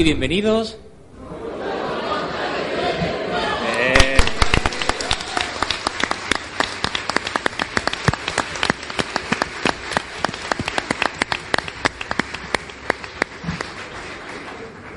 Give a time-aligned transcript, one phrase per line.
[0.00, 0.78] Y bienvenidos.
[3.68, 4.16] Eh,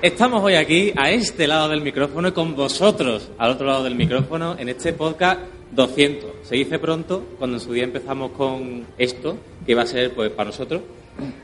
[0.02, 3.96] Estamos hoy aquí, a este lado del micrófono y con vosotros, al otro lado del
[3.96, 6.48] micrófono, en este podcast 200.
[6.48, 10.32] Se dice pronto, cuando en su día empezamos con esto, que iba a ser pues
[10.32, 10.82] para nosotros,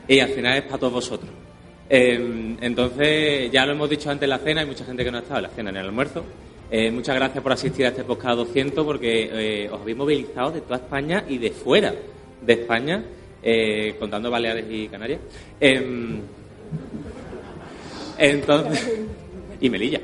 [0.08, 1.49] y al final es para todos vosotros.
[1.92, 5.18] Eh, entonces, ya lo hemos dicho antes en la cena, hay mucha gente que no
[5.18, 6.24] ha estado en la cena, en el almuerzo.
[6.70, 10.60] Eh, muchas gracias por asistir a este podcast 200 porque eh, os habéis movilizado de
[10.60, 11.92] toda España y de fuera
[12.40, 13.02] de España,
[13.42, 15.18] eh, contando Baleares y Canarias.
[15.58, 16.20] Em,
[18.18, 18.98] entonces,
[19.60, 20.00] y Melilla.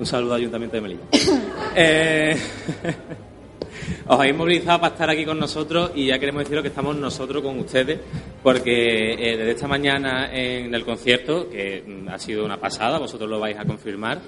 [0.00, 1.02] Un saludo al Ayuntamiento de Melilla.
[1.76, 2.34] Eh,
[4.08, 7.44] os habéis movilizado para estar aquí con nosotros y ya queremos deciros que estamos nosotros
[7.44, 8.00] con ustedes
[8.42, 13.30] porque eh, desde esta mañana en el concierto, que mm, ha sido una pasada, vosotros
[13.30, 14.20] lo vais a confirmar,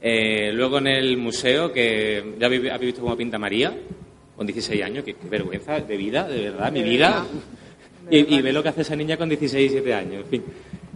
[0.00, 3.76] eh, luego en el museo, que ya habéis, habéis visto cómo pinta María,
[4.34, 7.26] con 16 años, que, qué vergüenza de vida, de verdad, mi vida.
[8.08, 10.44] Y, y ve lo que hace esa niña con 16 y 17 años, en fin.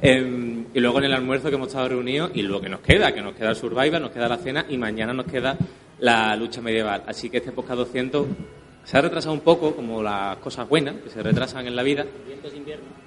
[0.02, 3.12] Em, y luego en el almuerzo que hemos estado reunidos y lo que nos queda,
[3.12, 5.56] que nos queda el Survivor, nos queda la cena y mañana nos queda
[5.98, 7.02] la lucha medieval.
[7.06, 8.26] Así que este podcast 200
[8.84, 12.06] se ha retrasado un poco, como las cosas buenas que se retrasan en la vida.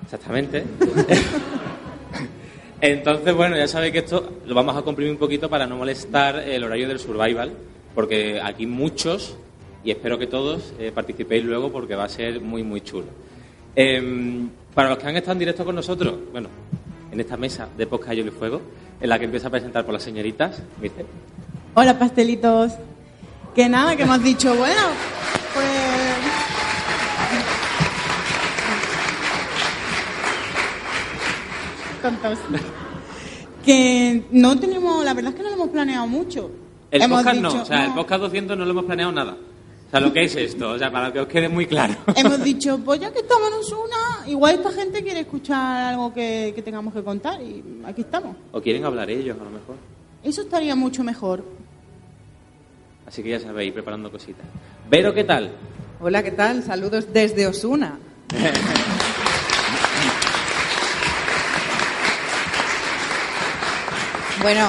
[0.04, 0.64] Exactamente.
[2.82, 6.48] Entonces, bueno, ya sabéis que esto lo vamos a comprimir un poquito para no molestar
[6.48, 7.52] el horario del Survival,
[7.96, 9.36] porque aquí muchos,
[9.84, 13.08] y espero que todos, eh, participéis luego porque va a ser muy, muy chulo.
[13.76, 16.50] Em, para los que han estado en directo con nosotros, bueno,
[17.12, 18.62] en esta mesa de Hielo y Fuego,
[19.00, 21.06] en la que empieza a presentar por las señoritas, ¿viste?
[21.76, 22.74] Hola, pastelitos.
[23.54, 24.82] Que nada, que hemos dicho, bueno,
[25.54, 25.68] pues.
[32.02, 32.40] Tontos.
[33.64, 36.52] Que no tenemos, la verdad es que no lo hemos planeado mucho.
[36.92, 39.38] El hemos podcast no, o sea, el podcast 200 no lo hemos planeado nada.
[39.94, 41.94] O sea, lo que es esto, o sea, para que os quede muy claro.
[42.16, 46.52] Hemos dicho, pues ya que estamos en Osuna, igual esta gente quiere escuchar algo que,
[46.56, 48.36] que tengamos que contar y aquí estamos.
[48.54, 49.76] O quieren hablar ellos, a lo mejor.
[50.24, 51.46] Eso estaría mucho mejor.
[53.06, 54.48] Así que ya sabéis, preparando cositas.
[54.90, 55.52] Vero, ¿qué tal?
[56.02, 56.64] Hola, ¿qué tal?
[56.64, 58.00] Saludos desde Osuna.
[64.42, 64.68] Bueno,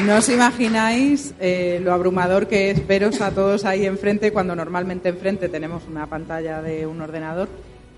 [0.00, 5.10] no os imagináis eh, lo abrumador que es veros a todos ahí enfrente cuando normalmente
[5.10, 7.48] enfrente tenemos una pantalla de un ordenador.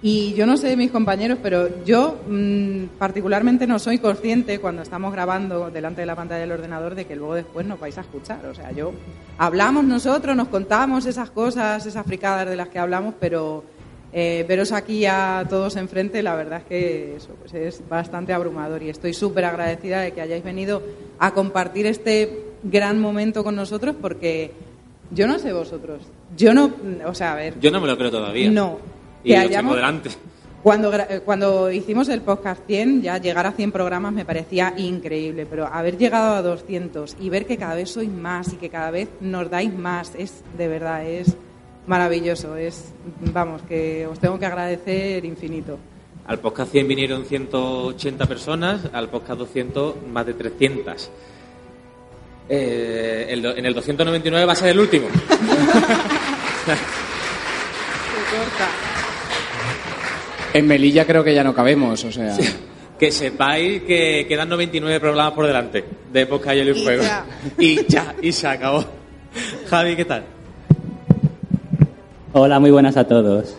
[0.03, 5.15] Y yo no sé mis compañeros, pero yo mm, particularmente no soy consciente cuando estamos
[5.15, 8.45] grabando delante de la pantalla del ordenador de que luego después nos vais a escuchar.
[8.45, 8.93] O sea, yo
[9.39, 13.65] hablamos nosotros, nos contamos esas cosas, esas fricadas de las que hablamos, pero
[14.17, 18.83] eh, veros aquí a todos enfrente, la verdad es que eso pues es bastante abrumador
[18.83, 20.83] y estoy súper agradecida de que hayáis venido
[21.19, 24.53] a compartir este gran momento con nosotros porque
[25.11, 26.01] yo no sé vosotros,
[26.37, 26.71] yo no,
[27.07, 28.51] o sea, a ver, Yo no me lo creo todavía.
[28.51, 28.79] no.
[29.25, 30.11] Y Que lo tengo hayamos- delante.
[30.63, 35.45] Cuando, eh, cuando hicimos el podcast 100, ya llegar a 100 programas me parecía increíble,
[35.45, 38.91] pero haber llegado a 200 y ver que cada vez sois más y que cada
[38.91, 41.37] vez nos dais más, es de verdad, es
[41.87, 42.57] maravilloso.
[42.57, 42.93] Es,
[43.33, 45.79] vamos, que os tengo que agradecer infinito.
[46.27, 51.11] Al podcast 100 vinieron 180 personas, al podcast 200 más de 300.
[52.49, 55.09] Eh, el en el 299 va a ser el último.
[60.53, 62.37] En Melilla creo que ya no cabemos, o sea.
[62.99, 67.03] Que sepáis que quedan 99 programas por delante de podcast Hielo y Y Fuego.
[67.03, 67.25] ya.
[67.59, 68.85] Y ya, y se acabó.
[69.69, 70.25] Javi, ¿qué tal?
[72.37, 73.55] Hola, muy buenas a todos.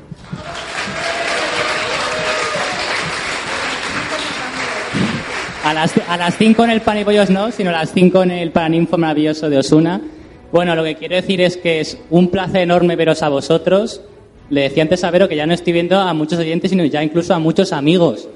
[5.63, 8.23] A las, a las 5 en el pan y pollos no, sino a las 5
[8.23, 10.01] en el paraninfo maravilloso de Osuna.
[10.51, 14.01] Bueno, lo que quiero decir es que es un placer enorme veros a vosotros.
[14.49, 17.33] Le decía antes a que ya no estoy viendo a muchos oyentes, sino ya incluso
[17.33, 18.27] a muchos amigos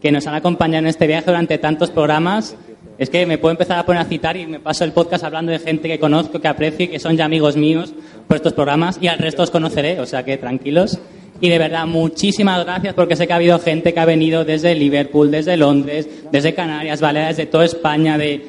[0.00, 2.56] que nos han acompañado en este viaje durante tantos programas.
[2.98, 5.52] Es que me puedo empezar a poner a citar y me paso el podcast hablando
[5.52, 7.94] de gente que conozco, que aprecio y que son ya amigos míos
[8.26, 10.98] por estos programas y al resto os conoceré, o sea que tranquilos.
[11.40, 14.74] Y de verdad, muchísimas gracias porque sé que ha habido gente que ha venido desde
[14.74, 18.18] Liverpool, desde Londres, desde Canarias, Baleares, de toda España.
[18.18, 18.44] De...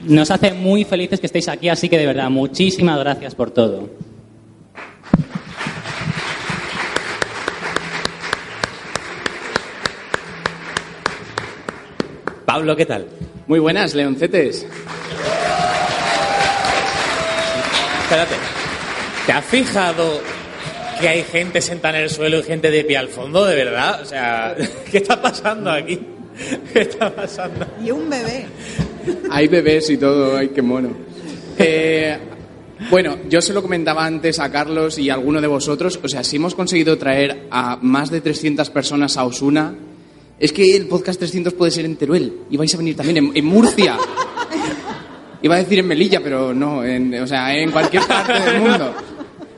[0.00, 3.88] Nos hace muy felices que estéis aquí, así que de verdad, muchísimas gracias por todo.
[12.44, 13.06] Pablo, ¿qué tal?
[13.46, 14.66] Muy buenas, leoncetes.
[18.02, 18.34] Espérate.
[19.24, 20.20] ¿Te has fijado
[21.00, 24.02] que hay gente sentada en el suelo y gente de pie al fondo, de verdad?
[24.02, 24.56] O sea,
[24.90, 26.00] ¿qué está pasando aquí?
[26.72, 27.64] ¿Qué está pasando?
[27.84, 28.46] Y un bebé.
[29.30, 30.90] Hay bebés y todo, ay, qué mono.
[31.56, 32.18] Eh,
[32.90, 36.00] bueno, yo se lo comentaba antes a Carlos y a alguno de vosotros.
[36.02, 39.72] O sea, si hemos conseguido traer a más de 300 personas a Osuna,
[40.38, 42.40] es que el podcast 300 puede ser en Teruel.
[42.50, 43.96] Y vais a venir también en, Murcia.
[45.42, 46.84] Iba a decir en Melilla, pero no.
[46.84, 48.92] En, o sea, en cualquier parte del mundo.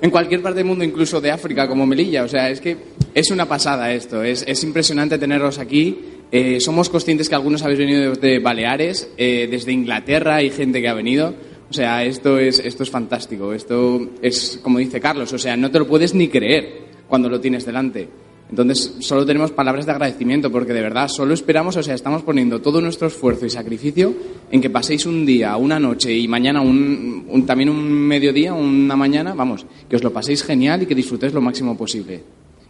[0.00, 2.22] En cualquier parte del mundo, incluso de África, como Melilla.
[2.22, 2.76] O sea, es que
[3.12, 4.22] es una pasada esto.
[4.22, 5.98] Es, es impresionante tenerlos aquí.
[6.30, 10.88] Eh, somos conscientes que algunos habéis venido desde Baleares, eh, desde Inglaterra hay gente que
[10.88, 11.34] ha venido.
[11.70, 13.52] O sea, esto es, esto es fantástico.
[13.52, 17.40] Esto es, como dice Carlos, o sea, no te lo puedes ni creer cuando lo
[17.40, 18.08] tienes delante.
[18.50, 22.60] Entonces, solo tenemos palabras de agradecimiento porque de verdad solo esperamos, o sea, estamos poniendo
[22.62, 24.14] todo nuestro esfuerzo y sacrificio
[24.50, 28.96] en que paséis un día, una noche y mañana un, un- también un mediodía, una
[28.96, 32.22] mañana, vamos, que os lo paséis genial y que disfrutéis lo máximo posible.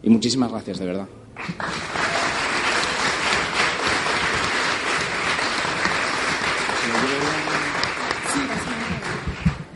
[0.02, 1.08] Y muchísimas gracias, de verdad.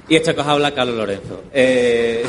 [0.09, 1.45] Y esto que os habla Carlos Lorenzo.
[1.53, 2.23] Eh,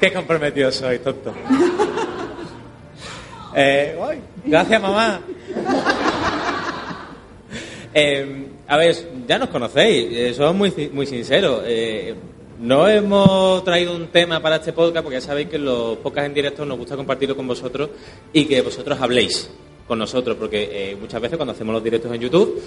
[0.00, 1.32] Qué comprometido soy, tonto.
[3.58, 3.96] Eh,
[4.44, 5.20] gracias, mamá.
[7.98, 8.94] Eh, a ver,
[9.26, 11.62] ya nos conocéis, eh, somos muy, muy sinceros.
[11.64, 12.14] Eh,
[12.60, 16.34] no hemos traído un tema para este podcast porque ya sabéis que los podcasts en
[16.34, 17.88] directo nos gusta compartirlo con vosotros
[18.34, 19.50] y que vosotros habléis
[19.86, 22.60] con nosotros, porque eh, muchas veces cuando hacemos los directos en YouTube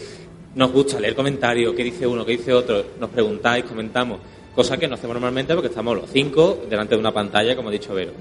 [0.55, 4.19] nos gusta leer comentarios, qué dice uno, qué dice otro, nos preguntáis, comentamos,
[4.56, 7.72] cosa que no hacemos normalmente porque estamos los cinco delante de una pantalla, como ha
[7.72, 8.12] dicho Vero.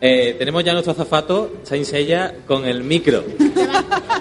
[0.00, 3.22] Eh, tenemos ya nuestro azafato, Saint Seiya, con el micro.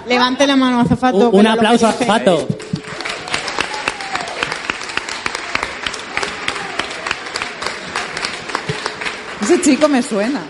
[0.07, 1.29] Levante la mano, azafato.
[1.29, 2.05] Un, un aplauso a dice.
[2.05, 2.47] Fato.
[9.41, 10.41] Ese chico me suena.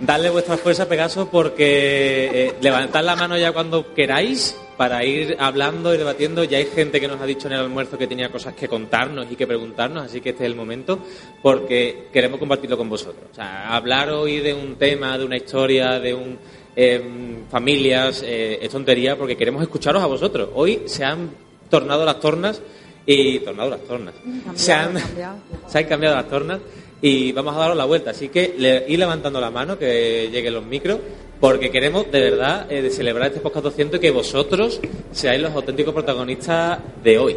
[0.00, 5.94] Dadle vuestra fuerza, Pegaso, porque eh, levantad la mano ya cuando queráis para ir hablando
[5.94, 6.42] y debatiendo.
[6.44, 9.30] Ya hay gente que nos ha dicho en el almuerzo que tenía cosas que contarnos
[9.30, 10.98] y que preguntarnos, así que este es el momento
[11.42, 13.24] porque queremos compartirlo con vosotros.
[13.30, 16.38] O sea, hablar hoy de un tema, de una historia, de un
[16.74, 20.48] em, familias, eh, es tontería porque queremos escucharos a vosotros.
[20.54, 21.30] Hoy se han
[21.70, 22.60] tornado las tornas
[23.06, 24.14] y tornado las tornas.
[24.56, 25.36] se, han, cambiado.
[25.68, 26.60] se han cambiado las tornas
[27.00, 28.10] y vamos a daros la vuelta.
[28.10, 30.98] Así que le, ir levantando la mano, que lleguen los micros,
[31.40, 34.80] porque queremos de verdad eh, de celebrar este podcast 200 y que vosotros
[35.12, 37.36] seáis los auténticos protagonistas de hoy.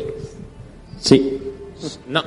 [1.00, 1.40] Sí.
[2.08, 2.22] No.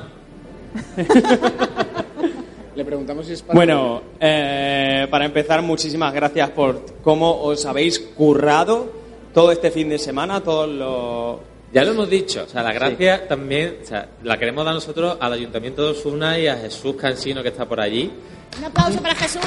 [2.75, 3.53] Le preguntamos si es para...
[3.53, 8.89] Bueno, eh, para empezar, muchísimas gracias por cómo os habéis currado
[9.33, 11.50] todo este fin de semana, todos los...
[11.73, 15.17] Ya lo hemos dicho, o sea, la gracia también, o sea, la queremos dar nosotros
[15.21, 18.11] al Ayuntamiento de Osuna y a Jesús Cansino que está por allí.
[18.57, 19.41] Un aplauso para Jesús.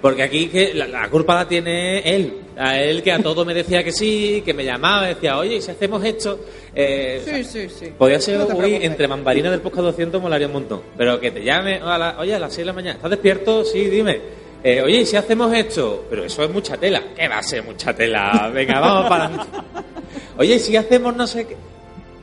[0.00, 2.40] Porque aquí que la, la culpa la tiene él.
[2.60, 5.62] A él que a todo me decía que sí, que me llamaba, decía, oye, ¿y
[5.62, 6.38] si hacemos esto?
[6.74, 7.86] Eh, Sí, sí, sí.
[7.96, 10.82] Podría ser No hoy entre bambalinas del podcast 200 molaría un montón.
[10.96, 13.64] Pero que te llame, a la- oye, a las 6 de la mañana, ¿estás despierto?
[13.64, 14.20] Sí, dime.
[14.62, 16.04] Eh, oye, ¿y si hacemos esto?
[16.10, 17.02] Pero eso es mucha tela.
[17.16, 18.50] ¿Qué va a ser mucha tela?
[18.52, 19.58] Venga, vamos para adelante.
[20.36, 21.56] Oye, ¿y si hacemos no sé qué?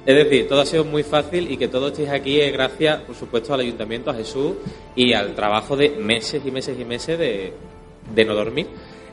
[0.05, 3.15] Es decir, todo ha sido muy fácil y que todos estéis aquí es gracias, por
[3.15, 4.53] supuesto, al Ayuntamiento, a Jesús
[4.95, 7.53] y al trabajo de meses y meses y meses de,
[8.15, 8.67] de no dormir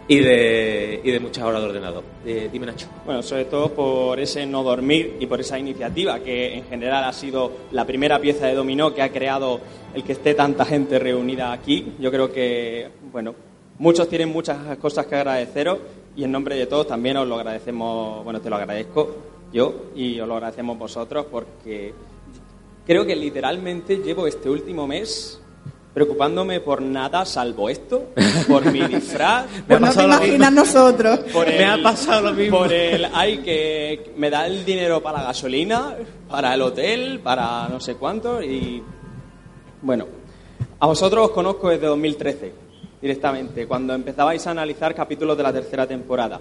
[0.07, 2.05] y de, y de muchas horas de ordenador.
[2.27, 2.89] Eh, dime, Nacho.
[3.05, 7.13] Bueno, sobre todo por ese no dormir y por esa iniciativa que en general ha
[7.13, 9.61] sido la primera pieza de dominó que ha creado
[9.95, 11.95] el que esté tanta gente reunida aquí.
[11.99, 13.35] Yo creo que, bueno,
[13.79, 15.79] muchos tienen muchas cosas que agradeceros
[16.17, 19.17] y en nombre de todos también os lo agradecemos, bueno, te lo agradezco
[19.53, 21.95] yo y os lo agradecemos vosotros porque
[22.87, 25.41] creo que literalmente llevo este último mes
[25.95, 28.09] preocupándome por nada salvo esto,
[28.49, 31.19] por mi disfraz, Me ha Pues no te imaginas nosotros.
[31.33, 32.59] por Me ha pasado lo mismo.
[32.59, 35.95] Por el, ay, que me da el dinero para la gasolina,
[36.29, 38.83] para el hotel, para no sé cuánto y...
[39.81, 40.07] Bueno,
[40.81, 42.53] a vosotros os conozco desde 2013,
[43.01, 46.41] directamente, cuando empezabais a analizar capítulos de la tercera temporada.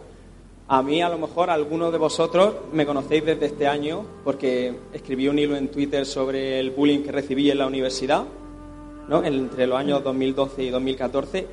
[0.67, 5.27] A mí, a lo mejor, algunos de vosotros me conocéis desde este año porque escribí
[5.27, 8.23] un hilo en Twitter sobre el bullying que recibí en la universidad,
[9.07, 9.23] ¿no?
[9.23, 11.47] entre los años 2012 y 2014,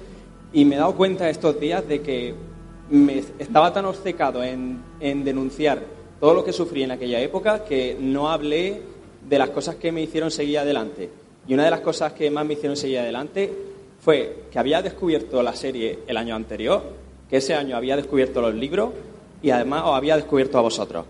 [0.53, 2.35] y me he dado cuenta estos días de que
[2.91, 5.81] me estaba tan obcecado en, en denunciar
[6.19, 8.83] todo lo que sufrí en aquella época que no hablé
[9.29, 11.09] de las cosas que me hicieron seguir adelante.
[11.47, 13.51] Y una de las cosas que más me hicieron seguir adelante
[14.01, 16.83] fue que había descubierto la serie el año anterior,
[17.29, 18.91] que ese año había descubierto los libros
[19.43, 21.05] y además os había descubierto a vosotros.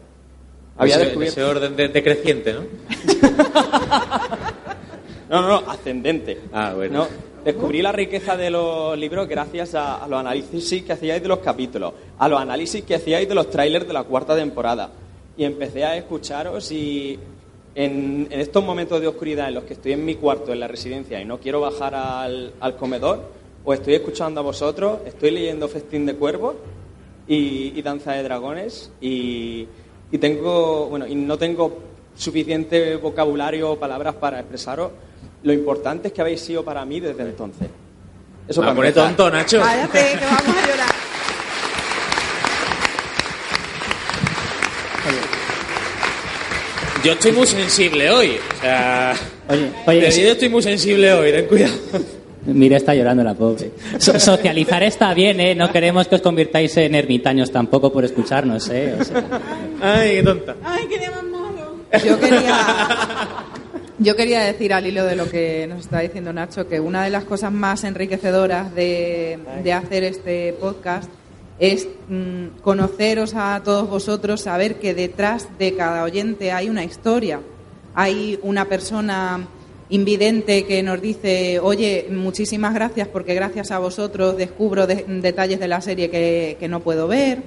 [0.76, 1.40] Había ese, descubierto...
[1.40, 2.60] ese orden de- decreciente, ¿no?
[5.30, 6.40] No, no, no, ascendente.
[6.52, 7.04] Ah, bueno.
[7.04, 7.08] No,
[7.44, 11.38] descubrí la riqueza de los libros gracias a, a los análisis que hacíais de los
[11.38, 14.90] capítulos, a los análisis que hacíais de los trailers de la cuarta temporada.
[15.36, 17.16] Y empecé a escucharos y
[17.76, 20.66] en, en estos momentos de oscuridad en los que estoy en mi cuarto, en la
[20.66, 23.22] residencia, y no quiero bajar al, al comedor,
[23.64, 26.56] os estoy escuchando a vosotros, estoy leyendo Festín de Cuervos
[27.28, 29.68] y, y Danza de Dragones y,
[30.10, 31.78] y tengo, bueno, y no tengo
[32.16, 34.90] suficiente vocabulario o palabras para expresaros
[35.42, 37.68] lo importante es que habéis sido para mí desde entonces.
[38.48, 39.08] Eso Me para pone empezar.
[39.08, 39.60] tonto, Nacho.
[39.60, 40.90] Cállate, que vamos a llorar.
[47.04, 48.36] Yo estoy muy sensible hoy.
[48.58, 49.14] O sea,
[49.48, 51.72] Oye, oye, de yo estoy muy sensible hoy, ten cuidado.
[52.46, 53.70] Mira, está llorando la pobre.
[53.98, 55.54] So- socializar está bien, ¿eh?
[55.54, 58.94] No queremos que os convirtáis en ermitaños tampoco por escucharnos, ¿eh?
[59.00, 59.24] O sea,
[59.82, 60.56] Ay, qué tonta.
[60.62, 61.76] Ay, qué día más malo.
[62.04, 62.66] Yo quería,
[64.00, 67.10] yo quería decir al hilo de lo que nos está diciendo Nacho que una de
[67.10, 69.38] las cosas más enriquecedoras de,
[69.74, 71.10] hacer este podcast
[71.58, 77.40] es mm, conoceros a todos vosotros, saber que detrás de cada oyente hay una historia,
[77.94, 79.46] hay una persona
[79.90, 85.68] invidente que nos dice, oye, muchísimas gracias porque gracias a vosotros descubro de- detalles de
[85.68, 87.42] la serie que, que no puedo ver.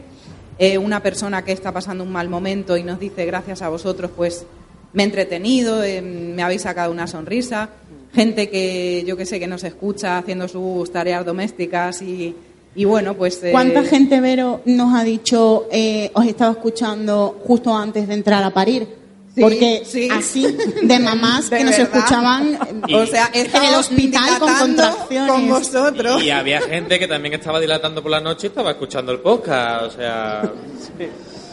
[0.60, 4.12] Eh, una persona que está pasando un mal momento y nos dice, gracias a vosotros,
[4.16, 4.46] pues
[4.94, 7.70] me he entretenido, eh, me habéis sacado una sonrisa.
[8.14, 12.36] Gente que yo que sé, que nos escucha haciendo sus tareas domésticas y,
[12.76, 13.44] y bueno, pues...
[13.44, 18.44] eh, ¿Cuánta gente, Vero, nos ha dicho, eh, os estaba escuchando justo antes de entrar
[18.44, 18.88] a parir?
[19.34, 20.08] Sí, Porque sí.
[20.12, 20.46] así,
[20.84, 21.96] de mamás De que nos verdad.
[21.98, 25.32] escuchaban Y- O sea, en el hospital con contracciones.
[25.32, 26.22] con vosotros.
[26.24, 29.86] Y había gente que también estaba dilatando por la noche y estaba escuchando el podcast.
[29.86, 30.52] O sea,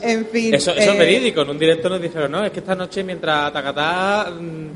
[0.02, 0.54] En fin.
[0.54, 1.42] eso, eso eh, es verídico.
[1.42, 4.33] En un directo nos dijeron, no, es que esta noche mientras Tacatá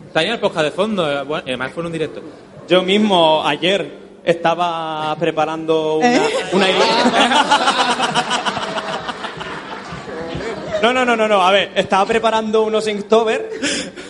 [0.06, 1.10] está en el podcast de fondo.
[1.10, 2.20] Eh, Bueno, además fue en un directo.
[2.68, 6.20] Yo mismo ayer estaba preparando una, ¿Eh?
[6.52, 6.66] una
[10.82, 13.48] No, no, no, no, no, a ver, estaba preparando unos Inktober,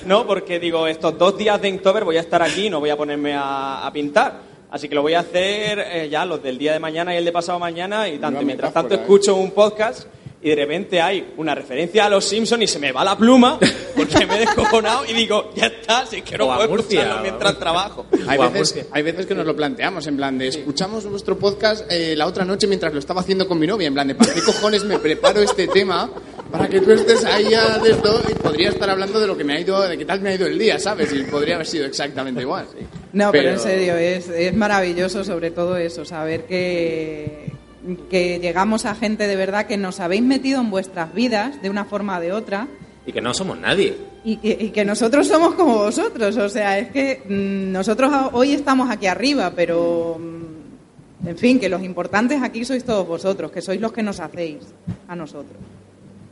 [0.06, 0.26] ¿no?
[0.26, 3.35] Porque digo, estos dos días de Inktober voy a estar aquí, no voy a ponerme
[3.35, 4.40] a, a pintar.
[4.73, 7.25] Así que lo voy a hacer eh, ya los del día de mañana y el
[7.25, 8.42] de pasado mañana y tanto.
[8.42, 8.99] Mientras tanto ¿eh?
[9.00, 10.09] escucho un podcast
[10.45, 13.59] y de repente hay una referencia a los Simpsons y se me va la pluma
[13.97, 16.69] porque me he descojonado y digo, ya está, si es que no O a puedo
[16.69, 18.05] Murcia, escucharlo mientras trabajo.
[18.27, 18.87] Hay veces, Murcia.
[18.93, 22.45] hay veces que nos lo planteamos, en plan de, escuchamos vuestro podcast eh, la otra
[22.45, 24.99] noche mientras lo estaba haciendo con mi novia, en plan de, ¿para qué cojones me
[24.99, 26.11] preparo este tema
[26.53, 29.45] para que tú estés ahí ya de esto y podría estar hablando de lo que
[29.45, 31.11] me ha ido, de qué tal me ha ido el día, ¿sabes?
[31.11, 32.67] Y podría haber sido exactamente igual.
[33.15, 37.51] No, pero, en serio, es, es maravilloso sobre todo eso, saber que,
[38.11, 41.85] que llegamos a gente de verdad que nos habéis metido en vuestras vidas de una
[41.85, 42.67] forma o de otra
[43.07, 43.97] Y que no somos nadie.
[44.25, 46.37] y que, y que nosotros somos como vosotros.
[46.38, 51.69] O sea, es que mm, nosotros hoy estamos aquí arriba, pero mm, en fin, que
[51.69, 54.59] los importantes aquí sois todos vosotros, que sois los que nos hacéis
[55.09, 55.59] a nosotros.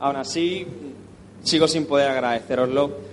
[0.00, 0.66] Aún así,
[1.42, 3.12] sigo sin poder agradeceroslo.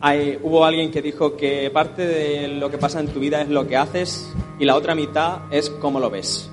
[0.00, 3.48] Hay- hubo alguien que dijo que parte de lo que pasa en tu vida es
[3.48, 6.50] lo que haces y la otra mitad es cómo lo ves.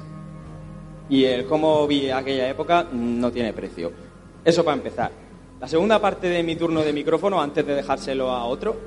[1.09, 3.91] Y el cómo vi aquella época no tiene precio.
[4.45, 5.11] Eso para empezar.
[5.59, 8.77] La segunda parte de mi turno de micrófono, antes de dejárselo a otro,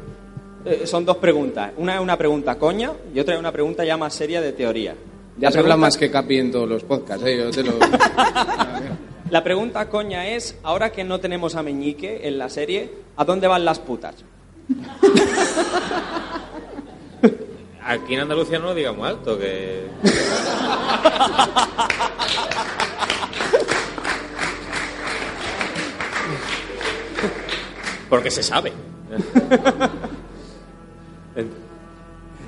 [0.65, 1.73] eh, son dos preguntas.
[1.77, 4.95] Una es una pregunta coña y otra es una pregunta ya más seria de teoría.
[5.39, 7.39] Ya se habla más que Capi en todos los podcasts, ¿eh?
[7.39, 7.73] Yo te lo...
[9.31, 13.49] La pregunta coña es, ahora que no tenemos a Meñique en la serie, ¿a dónde
[13.49, 14.15] van las putas?
[17.85, 19.87] Aquí en Andalucía no lo digamos alto, que...
[28.09, 28.73] Porque se sabe.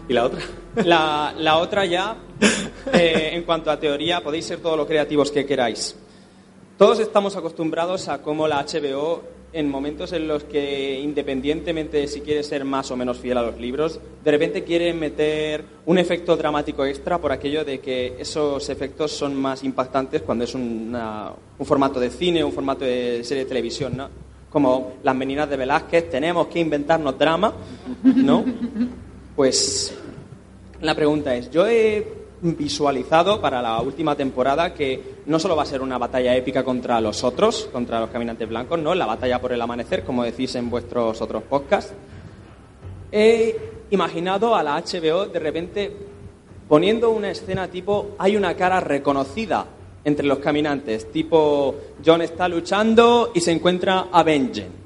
[0.09, 0.41] ¿Y la otra?
[0.77, 2.17] La, la otra ya,
[2.93, 5.97] eh, en cuanto a teoría, podéis ser todos los creativos que queráis.
[6.77, 9.23] Todos estamos acostumbrados a cómo la HBO,
[9.55, 13.43] en momentos en los que, independientemente de si quiere ser más o menos fiel a
[13.43, 18.69] los libros, de repente quiere meter un efecto dramático extra por aquello de que esos
[18.69, 23.45] efectos son más impactantes cuando es una- un formato de cine, un formato de serie
[23.45, 24.09] de televisión, ¿no?
[24.51, 27.55] Como las meninas de Velázquez, tenemos que inventarnos drama,
[28.03, 28.45] ¿no?
[29.37, 29.95] Pues
[30.81, 32.07] la pregunta es, yo he
[32.43, 37.01] visualizado para la última temporada que no solo va a ser una batalla épica contra
[37.01, 40.71] los otros, contra los caminantes blancos, no, la batalla por el amanecer, como decís en
[40.71, 41.95] vuestros otros podcasts.
[43.11, 43.57] He
[43.91, 45.97] imaginado a la HBO de repente
[46.69, 49.67] poniendo una escena tipo hay una cara reconocida
[50.05, 54.85] entre los caminantes, tipo John está luchando y se encuentra a Benjen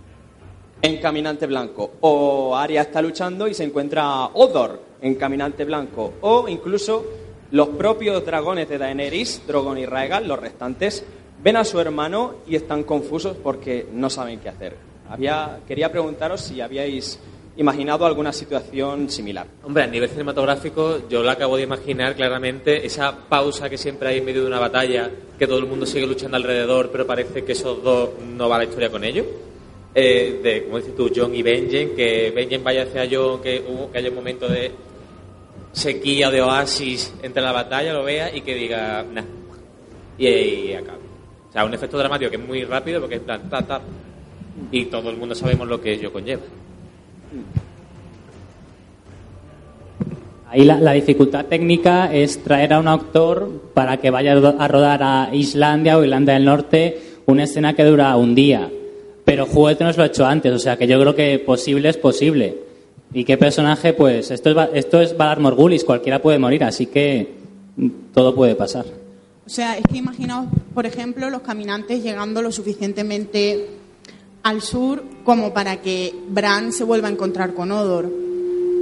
[0.80, 6.14] en Caminante Blanco, o Arya está luchando y se encuentra a Odor en Caminante Blanco,
[6.20, 7.04] o incluso
[7.50, 11.04] los propios dragones de Daenerys, Drogon y Rhaegal, los restantes,
[11.42, 14.76] ven a su hermano y están confusos porque no saben qué hacer.
[15.08, 17.18] Había, quería preguntaros si habíais
[17.56, 19.46] imaginado alguna situación similar.
[19.64, 24.18] Hombre, a nivel cinematográfico, yo lo acabo de imaginar claramente, esa pausa que siempre hay
[24.18, 27.52] en medio de una batalla, que todo el mundo sigue luchando alrededor, pero parece que
[27.52, 29.26] esos dos no va la historia con ellos.
[29.94, 33.90] Eh, de, como dices tú, John y Benjen, que Benjen vaya hacia John, que, hubo-
[33.90, 34.70] que haya un momento de
[35.72, 39.22] sequía, de oasis entre la batalla, lo vea y que diga, nah,
[40.18, 40.98] y acabe.
[41.48, 43.44] O sea, un efecto dramático que es muy rápido porque es plan,
[44.70, 46.42] y todo el mundo sabemos lo que ello conlleva.
[50.50, 55.02] Ahí la, la dificultad técnica es traer a un actor para que vaya a rodar
[55.02, 58.70] a Islandia o Irlanda del Norte una escena que dura un día.
[59.24, 61.90] Pero Juego de Tronos lo ha hecho antes, o sea que yo creo que posible
[61.90, 62.67] es posible.
[63.12, 63.94] ¿Y qué personaje?
[63.94, 67.34] Pues esto es, esto es Valar Morgulis, cualquiera puede morir, así que
[67.76, 68.84] mm, todo puede pasar.
[69.46, 73.66] O sea, es que imaginaos, por ejemplo, los caminantes llegando lo suficientemente
[74.42, 78.12] al sur como para que Bran se vuelva a encontrar con Odor.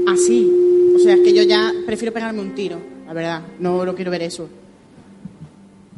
[0.08, 0.50] Así.
[0.94, 3.42] O sea, es que yo ya prefiero pegarme un tiro, la verdad.
[3.60, 4.48] No lo quiero ver eso.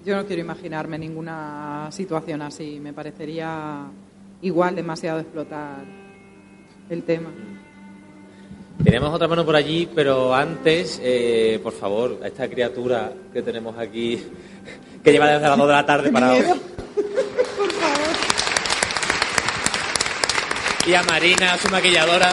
[0.05, 2.79] Yo no quiero imaginarme ninguna situación así.
[2.79, 3.87] Me parecería
[4.43, 5.85] igual demasiado explotar
[6.91, 7.31] el tema.
[8.83, 13.77] Tenemos otra mano por allí, pero antes, eh, por favor, a esta criatura que tenemos
[13.77, 14.23] aquí,
[15.05, 16.45] que lleva desde las 2 de la tarde para hoy.
[20.87, 22.33] Y a Marina, su maquilladora.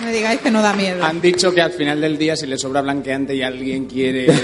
[0.00, 1.04] No me digáis que no da miedo.
[1.04, 4.26] Han dicho que al final del día, si le sobra blanqueante y alguien quiere.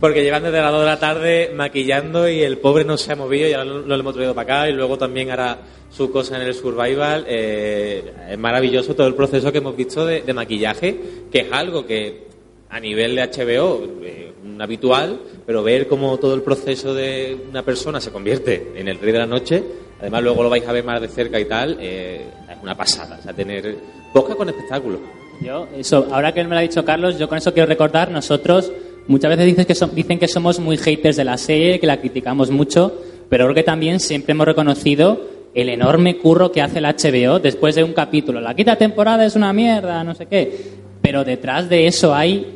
[0.00, 3.16] Porque llevan desde las 2 de la tarde maquillando y el pobre no se ha
[3.16, 5.58] movido y ahora lo, lo hemos traído para acá y luego también hará
[5.90, 7.24] su cosa en el survival.
[7.28, 10.98] Eh, es maravilloso todo el proceso que hemos visto de, de maquillaje,
[11.30, 12.26] que es algo que
[12.70, 18.00] a nivel de HBO eh, habitual, pero ver cómo todo el proceso de una persona
[18.00, 19.62] se convierte en el rey de la noche,
[20.00, 23.16] además luego lo vais a ver más de cerca y tal, eh, es una pasada.
[23.20, 23.76] O sea, tener
[24.12, 24.98] boca con espectáculo.
[25.40, 28.70] Yo, eso, ahora que me lo ha dicho Carlos, yo con eso quiero recordar, nosotros
[29.06, 32.00] muchas veces dices que so- dicen que somos muy haters de la serie, que la
[32.00, 32.92] criticamos mucho,
[33.30, 37.74] pero creo que también siempre hemos reconocido el enorme curro que hace el HBO después
[37.74, 38.40] de un capítulo.
[38.40, 40.78] La quinta temporada es una mierda, no sé qué.
[41.00, 42.46] Pero detrás de eso hay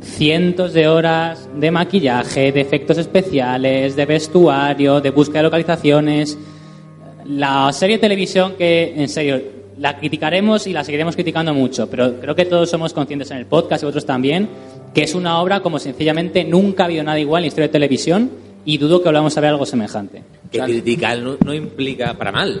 [0.00, 6.38] cientos de horas de maquillaje, de efectos especiales, de vestuario, de búsqueda de localizaciones.
[7.24, 9.40] La serie de televisión que, en serio,
[9.78, 13.46] la criticaremos y la seguiremos criticando mucho, pero creo que todos somos conscientes en el
[13.46, 14.48] podcast y otros también,
[14.94, 17.72] que es una obra como sencillamente nunca ha habido nada igual en la historia de
[17.72, 20.22] televisión y dudo que volvamos a ver algo semejante.
[20.52, 22.60] Que criticar no, no implica para mal.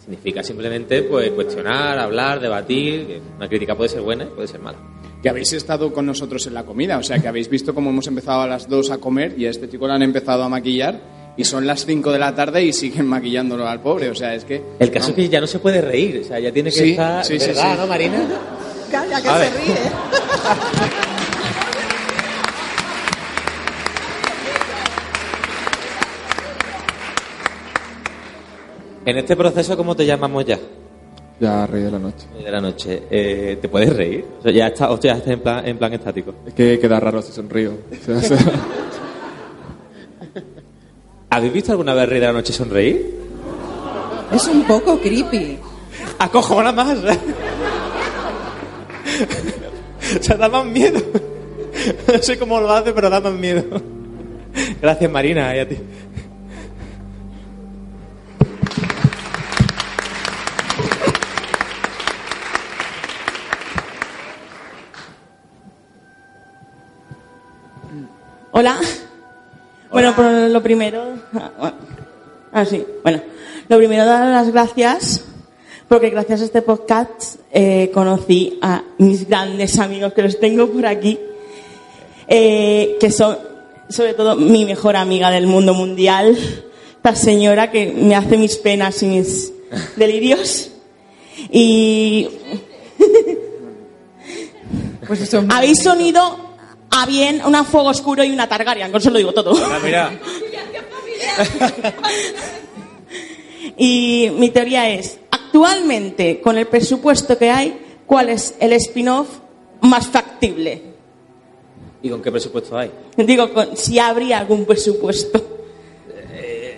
[0.00, 3.20] Significa simplemente pues cuestionar, hablar, debatir.
[3.38, 4.78] Una crítica puede ser buena y puede ser mala.
[5.22, 8.06] que habéis estado con nosotros en la comida, o sea, que habéis visto cómo hemos
[8.08, 10.98] empezado a las 2 a comer y a este chico le han empezado a maquillar
[11.36, 14.44] y son las 5 de la tarde y siguen maquillándolo al pobre, o sea, es
[14.44, 14.60] que...
[14.80, 16.90] El caso es que ya no se puede reír, o sea, ya tiene que Sí,
[16.92, 17.24] estar.
[17.24, 17.78] sí, sí, ¿Verdad, sí.
[17.80, 18.28] no, Marina?
[18.90, 19.52] Calla, que A se ver.
[19.60, 19.74] ríe.
[29.04, 30.58] En este proceso, ¿cómo te llamamos ya?
[31.40, 32.26] Ya rey de la noche.
[32.42, 33.02] De la noche.
[33.10, 34.26] Eh, ¿Te puedes reír?
[34.38, 36.34] O sea, ya está, o ya estás en plan, en plan estático.
[36.46, 37.72] Es que queda raro si sonrío.
[37.72, 38.38] O sea, o sea,
[41.30, 43.14] ¿Habéis visto alguna vez Rey de la Noche sonreír?
[44.32, 45.58] Es un poco creepy.
[46.18, 46.98] ¡Acojona más!
[50.18, 51.00] o sea, da más miedo.
[52.06, 53.64] No sé cómo lo hace, pero da más miedo.
[54.82, 55.78] Gracias, Marina, y a ti.
[68.60, 68.78] Hola.
[69.90, 71.02] Bueno, por lo primero.
[72.52, 72.84] ah, sí.
[73.02, 73.22] Bueno,
[73.70, 75.24] lo primero, dar las gracias,
[75.88, 80.84] porque gracias a este podcast eh, conocí a mis grandes amigos que los tengo por
[80.84, 81.18] aquí,
[82.28, 83.38] eh, que son,
[83.88, 86.36] sobre todo, mi mejor amiga del mundo mundial,
[86.96, 89.54] esta señora que me hace mis penas y mis
[89.96, 90.70] delirios.
[91.50, 92.28] Y
[95.06, 95.46] Pues eso.
[95.48, 96.49] habéis unido
[96.90, 99.52] a bien una fuego oscuro y una Targaryen, con eso lo digo todo.
[99.64, 100.10] Ah, mira.
[103.82, 107.76] Y mi teoría es, ¿a actualmente, con el presupuesto que hay,
[108.06, 109.28] cuál es el spin-off
[109.80, 110.80] más factible.
[112.02, 112.90] ¿Y con qué presupuesto hay?
[113.16, 115.58] Digo, con- si habría algún presupuesto.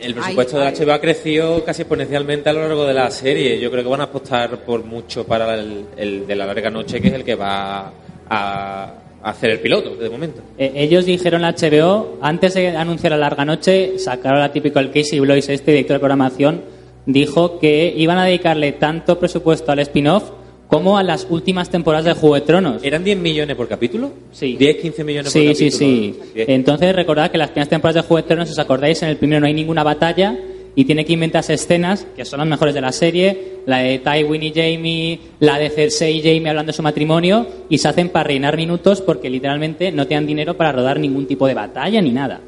[0.01, 3.61] El presupuesto de HBO ha crecido casi exponencialmente a lo largo de la serie.
[3.61, 7.01] Yo creo que van a apostar por mucho para el, el de la larga noche,
[7.01, 7.93] que es el que va
[8.29, 10.41] a hacer el piloto de momento.
[10.59, 14.91] Eh, ellos dijeron a HBO, antes de anunciar la larga noche, sacaron la típico el
[14.91, 16.63] Casey Blois, este director de programación,
[17.07, 20.31] dijo que iban a dedicarle tanto presupuesto al spin-off
[20.69, 22.83] como a las últimas temporadas de Juego de Tronos.
[22.83, 24.11] ¿Eran 10 millones por capítulo?
[24.33, 24.57] Sí.
[24.57, 25.71] 10, 15 millones por Sí, capítulo.
[25.71, 25.77] sí,
[26.17, 26.21] sí.
[26.35, 26.49] Diez.
[26.49, 29.41] Entonces recordad que las primeras temporadas de Juego de Tronos, os acordáis, en el primero
[29.41, 30.35] no hay ninguna batalla
[30.75, 34.43] y tiene que inventarse escenas que son las mejores de la serie, la de Tywin
[34.43, 38.25] y Jamie, la de Cersei y Jamie hablando de su matrimonio y se hacen para
[38.25, 42.41] reinar minutos porque literalmente no tenían dinero para rodar ningún tipo de batalla ni nada.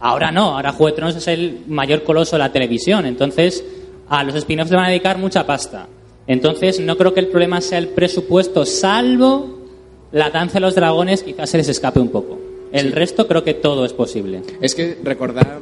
[0.00, 3.62] Ahora no, ahora Juego de Tronos es el mayor coloso de la televisión, entonces
[4.08, 5.86] a los spin-offs le van a dedicar mucha pasta.
[6.26, 9.58] Entonces no creo que el problema sea el presupuesto, salvo
[10.12, 12.38] la danza de los dragones, quizás se les escape un poco.
[12.72, 14.42] El resto creo que todo es posible.
[14.60, 15.58] Es que recordar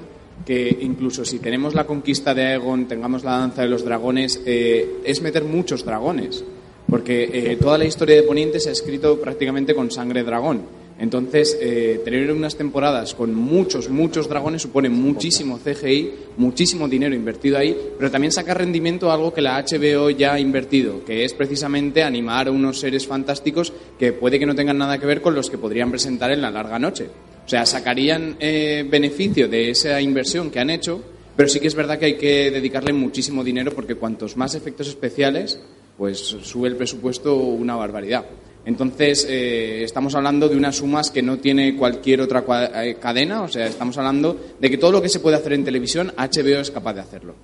[0.48, 5.02] que incluso si tenemos la conquista de Aegon, tengamos la danza de los dragones, eh,
[5.04, 6.42] es meter muchos dragones.
[6.88, 10.62] Porque eh, toda la historia de Poniente se ha escrito prácticamente con sangre dragón.
[10.98, 17.56] Entonces, eh, tener unas temporadas con muchos, muchos dragones supone muchísimo CGI, muchísimo dinero invertido
[17.56, 21.34] ahí, pero también saca rendimiento a algo que la HBO ya ha invertido, que es
[21.34, 25.36] precisamente animar a unos seres fantásticos que puede que no tengan nada que ver con
[25.36, 27.06] los que podrían presentar en la larga noche.
[27.46, 31.00] O sea, sacarían eh, beneficio de esa inversión que han hecho,
[31.36, 34.88] pero sí que es verdad que hay que dedicarle muchísimo dinero porque cuantos más efectos
[34.88, 35.60] especiales,
[35.96, 38.24] pues sube el presupuesto una barbaridad.
[38.68, 43.40] Entonces, eh, estamos hablando de unas sumas que no tiene cualquier otra cua- eh, cadena,
[43.40, 46.60] o sea, estamos hablando de que todo lo que se puede hacer en televisión, HBO
[46.60, 47.34] es capaz de hacerlo.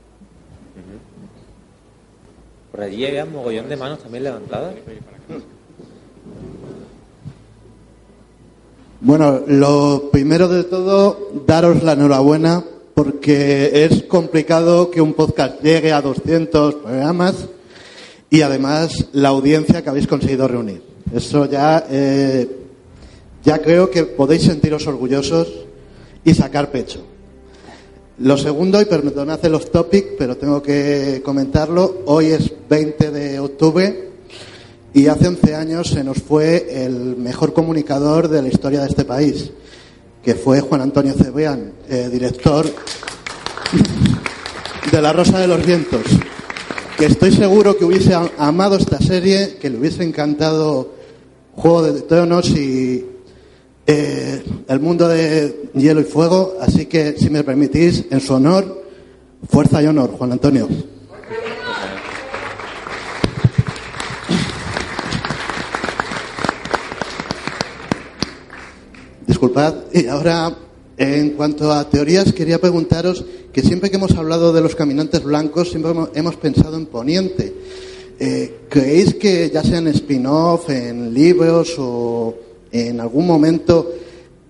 [2.71, 4.75] Por allí había un mogollón de manos también levantadas.
[9.01, 15.91] Bueno, lo primero de todo, daros la enhorabuena porque es complicado que un podcast llegue
[15.93, 17.47] a 200 programas
[18.29, 20.94] y además la audiencia que habéis conseguido reunir.
[21.13, 22.49] Eso ya, eh,
[23.45, 25.49] ya creo que podéis sentiros orgullosos
[26.25, 27.05] y sacar pecho.
[28.19, 33.41] Lo segundo, y perdonad el off topic, pero tengo que comentarlo, hoy es 20 de
[33.41, 34.11] octubre
[34.93, 39.05] y hace 11 años se nos fue el mejor comunicador de la historia de este
[39.05, 39.51] país,
[40.23, 42.65] que fue Juan Antonio Cebrián, eh, director
[44.93, 46.05] de La Rosa de los Vientos,
[46.97, 50.94] que estoy seguro que hubiese amado esta serie, que le hubiese encantado
[51.57, 53.05] Juego de Tronos y
[53.87, 58.83] eh, El Mundo de Hielo y Fuego, así que si me permitís, en su honor,
[59.49, 60.69] fuerza y honor, Juan Antonio.
[69.27, 69.75] Disculpad.
[69.93, 70.55] Y ahora,
[70.97, 75.71] en cuanto a teorías, quería preguntaros que siempre que hemos hablado de los caminantes blancos,
[75.71, 77.55] siempre hemos- pensado en Poniente.
[78.19, 82.35] Eh, ¿Creéis que ya sea en spin-off, en libros o
[82.71, 83.91] en algún momento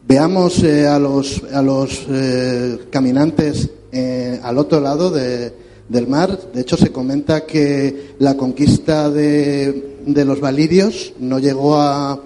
[0.07, 5.53] veamos eh, a los, a los eh, caminantes eh, al otro lado de-
[5.89, 6.39] del mar?
[6.53, 12.21] De hecho, se comenta que la conquista de, de los valirios no llegó a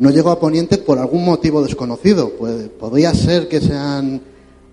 [0.00, 2.30] no llegó a Poniente por algún motivo desconocido.
[2.38, 4.20] Pues, podría ser que, sean,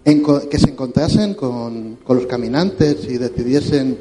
[0.03, 3.97] que se encontrasen con, con los caminantes y decidiesen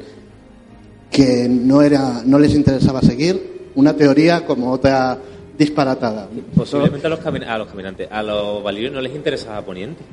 [1.15, 3.69] que no, era, no les interesaba seguir.
[3.75, 5.17] Una teoría como otra
[5.57, 6.27] disparatada.
[6.53, 10.03] Posiblemente a los, a los caminantes, a los valirios no les interesaba Poniente.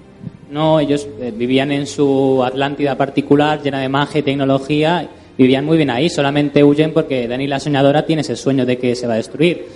[0.51, 5.77] No, ellos eh, vivían en su Atlántida particular, llena de magia y tecnología, vivían muy
[5.77, 9.15] bien ahí, solamente huyen porque Dani la soñadora tiene ese sueño de que se va
[9.15, 9.67] a destruir.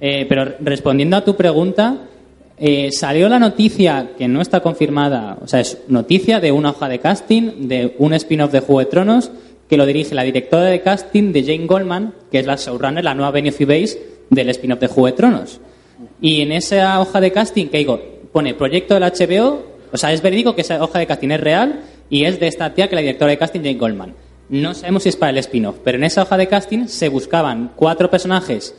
[0.00, 1.98] Eh, pero respondiendo a tu pregunta,
[2.58, 6.88] eh, salió la noticia que no está confirmada, o sea, es noticia de una hoja
[6.88, 9.30] de casting de un spin-off de Juego de Tronos
[9.68, 13.14] que lo dirige la directora de casting de Jane Goldman, que es la showrunner, la
[13.14, 13.98] nueva Benioff Base
[14.30, 15.60] del spin-off de Juego de Tronos.
[16.20, 18.00] Y en esa hoja de casting, que digo,
[18.32, 21.80] pone proyecto del HBO, o sea, es verídico que esa hoja de casting es real
[22.10, 24.14] y es de esta tía que la directora de casting, Jane Goldman.
[24.48, 27.72] No sabemos si es para el spin-off, pero en esa hoja de casting se buscaban
[27.74, 28.74] cuatro personajes,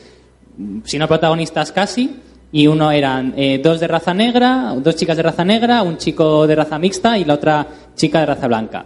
[0.84, 2.20] si no protagonistas casi,
[2.52, 6.46] y uno eran eh, dos de raza negra, dos chicas de raza negra, un chico
[6.48, 8.86] de raza mixta y la otra chica de raza blanca.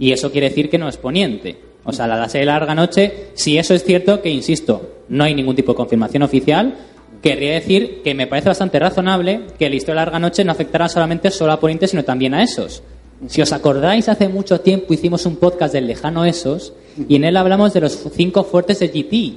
[0.00, 1.56] Y eso quiere decir que no es poniente.
[1.84, 5.34] O sea, la, la serie Larga Noche, si eso es cierto, que insisto, no hay
[5.34, 6.74] ningún tipo de confirmación oficial,
[7.22, 10.88] querría decir que me parece bastante razonable que la historia de Larga Noche no afectara
[10.88, 12.82] solamente solo a Poniente, sino también a esos.
[13.28, 16.72] Si os acordáis, hace mucho tiempo hicimos un podcast del lejano Esos
[17.06, 19.36] y en él hablamos de los cinco fuertes de GT.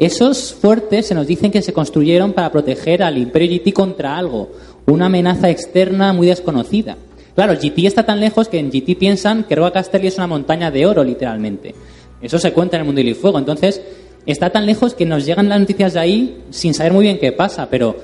[0.00, 4.50] Esos fuertes se nos dicen que se construyeron para proteger al Imperio GT contra algo,
[4.86, 6.96] una amenaza externa muy desconocida.
[7.38, 10.72] Claro, GT está tan lejos que en GT piensan que Roa Castelli es una montaña
[10.72, 11.72] de oro, literalmente.
[12.20, 13.38] Eso se cuenta en el mundo del fuego.
[13.38, 13.80] Entonces,
[14.26, 17.30] está tan lejos que nos llegan las noticias de ahí sin saber muy bien qué
[17.30, 17.94] pasa, pero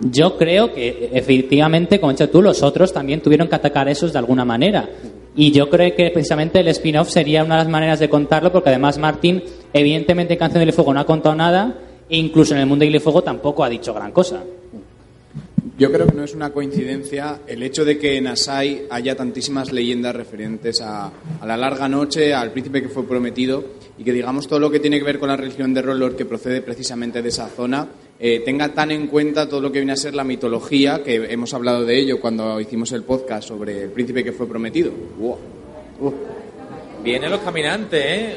[0.00, 4.14] yo creo que efectivamente, como has dicho tú, los otros también tuvieron que atacar esos
[4.14, 4.88] de alguna manera.
[5.36, 8.70] Y yo creo que precisamente el spin-off sería una de las maneras de contarlo, porque
[8.70, 9.42] además Martín,
[9.74, 11.76] evidentemente en Canción del Fuego no ha contado nada,
[12.08, 14.42] e incluso en el mundo del Fuego tampoco ha dicho gran cosa.
[15.78, 19.72] Yo creo que no es una coincidencia el hecho de que en Asai haya tantísimas
[19.72, 23.64] leyendas referentes a, a, la larga noche, al príncipe que fue prometido
[23.96, 26.24] y que digamos todo lo que tiene que ver con la religión de Rollor que
[26.24, 27.88] procede precisamente de esa zona
[28.20, 31.54] eh, tenga tan en cuenta todo lo que viene a ser la mitología, que hemos
[31.54, 34.90] hablado de ello cuando hicimos el podcast sobre el príncipe que fue prometido.
[35.18, 35.38] Wow.
[36.00, 36.12] Uh.
[37.04, 38.36] Vienen los caminantes, ¿eh?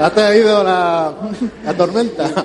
[0.00, 1.14] Ha traído la,
[1.64, 2.44] la tormenta.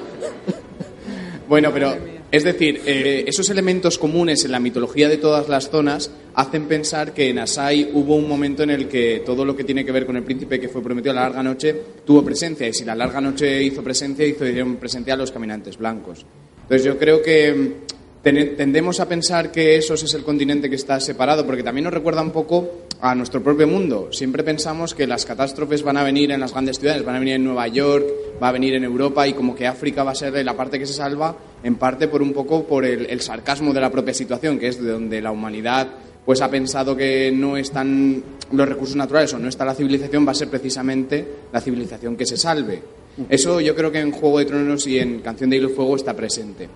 [1.50, 1.96] bueno, pero
[2.32, 7.14] es decir, eh, esos elementos comunes en la mitología de todas las zonas hacen pensar
[7.14, 10.06] que en Asai hubo un momento en el que todo lo que tiene que ver
[10.06, 12.66] con el príncipe que fue prometido a la larga noche tuvo presencia.
[12.70, 14.46] Y si la larga noche hizo presencia, hizo
[14.80, 16.26] presencia a los caminantes blancos.
[16.62, 17.76] Entonces yo creo que
[18.24, 22.22] tendemos a pensar que esos es el continente que está separado, porque también nos recuerda
[22.22, 22.70] un poco
[23.02, 24.10] a nuestro propio mundo.
[24.12, 27.36] Siempre pensamos que las catástrofes van a venir en las grandes ciudades, van a venir
[27.36, 28.06] en Nueva York,
[28.42, 30.86] va a venir en Europa y como que África va a ser la parte que
[30.86, 34.60] se salva, en parte por un poco por el, el sarcasmo de la propia situación,
[34.60, 35.88] que es de donde la humanidad
[36.26, 40.32] pues ha pensado que no están los recursos naturales o no está la civilización, va
[40.32, 42.82] a ser precisamente la civilización que se salve.
[43.30, 45.96] Eso yo creo que en Juego de Tronos y en Canción de Hilo y Fuego
[45.96, 46.70] está presente.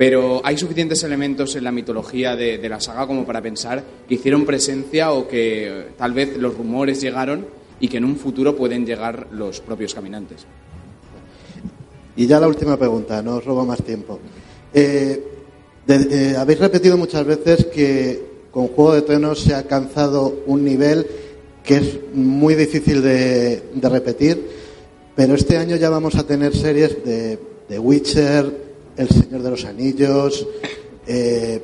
[0.00, 4.46] Pero hay suficientes elementos en la mitología de, la saga como para pensar que hicieron
[4.46, 7.44] presencia o que tal vez los rumores llegaron
[7.80, 10.46] y que en un futuro pueden llegar los propios caminantes.
[12.16, 14.18] Y ya la última pregunta, no os robo más tiempo.
[14.72, 15.22] Eh,
[15.86, 21.06] eh, habéis repetido muchas veces que con Juego de Tronos se ha alcanzado un nivel
[21.62, 24.48] que es muy difícil de, repetir
[25.14, 28.69] pero este año ya vamos a tener series de Witcher,
[29.00, 30.46] El Señor de los Anillos.
[31.06, 31.58] Eh,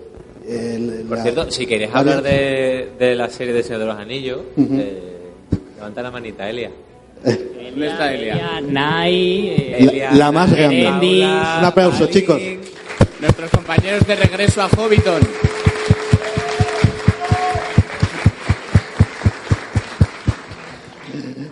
[0.49, 4.41] el, Por cierto, si queréis hablar de, de, la serie de Señor de los Anillos,
[4.57, 4.81] uh -huh.
[4.81, 5.03] eh,
[5.77, 6.71] levanta la manita, Elia.
[7.25, 8.33] ¿Dónde está Elia?
[8.33, 10.85] Elia, Nai, eh, Elia la, la, más grande.
[10.85, 12.41] Paula, Un aplauso, chicos.
[13.21, 15.21] Nuestros compañeros de regreso a Hobbiton.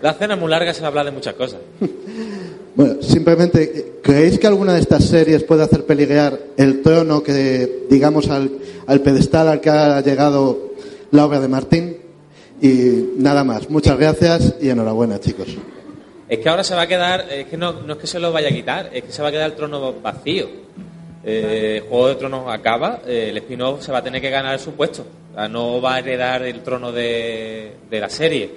[0.01, 1.61] La cena es muy larga, se va a hablar de muchas cosas.
[2.77, 8.29] Bueno, simplemente, ¿creéis que alguna de estas series puede hacer peligrar el trono que, digamos,
[8.29, 8.51] al,
[8.87, 10.73] al pedestal al que ha llegado
[11.13, 11.97] la obra de Martín?
[12.61, 13.71] Y nada más.
[13.71, 15.49] Muchas gracias y enhorabuena, chicos.
[16.29, 18.33] Es que ahora se va a quedar, es que no, no es que se lo
[18.33, 20.49] vaya a quitar, es que se va a quedar el trono vacío.
[21.23, 24.73] Eh, Juego de Tronos acaba, eh, el spin-off se va a tener que ganar su
[24.73, 25.05] puesto.
[25.49, 28.51] No va a heredar el trono de, de la serie.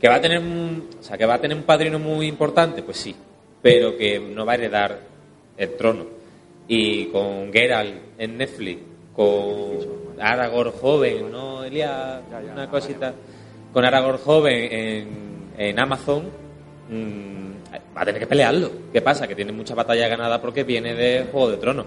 [0.00, 2.82] Que va a tener un, o sea, que va a tener un padrino muy importante,
[2.82, 3.14] pues sí,
[3.64, 5.00] pero que no va a heredar
[5.56, 6.04] el trono.
[6.68, 8.82] Y con Geralt en Netflix,
[9.16, 12.20] con Aragorn joven, ¿no, Elia?
[12.52, 13.14] Una cosita.
[13.72, 15.08] Con Aragorn joven en,
[15.56, 16.24] en Amazon,
[16.90, 17.52] mmm,
[17.96, 18.70] va a tener que pelearlo.
[18.92, 19.26] ¿Qué pasa?
[19.26, 21.86] Que tiene mucha batalla ganada porque viene de Juego de Tronos.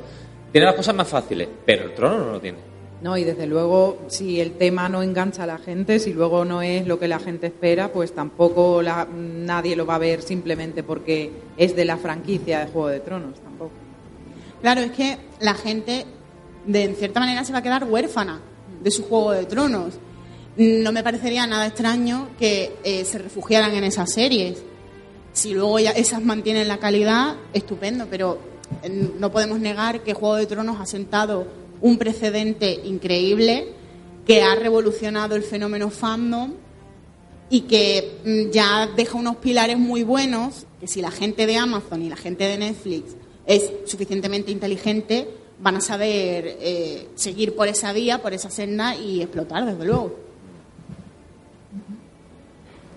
[0.51, 2.57] Tiene las cosas más fáciles, pero el trono no lo tiene.
[3.01, 6.63] No, y desde luego, si el tema no engancha a la gente, si luego no
[6.63, 10.81] es lo que la gente espera, pues tampoco la, nadie lo va a ver simplemente
[10.81, 13.71] porque es de la franquicia de Juego de Tronos, tampoco.
[14.61, 16.05] Claro, es que la gente,
[16.65, 18.41] de en cierta manera, se va a quedar huérfana
[18.81, 19.93] de su Juego de Tronos.
[20.57, 24.63] No me parecería nada extraño que eh, se refugiaran en esas series.
[25.33, 28.39] Si luego ya esas mantienen la calidad, estupendo, pero
[28.81, 31.45] eh, no podemos negar que Juego de Tronos ha sentado
[31.81, 33.73] un precedente increíble
[34.25, 36.53] que ha revolucionado el fenómeno fandom
[37.49, 42.01] y que mm, ya deja unos pilares muy buenos que si la gente de Amazon
[42.01, 45.27] y la gente de Netflix es suficientemente inteligente
[45.59, 50.15] van a saber eh, seguir por esa vía, por esa senda y explotar, desde luego.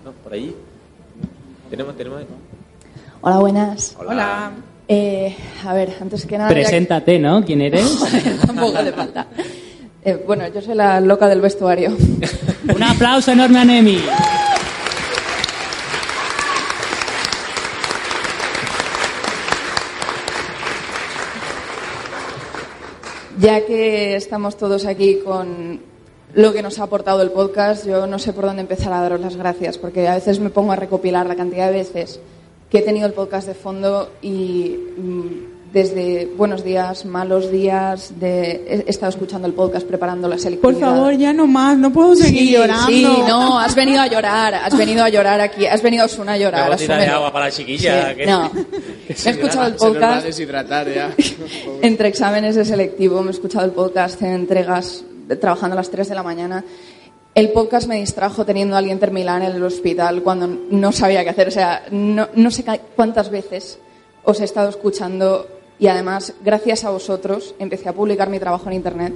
[0.05, 0.55] No, por ahí.
[1.69, 2.23] Tenemos, tenemos.
[3.21, 3.95] Hola, buenas.
[3.97, 4.11] Hola.
[4.11, 4.51] Hola.
[4.93, 5.33] Eh,
[5.65, 6.49] a ver, antes que nada.
[6.49, 7.45] Preséntate, ¿no?
[7.45, 7.97] ¿Quién eres?
[8.45, 9.25] Tampoco hace falta.
[10.03, 11.95] Eh, bueno, yo soy la loca del vestuario.
[12.75, 14.03] Un aplauso enorme a Nemi.
[23.39, 25.79] Ya que estamos todos aquí con
[26.33, 29.21] lo que nos ha aportado el podcast, yo no sé por dónde empezar a daros
[29.21, 32.19] las gracias, porque a veces me pongo a recopilar la cantidad de veces
[32.71, 38.83] que he tenido el podcast de fondo y mm, desde buenos días, malos días, de,
[38.85, 40.79] he estado escuchando el podcast, preparando la Por selectividad.
[40.89, 42.87] favor, ya no más, no puedo seguir Sí, llorando.
[42.87, 46.33] Sí, no, has venido a llorar, has venido a llorar aquí, has venido a Osuna
[46.33, 46.61] a llorar.
[46.67, 47.17] Una botella de asúmelo.
[47.19, 48.51] agua para la chiquilla, Sí, que- No,
[49.07, 51.13] que he escuchado el a podcast deshidratar ya.
[51.81, 55.03] entre exámenes de selectivo, me he escuchado el podcast en entregas,
[55.39, 56.65] trabajando a las 3 de la mañana.
[57.33, 61.29] El podcast me distrajo teniendo a alguien terminar en el hospital cuando no sabía qué
[61.29, 61.47] hacer.
[61.47, 62.65] O sea, no, no sé
[62.95, 63.79] cuántas veces
[64.23, 65.47] os he estado escuchando
[65.79, 69.13] y además, gracias a vosotros, empecé a publicar mi trabajo en Internet.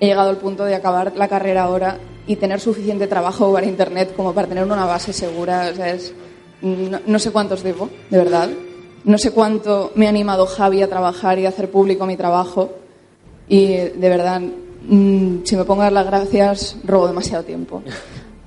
[0.00, 4.12] He llegado al punto de acabar la carrera ahora y tener suficiente trabajo para Internet
[4.16, 5.70] como para tener una base segura.
[5.72, 6.12] O sea, es-
[6.62, 8.48] no, no sé cuántos debo, de verdad.
[9.04, 12.70] No sé cuánto me ha animado Javi a trabajar y a hacer público mi trabajo.
[13.48, 14.42] Y de verdad,
[14.88, 17.82] mm, si me pongo a dar las gracias, robo demasiado tiempo.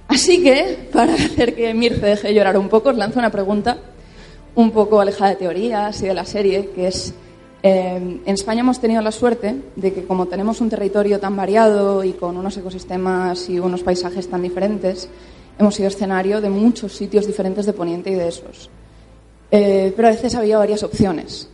[0.08, 3.78] Así que, para hacer que Mir se deje llorar un poco, os lanzo una pregunta
[4.56, 7.14] un poco alejada de teorías y de la serie, que es,
[7.64, 12.04] eh, en España hemos tenido la suerte de que como tenemos un territorio tan variado
[12.04, 15.10] y con unos ecosistemas y unos paisajes tan diferentes,
[15.58, 18.70] hemos sido escenario de muchos sitios diferentes de Poniente y de esos.
[19.50, 21.50] Eh, pero a veces había varias opciones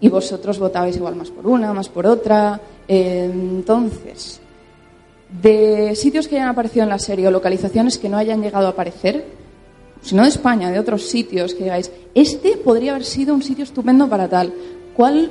[0.00, 2.60] y vosotros votabais igual más por una, más por otra.
[2.86, 4.40] Entonces,
[5.42, 8.70] de sitios que hayan aparecido en la serie o localizaciones que no hayan llegado a
[8.70, 9.24] aparecer,
[10.02, 13.64] si no de España, de otros sitios, que digáis, este podría haber sido un sitio
[13.64, 14.52] estupendo para tal.
[14.94, 15.30] ¿Cuál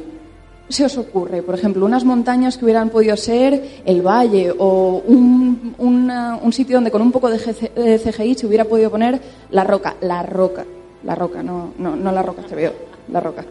[0.67, 1.43] se os ocurre?
[1.43, 6.91] Por ejemplo, unas montañas que hubieran podido ser el valle o un, un sitio donde
[6.91, 9.95] con un poco de CGI se hubiera podido poner la roca.
[10.01, 10.65] La roca.
[11.03, 12.73] La roca, no, no, no la roca que veo.
[13.11, 13.45] La roca.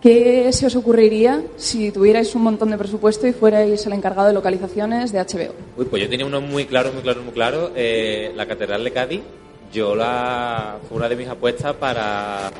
[0.00, 4.34] ¿Qué se os ocurriría si tuvierais un montón de presupuesto y fuerais el encargado de
[4.34, 5.52] localizaciones de HBO?
[5.76, 7.72] Uy, pues yo tenía uno muy claro, muy claro, muy claro.
[7.76, 9.20] eh, la Catedral de Cádiz,
[9.72, 12.50] yo la fue una de mis apuestas para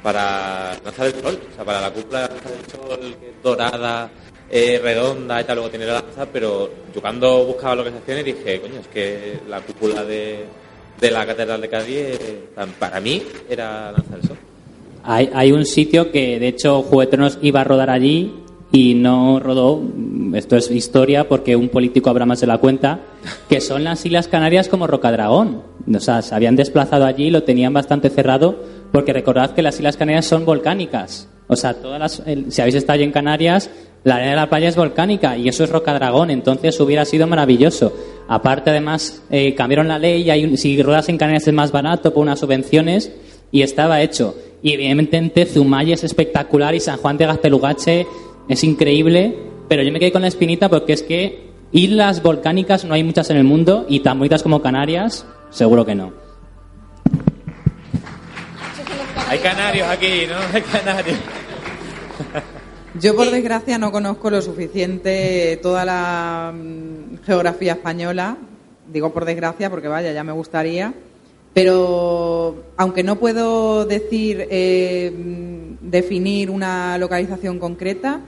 [0.00, 4.08] para Danza del Sol, o sea, para la cúpula de Danza del Sol, dorada,
[4.48, 8.78] eh, redonda y tal, luego tiene la danza, pero yo cuando buscaba localizaciones dije, coño,
[8.78, 10.44] es que la cúpula de,
[11.00, 12.44] de la Catedral de Cádiz, eh,
[12.78, 14.36] para mí, era Danza del Sol.
[15.06, 18.32] Hay, hay un sitio que, de hecho, Tronos iba a rodar allí
[18.72, 19.80] y no rodó.
[20.34, 23.00] Esto es historia porque un político habrá más de la cuenta,
[23.48, 25.62] que son las Islas Canarias como Rocadragón.
[25.94, 28.56] O sea, se habían desplazado allí y lo tenían bastante cerrado
[28.92, 31.28] porque recordad que las Islas Canarias son volcánicas.
[31.48, 33.70] O sea, todas las, si habéis estado en Canarias,
[34.02, 37.92] la arena de la playa es volcánica y eso es Rocadragón, entonces hubiera sido maravilloso.
[38.26, 41.70] Aparte, además, eh, cambiaron la ley y hay un- si rodas en Canarias es más
[41.70, 43.12] barato por unas subvenciones
[43.52, 44.34] y estaba hecho.
[44.66, 48.04] Y evidentemente Zumaya es espectacular y San Juan de Gaztelugache
[48.48, 49.32] es increíble,
[49.68, 53.30] pero yo me quedé con la espinita porque es que islas volcánicas no hay muchas
[53.30, 56.12] en el mundo y tan bonitas como Canarias, seguro que no.
[59.28, 60.34] Hay canarios aquí, ¿no?
[60.52, 61.18] Hay canarios.
[63.00, 68.36] Yo, por desgracia, no conozco lo suficiente toda la mm, geografía española.
[68.92, 70.92] Digo por desgracia porque, vaya, ya me gustaría.
[71.56, 75.10] Pero, aunque no puedo decir, eh,
[75.80, 78.20] definir una localización concreta,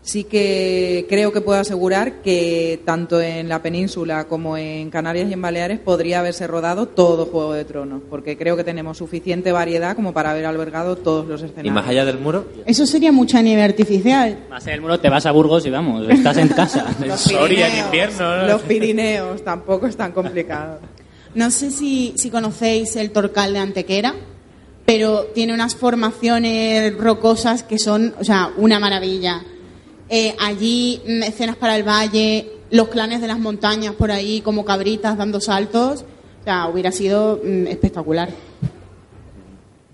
[0.00, 5.32] sí que creo que puedo asegurar que tanto en la península como en Canarias y
[5.32, 9.94] en Baleares podría haberse rodado todo Juego de Tronos, porque creo que tenemos suficiente variedad
[9.94, 11.72] como para haber albergado todos los escenarios.
[11.72, 14.38] Y más allá del muro, Eso sería mucha nieve artificial.
[14.50, 16.84] Más en el muro te vas a Burgos y vamos, estás en casa.
[17.16, 18.48] Soria en invierno, ¿no?
[18.48, 20.80] Los Pirineos tampoco es tan complicado.
[21.34, 24.14] No sé si, si conocéis el Torcal de Antequera,
[24.84, 29.42] pero tiene unas formaciones rocosas que son, o sea, una maravilla.
[30.08, 34.64] Eh, allí, mm, escenas para el valle, los clanes de las montañas por ahí, como
[34.64, 36.04] cabritas dando saltos.
[36.40, 38.28] O sea, hubiera sido mm, espectacular.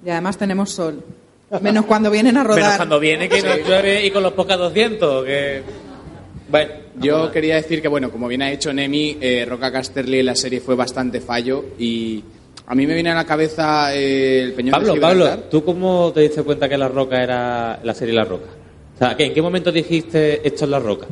[0.05, 1.05] Y además tenemos sol.
[1.61, 2.63] Menos cuando vienen a rodar.
[2.63, 5.63] Menos cuando viene que nos llueve y con los pocas 200, que...
[6.51, 10.27] Bueno, Yo quería decir que, bueno, como bien ha hecho Nemi, eh, Roca Casterly en
[10.27, 12.23] la serie fue bastante fallo y
[12.67, 15.39] a mí me viene a la cabeza eh, el Peñón Pablo, de Pablo.
[15.51, 18.49] ¿tú cómo te diste cuenta que La Roca era la serie La Roca?
[18.95, 21.07] O sea, ¿que ¿en qué momento dijiste esto es La Roca?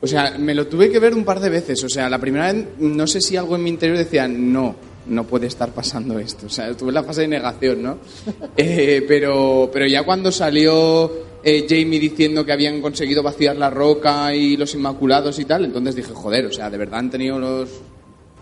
[0.00, 1.84] O sea, me lo tuve que ver un par de veces.
[1.84, 4.74] O sea, la primera vez no sé si algo en mi interior decía, no,
[5.06, 6.46] no puede estar pasando esto.
[6.46, 7.98] O sea, tuve la fase de negación, ¿no?
[8.56, 11.10] Eh, pero, pero ya cuando salió
[11.42, 15.96] eh, Jamie diciendo que habían conseguido vaciar la roca y los Inmaculados y tal, entonces
[15.96, 17.68] dije, joder, o sea, de verdad han tenido los...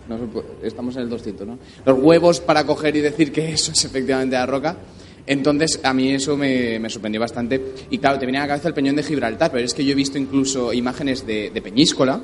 [0.07, 1.59] no pues, estamos en el 200, ¿no?
[1.85, 4.77] Los huevos para coger y decir que eso es efectivamente la roca.
[5.25, 7.73] Entonces, a mí eso me, me sorprendió bastante.
[7.91, 9.91] Y claro, te viene a la cabeza el peñón de Gibraltar, pero es que yo
[9.91, 12.19] he visto incluso imágenes de, de Peñíscola,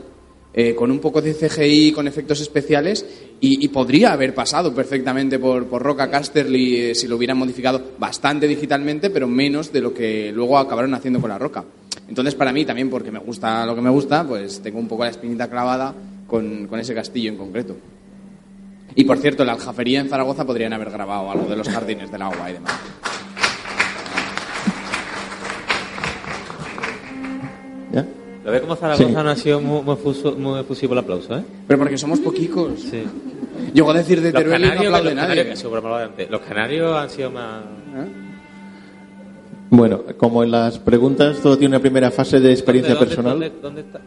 [0.57, 3.05] eh, con un poco de CGI, con efectos especiales,
[3.41, 7.81] y, y podría haber pasado perfectamente por, por Roca Casterly eh, si lo hubieran modificado
[7.99, 11.65] bastante digitalmente, pero menos de lo que luego acabaron haciendo con la Roca.
[12.07, 15.03] Entonces, para mí también, porque me gusta lo que me gusta, pues tengo un poco
[15.03, 15.93] la espinita clavada
[16.25, 17.75] con, con ese castillo en concreto.
[18.95, 22.21] Y por cierto, la aljafería en Zaragoza podrían haber grabado algo de los jardines del
[22.21, 22.73] agua y demás.
[27.91, 28.05] ¿Ya?
[28.45, 29.11] Lo ve como Zaragoza Sí.
[29.13, 31.43] no ha sido muy, muy, fuso- muy efusivo el aplauso, ¿eh?
[31.67, 32.79] Pero porque somos poquicos.
[32.79, 33.03] Sí.
[33.73, 35.43] Llegó a decir de Teruel y no aplaude los nadie.
[35.55, 36.29] canarios.
[36.29, 37.63] Los canarios han sido más...
[39.71, 43.33] Bueno, como en las preguntas todo tiene una primera fase de experiencia ¿Dónde- personal.
[43.39, 43.99] ¿dónde, dónde está?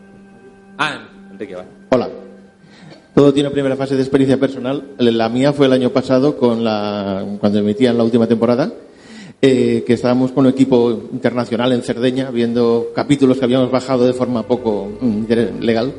[0.79, 1.01] Ah,
[1.33, 1.69] Enrique, vale.
[1.91, 2.09] Hola.
[3.15, 4.85] Todo tiene una primera fase de experiencia personal.
[4.99, 8.71] La mía fue el año pasado con la, cuando emitían la última temporada,
[9.41, 14.13] eh, que estábamos con un equipo internacional en Cerdeña viendo capítulos que habíamos bajado de
[14.13, 15.25] forma poco mm,
[15.61, 15.93] legal.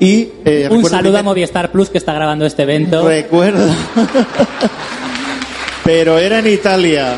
[0.00, 3.06] Y eh, Un recuerdo saludo que- a Movistar Plus que está grabando este evento.
[3.06, 3.68] Recuerdo.
[5.84, 7.16] Pero era en Italia,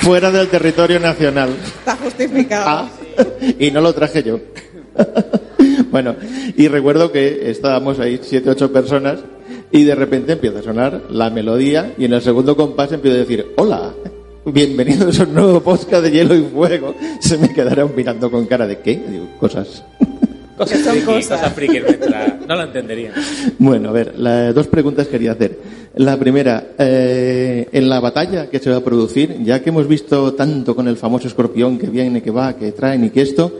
[0.00, 1.50] fuera del territorio nacional.
[1.64, 2.64] Está justificado.
[2.68, 2.88] Ah,
[3.58, 4.38] y no lo traje yo.
[5.90, 6.14] bueno,
[6.56, 9.20] y recuerdo que estábamos ahí siete, ocho personas
[9.74, 13.20] y de repente empieza a sonar la melodía y en el segundo compás empiezo a
[13.20, 13.92] decir, hola,
[14.44, 16.94] bienvenidos a un nuevo podcast de Hielo y Fuego.
[17.18, 19.02] Se me quedaron mirando con cara de ¿qué?
[19.10, 19.82] Digo, cosas.
[20.56, 21.40] Cosas friki, cosas.
[21.40, 21.78] cosas friki
[22.46, 23.14] No lo entenderían.
[23.58, 25.58] Bueno, a ver, la- dos preguntas quería hacer.
[25.96, 30.34] La primera, eh, en la batalla que se va a producir, ya que hemos visto
[30.34, 33.52] tanto con el famoso escorpión que viene, que va, que traen y que esto,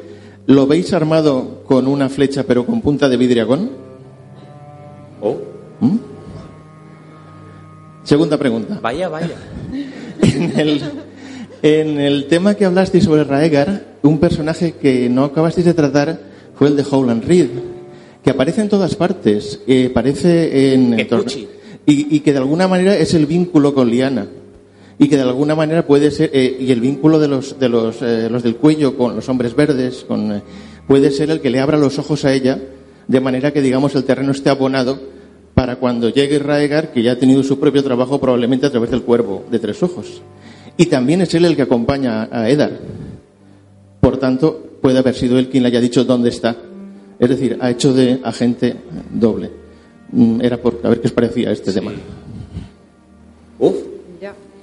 [0.47, 3.71] ¿lo veis armado con una flecha pero con punta de vidriagón?
[5.21, 5.39] Oh,
[5.85, 5.99] ¿Mm?
[8.05, 8.79] Segunda pregunta.
[8.83, 9.37] vaya, vaya.
[10.23, 10.81] En el,
[11.63, 16.19] en el tema que hablasteis sobre Raegar, un personaje que no acabasteis de tratar
[16.55, 17.49] fue el de Howland Reed,
[18.23, 19.61] que aparece en todas partes.
[19.67, 20.99] eh, aparece en.
[21.87, 24.27] Y, y que de alguna manera es el vínculo con Liana.
[24.99, 26.31] Y que de alguna manera puede ser.
[26.33, 29.55] eh, y el vínculo de los, de los, eh, los del cuello con los hombres
[29.55, 30.43] verdes, con, eh,
[30.87, 32.59] puede ser el que le abra los ojos a ella,
[33.09, 34.99] de manera que, digamos, el terreno esté abonado
[35.55, 39.03] para cuando llegue Raegar, que ya ha tenido su propio trabajo probablemente a través del
[39.03, 40.21] cuervo de tres ojos.
[40.77, 42.73] Y también es él el que acompaña a Eddar.
[44.01, 46.57] Por tanto, puede haber sido él quien le haya dicho dónde está.
[47.19, 48.77] Es decir, ha hecho de agente
[49.13, 49.51] doble.
[50.11, 51.93] Mm, Era por a ver qué os parecía este tema.
[53.59, 53.94] Uf.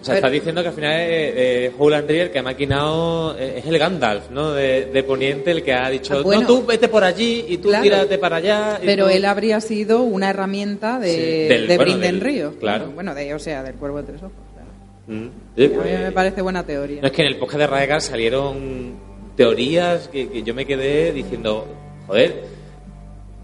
[0.02, 3.60] O sea, Pero- está diciendo que al final eh, Howland Reed que ha maquinado, eh,
[3.60, 4.52] es el Gandalf, ¿no?
[4.52, 6.42] De, de Poniente, el que ha dicho, Ah, bueno.
[6.42, 7.84] no, tú vete por allí y tú Claro.
[7.84, 8.80] tírate para allá.
[8.82, 12.22] y Pero tú- él habría sido una herramienta de, Sí, del- de bueno, Brinden del-
[12.22, 12.56] Río.
[12.60, 12.92] claro.
[12.96, 14.34] Bueno, de, o sea, del cuervo de tres ojos.
[14.54, 14.70] claro.
[15.08, 15.30] Mm.
[15.56, 17.02] Sí, A mí me parece buena teoría.
[17.02, 18.96] No es que en el podcast de Raegar salieron
[19.38, 21.68] teorías que, que yo me quedé diciendo,
[22.08, 22.44] joder,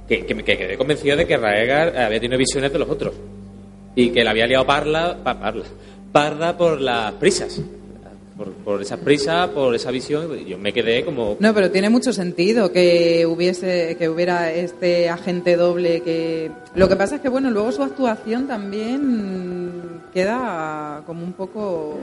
[0.07, 3.13] que, que me que quedé convencido de que Raegar había tenido visiones de los otros
[3.95, 5.63] y que le había liado parla, pa- parla,
[6.17, 7.61] parda por las prisas,
[8.37, 10.27] por, por esas prisas, por esa visión.
[10.45, 15.55] Yo me quedé como, No, pero tiene mucho sentido que hubiese que hubiera este agente
[15.57, 21.33] doble que lo que pasa es que bueno, luego su actuación también queda como un
[21.33, 21.99] poco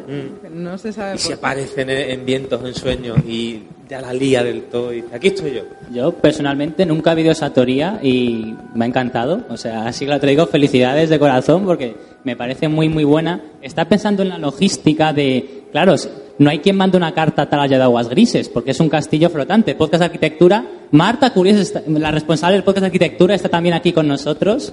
[0.52, 1.18] no se sabe Mm.
[1.24, 1.32] y qué.
[1.34, 5.28] aparecen en, en vientos, en sueños y ya la lía del todo y dice, aquí
[5.28, 5.62] estoy yo.
[5.92, 9.42] Yo personalmente nunca he visto esa teoría y me ha encantado.
[9.50, 13.40] O sea, así que lo traigo felicidades de corazón porque me parece muy muy buena.
[13.62, 15.96] Está pensando en la logística de, claro,
[16.38, 19.28] no hay quien mande una carta a Talaya de Aguas Grises porque es un castillo
[19.28, 19.74] flotante.
[19.74, 20.64] Podcast de Arquitectura.
[20.92, 24.72] Marta Curies, la responsable del podcast de Arquitectura, está también aquí con nosotros.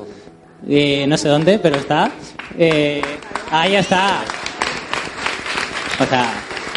[0.70, 2.12] Eh, no sé dónde, pero está.
[2.56, 3.02] Eh,
[3.49, 4.22] ahí está.
[5.99, 6.34] O sea,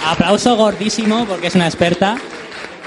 [0.07, 2.17] aplauso gordísimo porque es una experta.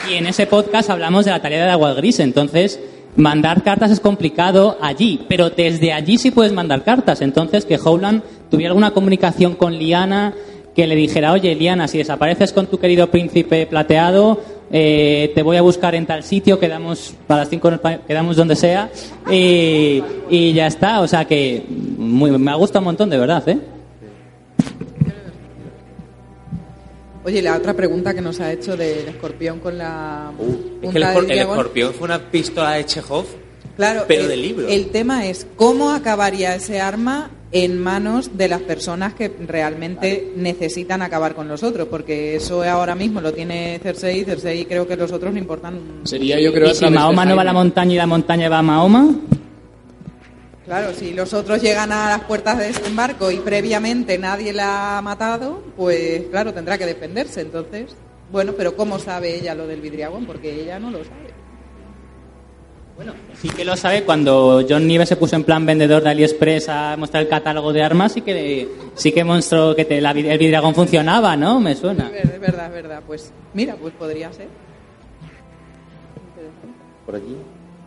[0.10, 2.20] Y en ese podcast hablamos de la tarea de agua gris.
[2.20, 2.80] Entonces,
[3.16, 7.22] mandar cartas es complicado allí, pero desde allí sí puedes mandar cartas.
[7.22, 10.34] Entonces, que Howland tuviera alguna comunicación con Liana,
[10.78, 14.40] que le dijera, oye, Liana, si desapareces con tu querido príncipe plateado,
[14.72, 17.98] eh, te voy a buscar en tal sitio, quedamos para las cinco, en el pa-
[17.98, 18.92] quedamos donde sea,
[19.30, 21.02] y, y ya está.
[21.02, 21.64] O sea que
[21.98, 23.58] muy- me ha gustado un montón, de verdad, ¿eh?
[27.26, 30.98] Oye, la otra pregunta que nos ha hecho del escorpión con la Uh, es que
[30.98, 33.26] el, escor- escorpión fue una pistola de Chekhov,
[33.76, 34.68] Claro, pero el, de libro.
[34.68, 41.02] El tema es cómo acabaría ese arma en manos de las personas que realmente necesitan
[41.02, 45.12] acabar con los otros, porque eso ahora mismo lo tiene Cersei, Cersei creo que los
[45.12, 45.80] otros le importan.
[46.04, 48.60] Sería, yo creo, Y si Mahoma no va a la montaña y la montaña va
[48.60, 49.16] a Mahoma,
[50.68, 55.02] Claro, si los otros llegan a las puertas de desembarco y previamente nadie la ha
[55.02, 57.40] matado, pues claro, tendrá que defenderse.
[57.40, 57.96] Entonces,
[58.34, 60.26] bueno, pero ¿cómo sabe ella lo del vidriagón?
[60.26, 61.27] Porque ella no lo sabe.
[63.42, 66.96] Sí que lo sabe cuando John Nieves se puso en plan vendedor de AliExpress a
[66.98, 70.74] mostrar el catálogo de armas y que sí que mostró que te- la el vidragón
[70.74, 71.60] funcionaba, ¿no?
[71.60, 72.10] Me suena.
[72.16, 73.04] Es verdad, es verdad.
[73.06, 74.48] Pues mira, pues podría ser.
[77.06, 77.36] Por aquí,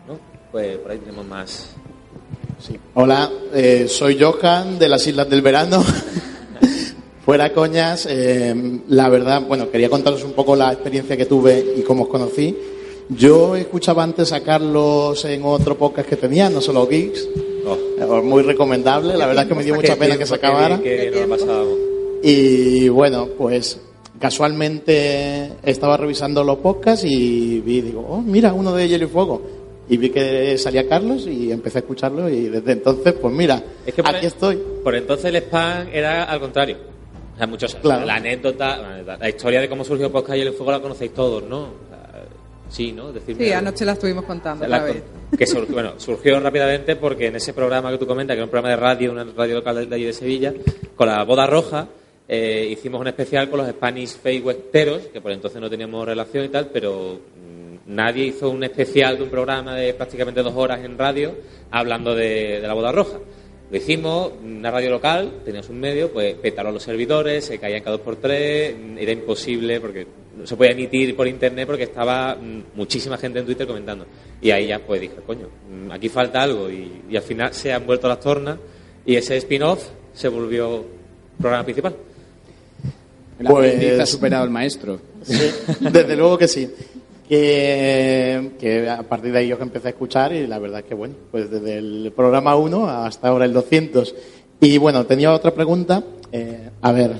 [0.07, 0.17] ¿no?
[0.51, 1.69] Pues por ahí tenemos más.
[2.93, 5.83] Hola, eh, soy Johan de las Islas del Verano.
[7.25, 11.81] Fuera coñas, eh, la verdad, bueno, quería contaros un poco la experiencia que tuve y
[11.81, 12.55] cómo os conocí.
[13.17, 17.27] Yo escuchaba antes a Carlos en otro podcast que tenía, no solo Geeks.
[17.99, 20.77] Eh, Muy recomendable, la verdad es que me dio mucha pena que se acabara.
[20.79, 21.77] Que, que.
[22.23, 23.79] Y bueno, pues
[24.19, 29.41] casualmente estaba revisando los podcasts y vi, digo, oh, mira, uno de Hielo y Fuego.
[29.89, 33.93] Y vi que salía Carlos y empecé a escucharlo y desde entonces, pues mira, Es
[33.93, 34.57] que aquí estoy.
[34.83, 36.77] por entonces el spam era al contrario.
[37.33, 38.05] O sea, muchos, Claro.
[38.05, 41.13] la, anécdota, la anécdota- la historia de cómo surgió Podcast y el Fuego la conocéis
[41.13, 41.90] todos, ¿no?
[42.71, 43.11] Sí, ¿no?
[43.11, 43.67] Decirme Sí, algo.
[43.67, 45.03] anoche la estuvimos contando La con- vez.
[45.37, 48.49] que surgió, bueno, surgió rápidamente porque en ese programa que tú comentas, que era un
[48.49, 50.53] programa de radio, una radio local de, allí de Sevilla,
[50.95, 51.87] con la boda roja,
[52.29, 56.49] eh, hicimos un especial con los Spanish Westeros, que por entonces no teníamos relación y
[56.49, 60.97] tal, pero mm, nadie hizo un especial de un programa de prácticamente dos horas en
[60.97, 61.33] radio
[61.71, 63.19] hablando de, de la boda roja.
[63.69, 67.97] Lo hicimos, una radio local, teníamos un medio, pues petaron los servidores, se caían cada
[67.97, 70.07] dos por tres, era imposible porque
[70.37, 74.05] no se podía emitir por internet porque estaba mm, muchísima gente en Twitter comentando.
[74.41, 76.69] Y ahí ya pues dije, coño, mm, aquí falta algo.
[76.69, 78.57] Y, y al final se han vuelto las tornas
[79.05, 80.85] y ese spin-off se volvió
[81.39, 81.95] programa principal.
[83.39, 84.99] El aprendiz ha superado al maestro.
[85.23, 86.69] Sí, desde luego que sí.
[87.27, 90.85] Que, que a partir de ahí yo que empecé a escuchar y la verdad es
[90.85, 94.15] que bueno, pues desde el programa 1 hasta ahora el 200.
[94.59, 96.03] Y bueno, tenía otra pregunta.
[96.31, 97.11] Eh, a ver,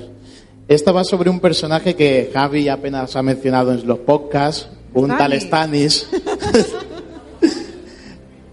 [0.73, 5.33] esta va sobre un personaje que Javi apenas ha mencionado en los podcasts, un tal
[5.33, 6.07] Stanis.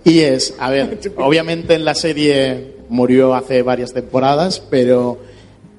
[0.05, 5.19] y es, a ver, obviamente en la serie murió hace varias temporadas, pero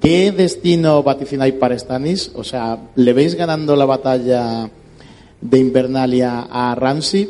[0.00, 2.32] ¿qué destino vaticináis para Stanis?
[2.34, 4.70] O sea, ¿le veis ganando la batalla
[5.42, 7.28] de Invernalia a Ramsey?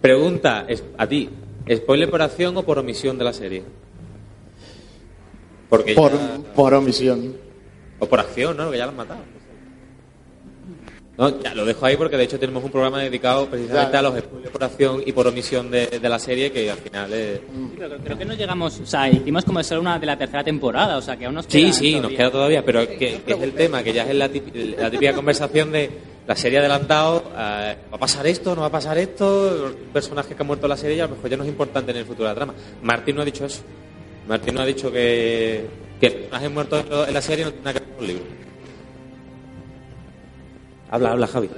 [0.00, 0.66] Pregunta
[0.96, 1.30] a ti,
[1.72, 3.62] ¿spoiler por acción o por omisión de la serie?
[5.68, 7.36] Porque Por, ya- por omisión.
[7.98, 8.70] O por acción, ¿no?
[8.70, 9.20] Que ya lo han matado.
[11.16, 14.16] No, ya lo dejo ahí porque de hecho tenemos un programa dedicado precisamente a los
[14.20, 17.38] spoilers por acción y por omisión de, de la serie que al final es...
[17.40, 20.44] Sí, pero creo que no llegamos, o sea, hicimos como solo una de la tercera
[20.44, 22.16] temporada, o sea, que aún nos Sí, queda sí, nos todavía.
[22.18, 25.12] queda todavía, pero que, que es el tema, que ya es la típica, la típica
[25.12, 25.90] conversación de
[26.24, 28.54] la serie adelantado, eh, ¿va a pasar esto?
[28.54, 29.50] ¿No va a pasar esto?
[29.60, 31.48] Los personajes que han muerto en la serie ya a lo mejor ya no es
[31.48, 32.54] importante en el futuro de la trama.
[32.84, 33.62] Martín no ha dicho eso.
[34.28, 35.64] Martín no ha dicho que,
[35.98, 38.24] que el personaje muerto en la serie no tiene nada que ver con el libro.
[40.90, 41.50] Habla, habla, Javi.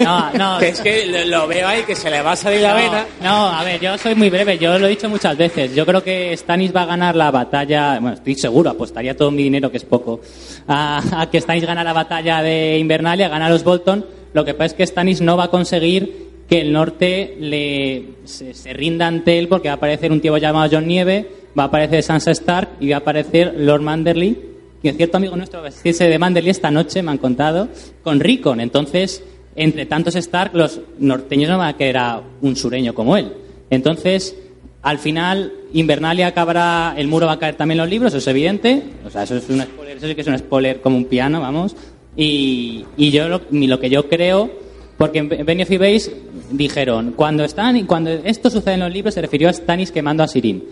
[0.00, 0.58] No, no.
[0.60, 2.76] Que es que lo, lo veo ahí, que se le va a salir la No,
[2.76, 3.06] vena.
[3.22, 5.74] No, a ver, yo soy muy breve, yo lo he dicho muchas veces.
[5.74, 9.44] Yo creo que Stanis va a ganar la batalla, bueno, estoy seguro, apostaría todo mi
[9.44, 10.20] dinero, que es poco,
[10.68, 14.04] a, a que Stanis gana la batalla de Invernalia, gana a los Bolton.
[14.32, 18.72] Lo que pasa es que Stanis no va a conseguir que el norte le, se,
[18.72, 21.28] rinda ante él porque va a aparecer un tío llamado John Nieve,
[21.58, 24.38] va a aparecer Sansa Stark y va a aparecer Lord Manderly,
[24.82, 27.68] que cierto amigo nuestro va a vestirse de Manderly esta noche, me han contado,
[28.02, 28.60] con Rickon.
[28.60, 29.24] Entonces,
[29.56, 33.32] entre tantos Stark, los norteños no van a querer a un sureño como él.
[33.70, 34.36] Entonces,
[34.82, 38.26] al final, Invernalia acabará, el muro va a caer también en los libros, eso es
[38.28, 38.82] evidente.
[39.04, 41.40] O sea, eso es un spoiler, eso sí que es un spoiler como un piano,
[41.40, 41.74] vamos.
[42.16, 44.48] Y, y yo lo, lo que yo creo,
[44.96, 46.10] porque en Benioff y Weiss
[46.50, 50.28] dijeron, cuando, están, cuando esto sucede en los libros se refirió a Stannis quemando a
[50.28, 50.64] Sirin.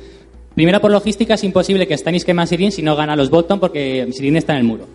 [0.54, 3.58] Primero, por logística, es imposible que Stannis queme a Sirin si no gana los Bolton
[3.58, 4.86] porque Sirin está en el muro.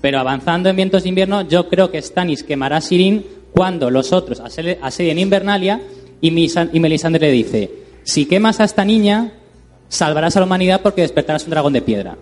[0.00, 4.12] Pero avanzando en vientos de invierno, yo creo que Stannis quemará a Sirin cuando los
[4.12, 5.80] otros asedien Invernalia
[6.20, 7.70] y, Melisandre le dice,
[8.04, 9.32] si quemas a esta niña,
[9.88, 12.16] salvarás a la humanidad porque despertarás un dragón de piedra.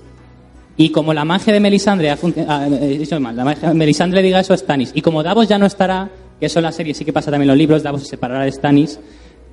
[0.77, 5.23] Y como la magia de Melisandre ha de Melisandre diga eso a Stannis, y como
[5.23, 6.09] Davos ya no estará,
[6.39, 8.45] que eso en la serie sí que pasa también en los libros, Davos se separará
[8.45, 8.99] de Stannis,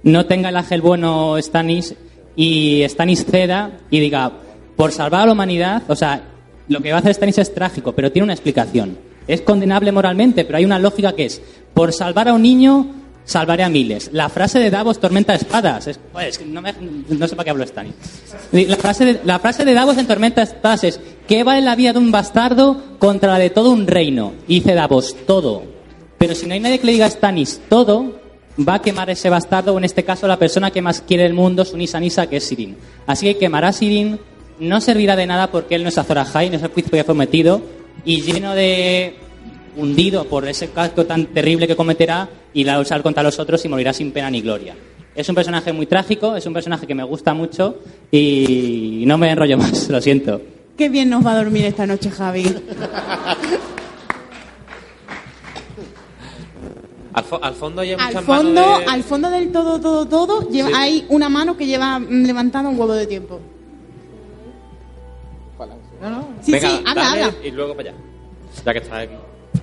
[0.04, 1.96] no tenga el ángel bueno Stannis
[2.36, 4.32] y Stannis ceda y diga,
[4.76, 6.22] por salvar a la humanidad, o sea,
[6.68, 8.98] lo que va a hacer Stannis es trágico, pero tiene una explicación.
[9.28, 11.42] Es condenable moralmente, pero hay una lógica que es,
[11.74, 12.88] por salvar a un niño,
[13.24, 14.10] salvaré a miles.
[14.14, 16.00] La frase de Davos, tormenta espadas, es,
[16.46, 16.74] no, me-
[17.10, 17.94] no sé para qué hablo Stannis.
[18.52, 21.94] La frase, de, la frase de Davos en Tormenta Espadas es, ¿qué vale la vida
[21.94, 24.34] de un bastardo contra la de todo un reino?
[24.48, 25.64] Y dice Davos, todo.
[26.18, 28.20] Pero si no hay nadie que le diga a Stannis todo,
[28.58, 31.34] va a quemar ese bastardo, o en este caso la persona que más quiere el
[31.34, 32.78] mundo, su Nisa Nisa, que es Sirin.
[33.06, 34.20] Así que quemará a Sirin,
[34.60, 37.04] no servirá de nada porque él no es Azor Ahai, no es el príncipe que
[37.04, 37.62] fue metido,
[38.06, 39.16] y lleno de
[39.76, 42.30] hundido por ese acto tan terrible que cometerá
[42.64, 44.76] va a usar contra los otros y morirá sin pena ni gloria.
[45.14, 47.80] Es un personaje muy trágico, es un personaje que me gusta mucho
[48.12, 50.42] y no me enrollo más, lo siento.
[50.78, 52.46] Qué bien nos va a dormir esta noche, Javi.
[57.16, 60.50] Al, fo- al fondo hay Al fondo, manos de- al fondo del todo, todo, todo,
[60.50, 60.74] lleva- Sí.
[60.78, 63.40] hay una mano que lleva mm, levantada un huevo de tiempo.
[66.02, 66.28] No, no.
[66.42, 67.36] Sí, Venga, sí, habla, dale habla.
[67.44, 67.98] y luego para allá.
[68.66, 69.14] Ya que estás aquí.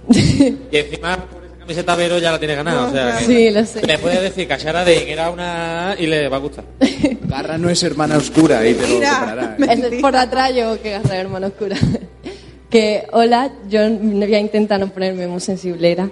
[0.72, 2.86] y encima por esa camiseta Vero ya la tiene ganada.
[2.86, 3.86] o sea, que Sí, lo sé.
[3.86, 6.64] Le puedes decir que Ashara de era una y le va a gustar.
[7.24, 9.56] Garra no es hermana oscura y te lo separará.
[9.60, 9.98] ¿eh?
[10.00, 11.76] Por atrás yo que agarrar hermano oscura.
[12.70, 16.08] que hola, yo no voy a intentar no ponerme muy sensiblera,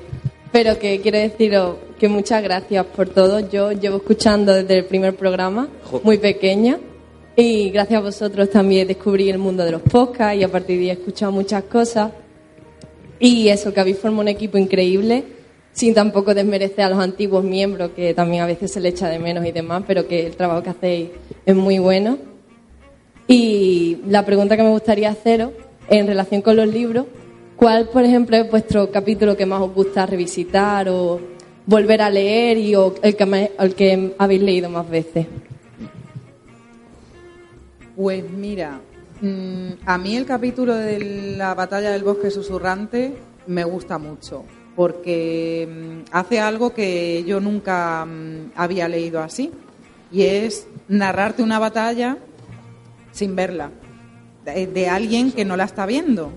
[0.53, 3.40] pero que quiero deciros que muchas gracias por todo.
[3.40, 5.68] Yo llevo escuchando desde el primer programa,
[6.03, 6.78] muy pequeña,
[7.36, 10.82] y gracias a vosotros también descubrí el mundo de los podcasts y a partir de
[10.82, 12.12] ahí he escuchado muchas cosas.
[13.18, 15.24] Y eso, que habéis formado un equipo increíble,
[15.72, 19.18] sin tampoco desmerecer a los antiguos miembros, que también a veces se le echa de
[19.18, 21.11] menos y demás, pero que el trabajo que hacéis
[21.46, 22.18] es muy bueno.
[23.28, 25.53] Y la pregunta que me gustaría haceros,
[25.88, 27.07] en relación con los libros,
[27.61, 31.21] ¿cuál, por ejemplo, es vuestro capítulo que más os gusta revisitar o
[31.67, 35.27] volver a leer y o el que, el que habéis leído más veces?
[37.95, 38.81] Pues mira,
[39.21, 43.15] mm, a mí el capítulo de la batalla del bosque susurrante
[43.47, 44.43] me gusta mucho,
[44.75, 49.53] porque mm, hace algo que yo nunca mm, había leído así,
[50.11, 52.17] y es narrarte una batalla
[53.13, 53.71] sin verla,
[54.45, 56.33] de alguien que no la está viendo,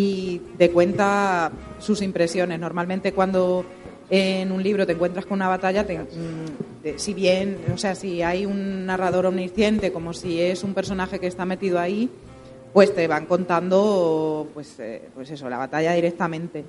[0.00, 2.60] y te cuenta sus impresiones.
[2.60, 3.64] Normalmente cuando
[4.08, 8.22] en un libro te encuentras con una batalla, te- mm, si bien, o sea, si
[8.22, 12.08] hay un narrador omnisciente, como si es un personaje que está metido ahí,
[12.72, 16.64] pues te van contando, pues, eh, pues eso, la batalla directamente.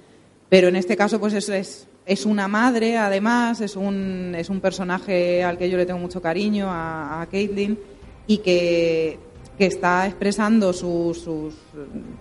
[0.49, 4.59] Pero en este caso, pues es, es, es una madre, además, es un, es un
[4.59, 7.77] personaje al que yo le tengo mucho cariño, a, a Caitlin,
[8.25, 9.19] y que,
[9.59, 11.53] que está expresando sus, sus,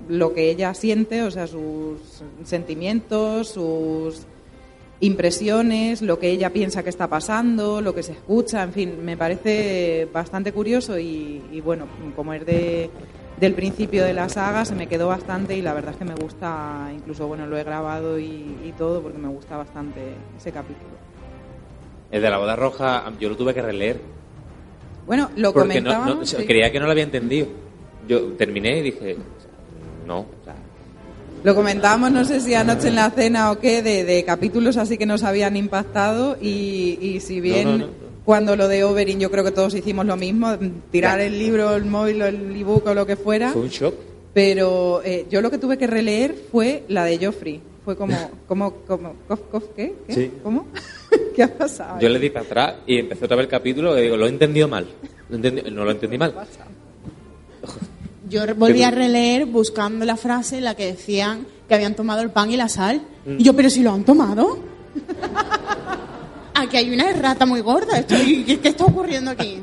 [0.09, 2.01] lo que ella siente, o sea, sus
[2.43, 4.26] sentimientos, sus
[4.99, 9.16] impresiones, lo que ella piensa que está pasando, lo que se escucha, en fin, me
[9.16, 11.86] parece bastante curioso y, bueno,
[12.16, 12.91] como es de,
[13.39, 16.16] del principio de la saga, se me quedó bastante y la verdad es que me
[16.16, 20.01] gusta, incluso bueno, lo he grabado y, y todo porque me gusta bastante
[20.36, 20.91] ese capítulo.
[22.11, 24.17] El de la boda roja, yo lo tuve que releer.
[25.09, 26.16] Bueno, lo porque comentábamos.
[26.18, 26.36] no, sí.
[26.46, 27.48] creía que no lo había entendido.
[28.06, 29.16] Yo terminé y dije,
[30.06, 30.20] no.
[30.20, 30.54] o sea,
[31.44, 34.96] Lo comentábamos, no sé si anoche en la cena o qué, de, de capítulos así
[34.98, 37.92] que nos habían impactado y, y si bien No, no, no.
[38.24, 40.56] cuando lo de Oberyn yo creo que todos hicimos lo mismo,
[40.90, 43.94] tirar el libro, el móvil, el ebook o lo que fuera, fue un shock.
[44.34, 47.61] pero eh, yo lo que tuve que releer fue la de Joffrey.
[47.89, 48.14] Fue como,
[48.47, 49.95] como, como, cof, cof, ¿qué?
[50.07, 50.12] ¿Qué?
[50.14, 50.30] Sí.
[50.43, 50.66] ¿Cómo?
[51.34, 51.99] ¿Qué ha pasado?
[51.99, 54.28] Yo le di para atrás y empecé otra vez el capítulo y digo, lo he
[54.28, 54.86] entendido mal.
[55.30, 56.34] Lo he entendi- no lo entendí mal.
[58.28, 62.28] Yo volví a releer buscando la frase en la que decían que habían tomado el
[62.30, 63.01] pan y la sal.
[63.24, 63.36] Mm.
[63.41, 64.59] Y yo, pero si lo han tomado.
[66.55, 68.01] Aquí hay una errata muy gorda.
[68.01, 69.62] Esto- ¿y ¿Qué, qué está ocurriendo aquí?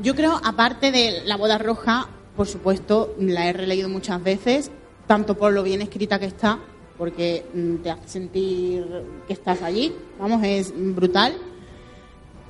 [0.00, 2.06] Yo creo, aparte de La boda roja,
[2.36, 4.70] por supuesto, la he releído muchas veces,
[5.06, 6.58] tanto por lo bien escrita que está,
[6.98, 8.84] porque mm, te hace sentir
[9.26, 9.94] que estás allí.
[10.18, 11.34] Vamos, es brutal.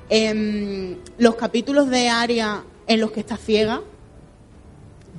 [0.09, 3.81] Em, los capítulos de Aria en los que está ciega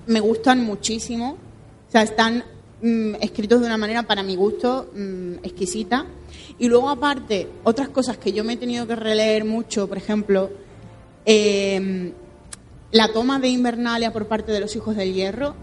[0.07, 1.39] me gustan muchísimo.
[1.89, 2.45] O sea, están
[2.83, 6.07] mm, escritos de una manera, para mi gusto, mm, exquisita.
[6.59, 10.51] Y luego, aparte, otras cosas que yo me he tenido que releer mucho, por ejemplo,
[11.25, 12.13] em,
[12.91, 15.55] la toma de Invernalia por parte de los hijos del hierro,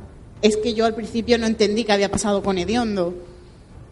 [0.42, 3.14] es que yo al principio no entendí qué había pasado con Hediondo.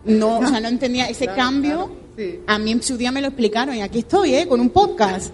[0.05, 1.75] No, o sea, no entendía ese Claro, cambio.
[1.75, 2.39] claro, sí.
[2.47, 4.47] A mí en su día me lo explicaron y aquí estoy, ¿eh?
[4.47, 5.33] Con un podcast.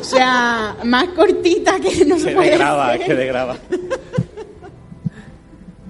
[0.00, 3.06] O sea, más cortita que no se puede de graba, hacer.
[3.06, 3.56] que de graba.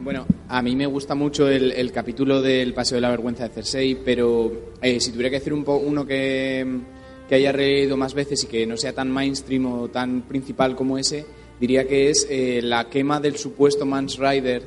[0.02, 3.54] Bueno, a mí me gusta mucho el, el capítulo del Paseo de la Vergüenza de
[3.54, 4.50] Cersei, pero
[4.80, 6.66] eh, si tuviera que decir un po- uno que,
[7.28, 10.96] que haya leído más veces y que no sea tan mainstream o tan principal como
[10.96, 11.26] ese,
[11.60, 14.62] diría que es eh, la quema del supuesto Mans Rider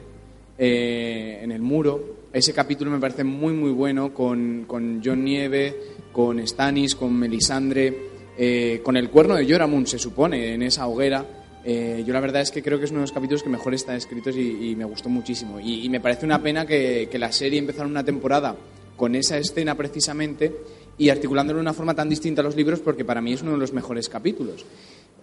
[0.58, 2.23] eh, en el muro.
[2.34, 5.76] Ese capítulo me parece muy, muy bueno con, con John Nieve,
[6.12, 7.96] con Stannis, con Melisandre,
[8.36, 11.24] eh, con el cuerno de Yoramun, se supone, en esa hoguera.
[11.64, 13.76] Eh, yo la verdad es que creo que es uno de los capítulos que mejor
[13.76, 15.60] están escritos y, me gustó muchísimo.
[15.60, 18.56] Y, y me parece una pena que, que la serie empezara una temporada
[18.98, 20.56] con esa escena precisamente
[20.98, 23.52] y articulándolo de una forma tan distinta a los libros porque para mí es uno
[23.52, 24.66] de los mejores capítulos.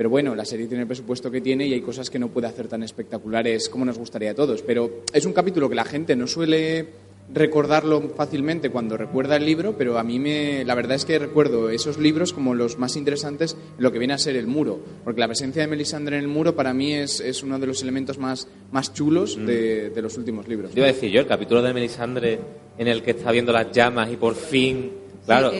[0.00, 2.46] Pero bueno, la serie tiene el presupuesto que tiene y hay cosas que no puede
[2.46, 4.62] hacer tan espectaculares como nos gustaría a todos.
[4.62, 6.88] Pero es un capítulo que la gente no suele
[7.34, 11.68] recordarlo fácilmente cuando recuerda el libro, pero a mí me, la verdad es que recuerdo
[11.68, 15.20] esos libros como los más interesantes en lo que viene a ser el muro, porque
[15.20, 18.16] la presencia de Melisandre en el muro para mí es, es uno de los elementos
[18.16, 20.70] más, más chulos de, de los últimos libros.
[20.70, 22.38] Te iba a decir yo, el capítulo de Melisandre
[22.78, 24.92] en el que está viendo las llamas y por fin,
[25.26, 25.52] claro,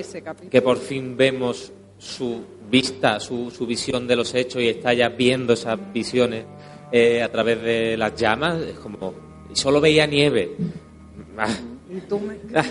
[0.50, 5.08] que por fin vemos su vista, su, su visión de los hechos y está ya
[5.10, 6.44] viendo esas visiones
[6.90, 9.12] eh, a través de las llamas, es como,
[9.52, 10.56] y solo veía nieve.
[11.36, 11.48] Ah,
[12.54, 12.64] ah,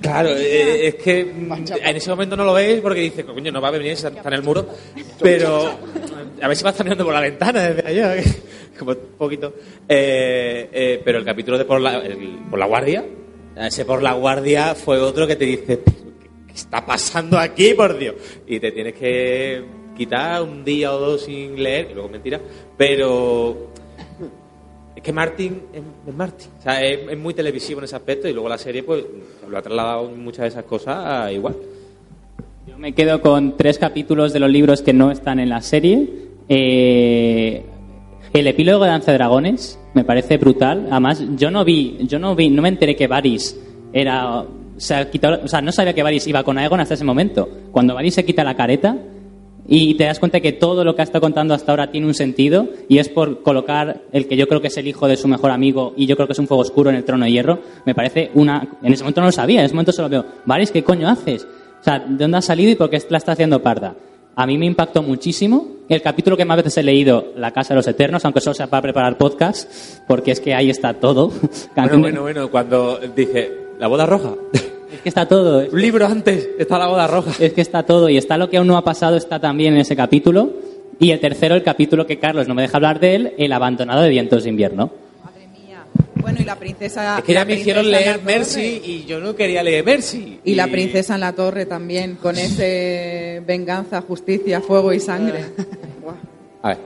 [0.00, 3.68] Claro, eh, es que en ese momento no lo veis porque dice, coño, no va
[3.68, 4.66] a venir, está en el muro,
[5.20, 5.78] pero
[6.40, 8.14] a ver si va a estar mirando por la ventana desde allá,
[8.78, 9.54] como un poquito.
[9.88, 13.04] Eh, eh, pero el capítulo de por la, el- por la guardia,
[13.56, 15.80] ese por la guardia fue otro que te dice,
[16.52, 18.14] ¿qué está pasando aquí, por Dios?
[18.46, 19.64] Y te tienes que
[19.96, 22.40] quitar un día o dos sin leer, y luego mentira,
[22.76, 23.70] pero
[24.94, 26.50] es que Martin es, Martin.
[26.58, 29.04] O sea, es, es muy televisivo en ese aspecto y luego la serie pues
[29.48, 31.56] lo ha trasladado muchas de esas cosas a igual.
[32.66, 36.08] Yo me quedo con tres capítulos de los libros que no están en la serie.
[36.48, 37.62] Eh,
[38.32, 40.86] el epílogo de Danza de Dragones me parece brutal.
[40.90, 43.58] Además, yo no vi, yo no vi, no me enteré que Varys
[43.92, 44.44] era,
[44.82, 47.48] se o sea, no sabía que Varys iba con Aegon hasta ese momento.
[47.70, 48.96] Cuando Varys se quita la careta
[49.68, 52.14] y te das cuenta que todo lo que ha estado contando hasta ahora tiene un
[52.14, 55.28] sentido y es por colocar el que yo creo que es el hijo de su
[55.28, 57.60] mejor amigo y yo creo que es un fuego oscuro en el trono de hierro,
[57.86, 58.68] me parece una...
[58.82, 61.44] En ese momento no lo sabía, en ese momento solo veo, Varys, ¿qué coño haces?
[61.80, 63.94] O sea, ¿de dónde has salido y por qué la está haciendo parda?
[64.34, 65.68] A mí me impactó muchísimo.
[65.88, 68.66] El capítulo que más veces he leído, La Casa de los Eternos, aunque solo sea
[68.66, 69.70] para preparar podcast,
[70.08, 71.30] porque es que ahí está todo.
[71.76, 74.34] Bueno, bueno, bueno, cuando dice la boda roja.
[74.92, 75.62] Es que está todo.
[75.62, 77.32] Es, Un libro antes está la boda roja.
[77.38, 78.08] es que está todo.
[78.08, 80.50] Y está lo que aún no ha pasado, está también en ese capítulo.
[80.98, 84.02] Y el tercero, el capítulo que Carlos no me deja hablar de él, El abandonado
[84.02, 84.90] de vientos de invierno.
[86.22, 87.18] Bueno, y la princesa.
[87.18, 90.38] Es que ya me hicieron leer Mercy y yo no quería leer Mercy.
[90.44, 95.44] Y la princesa en la torre también, con ese venganza, justicia, fuego y sangre.
[96.62, 96.78] A ver.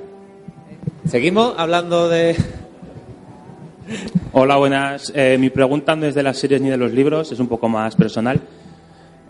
[1.06, 2.34] Seguimos hablando de...
[4.32, 5.12] Hola, buenas.
[5.14, 7.68] Eh, mi pregunta no es de las series ni de los libros, es un poco
[7.68, 8.40] más personal.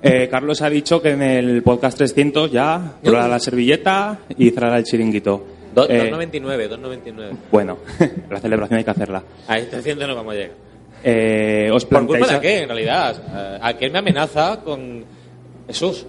[0.02, 4.78] Eh, Carlos ha dicho que en el podcast 300 ya probará la servilleta y cerrará
[4.78, 5.44] el chiringuito.
[5.74, 7.30] Do- Eh, 2.99, 2.99.
[7.50, 7.78] bueno,
[8.30, 9.22] la celebración hay que hacerla.
[9.46, 10.50] Ahí 300 no vamos a llegar.
[11.04, 13.16] Eh, ¿Os ¿Por culpa de a- qué, en realidad?
[13.34, 15.04] Eh, aquel me amenaza con...
[15.66, 16.07] Jesús.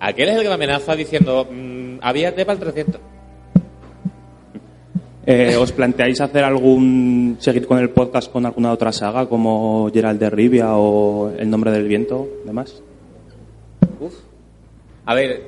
[0.00, 3.00] Aquel es el que me amenaza diciendo, mm, avíate para el 300.
[5.26, 7.36] Eh, ¿Os planteáis hacer algún.
[7.40, 11.70] seguir con el podcast con alguna otra saga como Gerald de Rivia o El nombre
[11.70, 12.82] del viento, demás?
[14.00, 14.14] Uf.
[15.06, 15.42] A ver,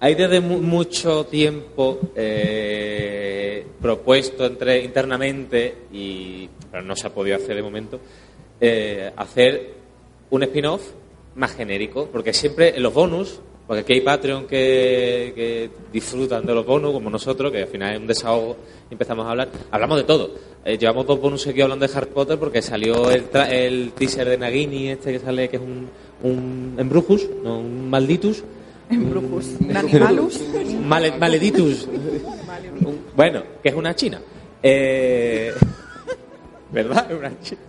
[0.00, 7.36] hay desde mu- mucho tiempo eh, propuesto entre internamente y pero no se ha podido
[7.36, 8.00] hacer de momento
[8.60, 9.74] eh, hacer
[10.30, 10.82] un spin-off
[11.36, 16.54] más genérico, porque siempre en los bonus, porque aquí hay Patreon que, que disfrutan de
[16.54, 18.56] los bonus, como nosotros, que al final es un desahogo
[18.90, 20.30] y empezamos a hablar, hablamos de todo.
[20.64, 24.28] Eh, llevamos dos bonus aquí hablando de Harry Potter porque salió el, tra- el teaser
[24.28, 25.88] de Nagini, este que sale, que es un,
[26.22, 28.42] un Embrujus, no, un Malditus.
[28.90, 29.46] Embrujus.
[29.60, 30.40] ¿Un animalus?
[30.84, 31.88] Male- maleditus.
[33.16, 34.20] Bueno, que es una china.
[34.62, 35.52] Eh,
[36.72, 37.10] ¿Verdad?
[37.10, 37.60] Es una china.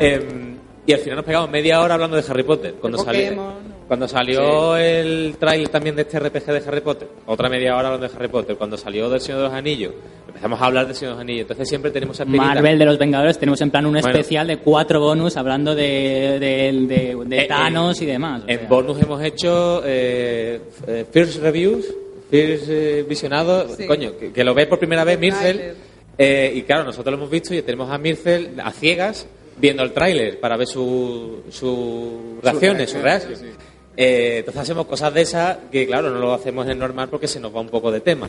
[0.00, 0.56] Em,
[0.86, 2.74] y al final nos pegamos media hora hablando de Harry Potter.
[2.80, 3.52] Cuando, salió,
[3.88, 8.08] cuando salió el trailer también de este RPG de Harry Potter, otra media hora hablando
[8.08, 8.56] de Harry Potter.
[8.56, 9.92] Cuando salió del Señor de los Anillos,
[10.28, 11.40] empezamos a hablar del Señor de los Anillos.
[11.42, 12.24] Entonces siempre tenemos esa.
[12.24, 14.08] Marvel de los Vengadores tenemos en plan un Bueno.
[14.08, 18.42] especial de cuatro bonus hablando de, de, de- de Eh, Thanos y demás.
[18.46, 18.68] o En sea.
[18.68, 21.84] bonus hemos hecho eh, eh, First Reviews,
[22.30, 23.86] First eh, Visionado, Sí.
[23.86, 25.74] coño, que, que lo ve por primera vez Mircel.
[26.18, 29.26] Eh, y claro, nosotros lo hemos visto y tenemos a Mircel a ciegas
[29.58, 33.56] viendo el tráiler para ver su, sus reacciones, sus reacciones.
[33.96, 37.40] Eh, entonces hacemos cosas de esas que, claro, no lo hacemos en normal porque se
[37.40, 38.28] nos va un poco de tema.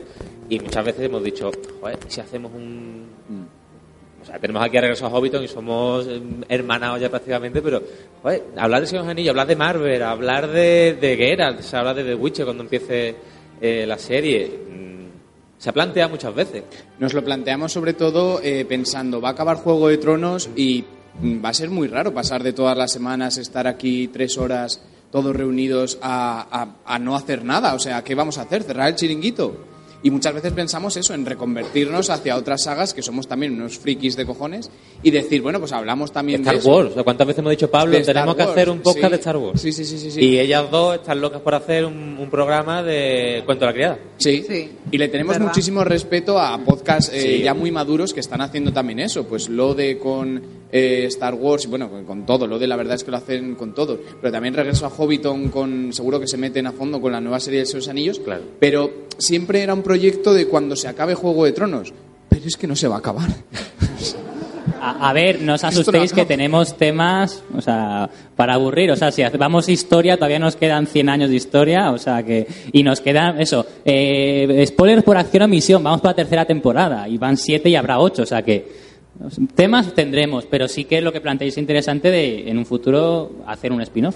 [0.50, 1.52] Y muchas veces hemos dicho,
[1.82, 3.08] joder, si hacemos un...
[4.22, 7.82] O sea, tenemos aquí a Regreso a Hobbiton y somos eh, hermanados ya prácticamente, pero,
[8.22, 12.04] joder, hablar de Señor Anillos, hablar de Marvel, hablar de, de Geralt, se habla de
[12.04, 13.16] The Witcher cuando empiece
[13.62, 16.64] eh, la serie, mm, se ha planteado muchas veces.
[17.00, 20.97] Nos lo planteamos sobre todo eh, pensando, va a acabar Juego de Tronos y mm,
[21.24, 25.36] va a ser muy raro pasar de todas las semanas, estar aquí tres horas todos
[25.36, 26.48] reunidos a,
[26.86, 27.74] a- a no hacer nada.
[27.76, 28.64] O sea, ¿qué vamos a hacer?
[28.64, 29.56] ¿Cerrar el chiringuito?
[30.04, 34.16] Y muchas veces pensamos eso, en reconvertirnos hacia otras sagas, que somos también unos frikis
[34.16, 34.70] de cojones,
[35.02, 36.70] y decir, bueno, pues hablamos también Star de eso.
[36.70, 36.92] Wars.
[37.04, 39.10] ¿Cuántas veces hemos dicho, Pablo, Star tenemos que hacer un podcast sí.
[39.10, 39.60] de Star Wars?
[39.62, 40.22] Sí, sí, sí, sí, sí.
[40.24, 44.00] Y ellas dos están locas por hacer un, un programa de Cuento de la Criada.
[44.18, 44.46] Sí.
[44.92, 45.48] y le tenemos ¿Verdad?
[45.48, 47.44] muchísimo respeto a podcasts eh, Sí.
[47.44, 49.24] ya muy maduros que están haciendo también eso.
[49.28, 50.42] Pues lo de con
[50.72, 52.48] eh, Star Wars, y bueno, con, con todo.
[52.48, 54.00] Lo de la verdad es que lo hacen con todo.
[54.22, 55.94] Pero también regreso a Hobbiton con.
[55.94, 58.20] Seguro que se meten a fondo con la nueva serie de Seus Anillos.
[58.20, 58.44] Claro.
[58.60, 61.94] Pero siempre era un proyecto de cuando se acabe Juego de Tronos.
[62.30, 63.30] Pero es que no se va a acabar.
[64.80, 68.92] A, a ver, no os asustéis que tenemos temas, o sea, para aburrir.
[68.92, 72.48] O sea, si vamos historia, todavía nos quedan 100 años de historia, o sea que...
[72.72, 77.08] Y nos quedan, eso, eh, spoilers por acción o misión, vamos para la tercera temporada,
[77.08, 78.87] y van 7 y habrá 8, o sea que...
[79.56, 83.72] Temas tendremos, pero sí que lo que planteáis es interesante de, en un futuro, hacer
[83.72, 84.16] un spin-off.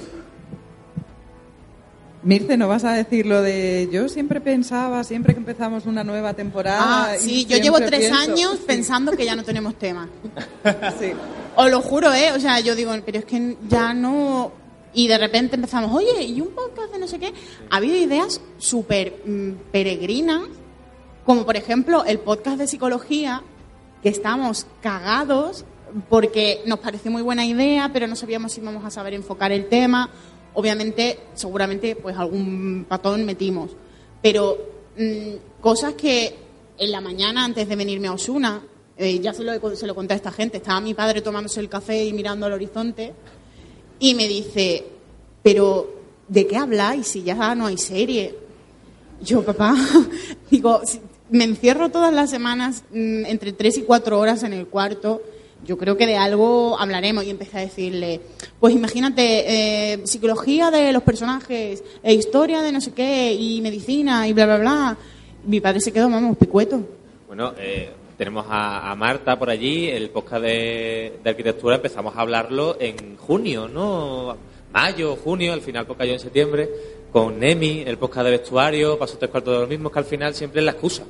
[2.24, 6.36] Mirce, ¿no vas a decir lo de yo siempre pensaba, siempre que empezamos una nueva
[6.36, 7.14] temporada?
[7.14, 10.08] Ah, sí, yo llevo tres pienso- años pensando que ya no tenemos tema.
[10.99, 11.12] Sí.
[11.56, 12.32] Os lo juro, ¿eh?
[12.36, 14.52] O sea, yo digo, pero es que ya no...
[14.93, 17.34] Y de repente empezamos, oye, ¿y un podcast de no sé qué?
[17.70, 20.41] Ha habido ideas súper mm, peregrinas,
[21.26, 23.41] como por ejemplo el podcast de psicología,
[24.02, 25.66] que estamos cagados
[26.10, 29.68] porque nos pareció muy buena idea, pero no sabíamos si íbamos a saber enfocar el
[29.68, 30.10] tema.
[30.54, 33.72] Obviamente, seguramente, pues algún patón metimos.
[34.22, 34.58] Pero
[34.97, 36.36] mm, cosas que
[36.78, 38.62] en la mañana, antes de venirme a Osuna,
[38.97, 41.70] eh, ya se lo, se lo conté a esta gente, estaba mi padre tomándose el
[41.70, 43.14] café y mirando al horizonte,
[43.99, 44.86] y me dice,
[45.43, 45.93] pero
[46.28, 48.36] ¿de qué habláis si ya no hay serie?
[49.22, 49.76] Yo, papá,
[50.49, 50.82] digo,
[51.32, 55.22] me encierro todas las semanas mm, entre tres y cuatro horas en el cuarto.
[55.66, 57.24] Yo creo que de algo hablaremos.
[57.24, 58.20] Y empecé a decirle,
[58.60, 59.24] pues imagínate,
[59.94, 64.46] eh, psicología de los personajes, e historia de no sé qué, y medicina, y bla,
[64.46, 64.98] bla, bla.
[65.46, 66.82] Mi padre se quedó, vamos, picueto.
[67.28, 72.76] Bueno, eh, tenemos a, a Marta por allí, el podcast de, arquitectura empezamos a hablarlo
[72.80, 74.36] en junio, ¿no?
[74.74, 76.70] Mayo, junio, al final podcast yo en septiembre,
[77.12, 80.34] con Nemi, el podcast de vestuario, pasó tres cuartos de lo mismo, que al final
[80.34, 81.04] siempre es la excusa.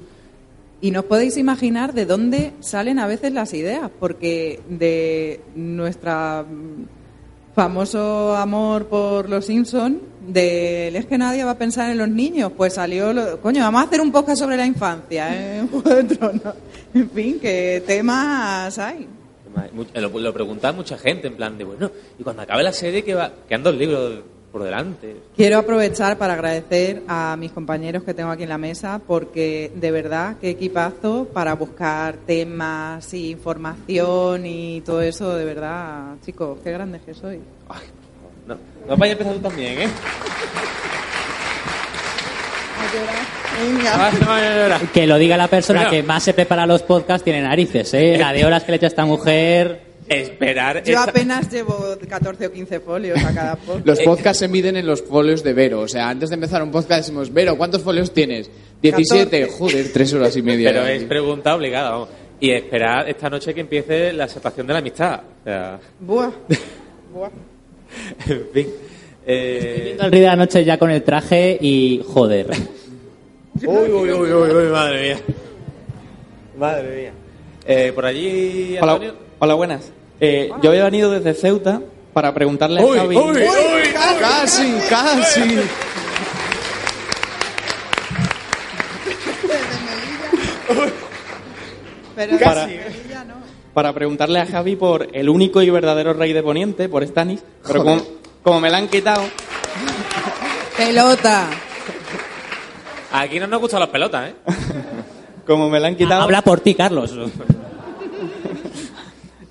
[0.81, 6.43] Y no os podéis imaginar de dónde salen a veces las ideas, porque de nuestra
[6.43, 12.09] mm, famoso amor por los Simpson, del es que nadie va a pensar en los
[12.09, 15.29] niños, pues salió, lo- coño, vamos a hacer un podcast sobre la infancia,
[15.59, 15.63] ¿eh?
[16.93, 19.07] En de fin, qué temas hay.
[19.73, 23.03] Mu- Lo, lo preguntaba mucha gente, en plan de, bueno, y cuando acabe la serie,
[23.03, 24.21] que va, quedan dos libros
[24.51, 25.15] por delante.
[25.35, 29.91] Quiero aprovechar para agradecer a mis compañeros que tengo aquí en la mesa porque de
[29.91, 36.71] verdad qué equipazo para buscar temas y información y todo eso, de verdad, chicos, qué
[36.71, 37.39] grandes que sois.
[38.45, 39.89] No, no vayas a empezar tú también, ¿eh?
[43.93, 44.09] Ah.
[44.93, 45.91] Que lo diga la persona Bueno.
[45.91, 48.17] que más se prepara los podcasts, tiene narices, ¿eh?
[48.17, 49.90] La de horas que le echa esta mujer...
[50.11, 50.83] Esperar.
[50.83, 53.85] Yo apenas llevo 14 o 15 folios a cada podcast.
[53.85, 55.79] Los podcasts se miden en los folios de Vero.
[55.79, 58.49] O sea, antes de empezar un podcast decimos, Vero, ¿cuántos folios tienes?
[58.81, 59.47] 17.
[59.47, 60.69] Joder, tres horas y media.
[60.69, 62.09] Pero es pregunta obligada, vamos.
[62.41, 65.21] Y esperar esta noche que empiece la separación de la amistad.
[65.21, 66.31] O sea, Buah.
[67.13, 67.29] Buah.
[68.27, 68.67] en fin.
[69.25, 69.81] Eh...
[69.85, 72.03] Viendo el Rey de la Noche ya con el traje y...
[72.05, 72.47] Joder.
[73.63, 75.17] Uy, uy, uy, uy, uy, madre mía.
[76.57, 77.11] Madre mía.
[77.65, 78.75] Eh, por allí,
[79.39, 79.91] hola, buenas.
[80.21, 81.81] Eh, yo había venido desde Ceuta
[82.13, 83.17] para preguntarle a Uy, Javi.
[83.17, 85.59] uy, uy, casi, casi.
[92.15, 92.69] Pero Para-
[93.73, 97.41] para preguntarle a Javi por el único y verdadero rey de Poniente, por Stanis.
[97.65, 98.01] Pero como,
[98.43, 99.23] como me la han quitado,
[100.75, 101.47] Pelota.
[103.13, 104.35] Aquí no nos gustan las pelotas, ¿eh?
[105.47, 107.13] como me la han quitado, Habla por ti, Carlos.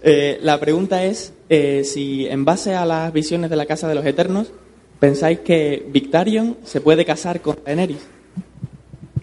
[0.03, 3.95] Eh, la pregunta es eh, si en base a las visiones de la Casa de
[3.95, 4.53] los Eternos
[4.99, 8.07] pensáis que Victarion se puede casar con Daenerys.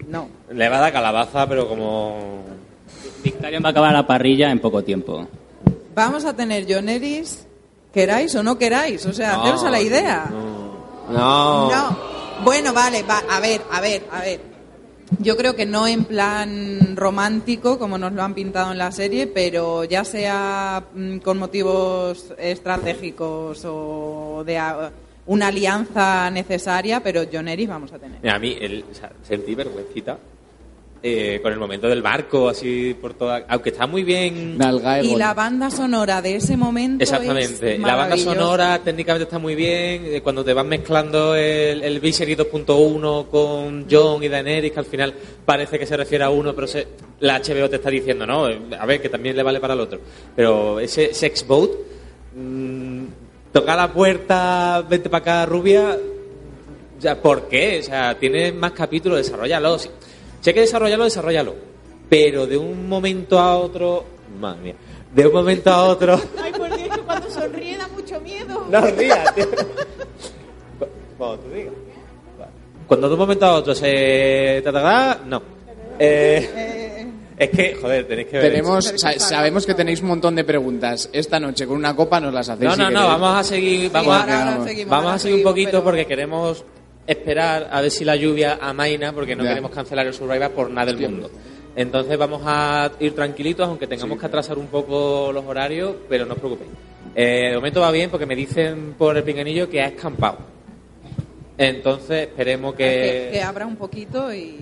[0.07, 0.29] No.
[0.51, 2.43] Le va a dar calabaza, pero como...
[3.23, 5.27] Victorian va a acabar la parrilla en poco tiempo.
[5.93, 7.45] Vamos a tener Joneris,
[7.93, 9.05] queráis o no queráis.
[9.05, 10.25] O sea, No, haceros a la idea.
[10.31, 11.69] No.
[11.69, 11.97] No.
[12.43, 14.39] Bueno, vale, va, a ver, a ver, a ver.
[15.19, 19.27] Yo creo que no en plan romántico, como nos lo han pintado en la serie,
[19.27, 24.59] pero ya sea mm, con motivos estratégicos o de
[25.27, 28.29] una alianza necesaria, pero Joneris vamos a tener.
[28.29, 28.57] A mí
[29.23, 30.17] sentí vergüencita
[31.03, 33.45] eh, con el momento del barco, así por toda.
[33.49, 34.57] Aunque está muy bien.
[35.03, 37.03] Y la banda sonora de ese momento.
[37.03, 37.75] Exactamente.
[37.75, 40.03] es La banda sonora técnicamente está muy bien.
[40.05, 44.85] eh, Cuando te van mezclando el, el Viserys 2.1 con John y Daenerys, que al
[44.85, 45.13] final
[45.45, 46.87] parece que se refiere a uno, pero se-
[47.19, 49.99] la HBO te está diciendo, no, a ver, que también le vale para el otro.
[50.35, 51.71] Pero ese Sex Boat,
[52.35, 53.03] mm,
[53.51, 55.97] toca la puerta, vente para acá, rubia.
[56.97, 57.79] O sea, ¿por qué?
[57.79, 59.77] O sea, tiene más capítulos, desarrollalo.
[60.41, 61.55] Si, hay que desarrollarlo, desarrollalo.
[62.09, 64.05] Pero de un momento a otro.
[64.39, 64.75] Madre mía.
[65.13, 66.19] De un momento a otro.
[66.41, 68.65] Ay, por Dios, que cuando sonríe da mucho miedo.
[68.69, 69.45] No rías, tío.
[71.17, 71.73] Cuando tú digas.
[72.87, 74.61] Cuando de un momento a otro se.
[74.63, 75.19] ¿Te atará?
[75.25, 75.41] No.
[75.99, 77.05] Eh,
[77.37, 78.51] es que, joder, tenéis que ver.
[78.51, 81.09] Tenemos, sa- sabemos que tenéis un montón de preguntas.
[81.11, 82.69] Esta noche con una copa nos las hacéis.
[82.69, 83.11] No, si no, no, queréis.
[83.19, 84.21] vamos a seguir, vamos, a,
[84.53, 86.63] ahora seguimos, vamos a seguir un poquito pero- porque queremos
[87.07, 89.49] esperar a ver si la lluvia amaina porque no Ya.
[89.51, 91.31] queremos cancelar el Survivor por nada del mundo.
[91.75, 96.33] Entonces vamos a ir tranquilitos, aunque tengamos que atrasar un poco los horarios, pero no
[96.33, 96.71] os preocupéis.
[97.15, 100.37] Eh, de momento va bien porque me dicen por el pinganillo que ha escampado.
[101.57, 104.57] Entonces esperemos Que, que que, abra un poquito y.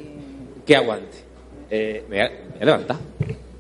[0.66, 1.18] que aguante.
[1.70, 2.98] Eh, me, voy a, me voy a levantar.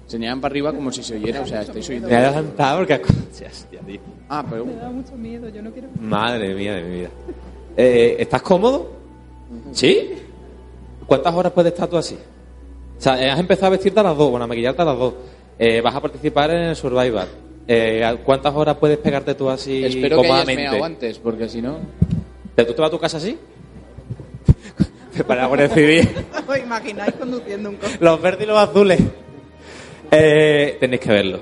[0.08, 2.08] Señalan para arriba como si se oyera, o sea, estáis oyendo.
[2.08, 2.94] Me voy a levantar porque...
[3.46, 4.00] Hostia, tío.
[4.30, 4.66] Ah, pero...
[4.66, 5.90] Me da mucho miedo, yo no quiero.
[6.00, 7.10] Madre mía de mi vida.
[7.78, 8.92] Eh, ¿Estás cómodo?
[9.72, 10.14] ¿Sí?
[11.06, 12.16] ¿Cuántas horas puedes estar tú así?
[12.98, 14.98] O sea, eh, has empezado a vestirte a las dos, bueno, a maquillarte a las
[14.98, 15.14] dos.
[15.60, 17.28] Eh, vas a participar en el Survivor.
[17.68, 20.84] Eh, ¿a ¿Cuántas horas puedes pegarte tú así Espero que hayas cómodamente?
[20.84, 21.78] antes, porque si no...
[22.56, 23.38] ¿Pero ¿Tú te vas a tu casa así?
[25.28, 26.08] Para recibir
[26.48, 27.98] ¿Os imagináis conduciendo un coche?
[28.00, 29.00] los verdes y los azules.
[30.12, 31.40] Eh, tenéis que verlo.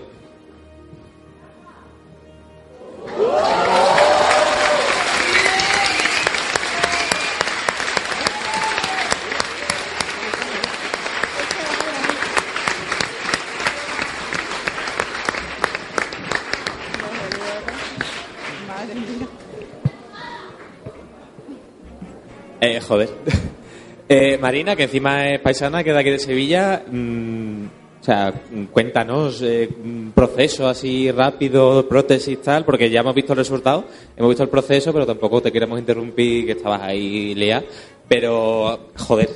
[22.64, 23.10] Eh, joder.
[24.10, 26.84] Eh, Marina, que encima es paisana, que de aquí de Sevilla.
[26.86, 27.66] mm,
[28.02, 28.34] o sea,
[28.70, 33.86] cuéntanos, eh, un proceso así rápido, prótesis tal, porque ya hemos visto el resultado,
[34.16, 37.64] hemos visto el proceso, pero tampoco te queremos interrumpir, que estabas ahí, Lea.
[38.08, 39.30] Pero, joder,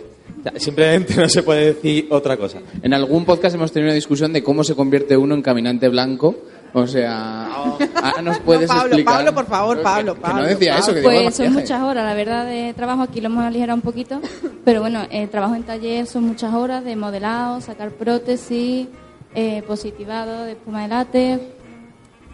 [0.57, 2.59] simplemente no se puede decir otra cosa.
[2.83, 6.35] En algún podcast hemos tenido una discusión de cómo se convierte uno en caminante blanco.
[6.73, 9.15] O sea, ahora nos puedes No, Pablo, explicar.
[9.15, 12.13] Pablo, por favor, Que- Pablo, que no decía eso, que Pues son muchas horas, la
[12.13, 13.01] verdad, de trabajo.
[13.03, 14.19] Aquí lo hemos aligerado un poquito.
[14.65, 18.87] Pero bueno, el trabajo en taller son muchas horas de modelado, sacar prótesis,
[19.33, 21.41] eh, positivado de espuma de látex,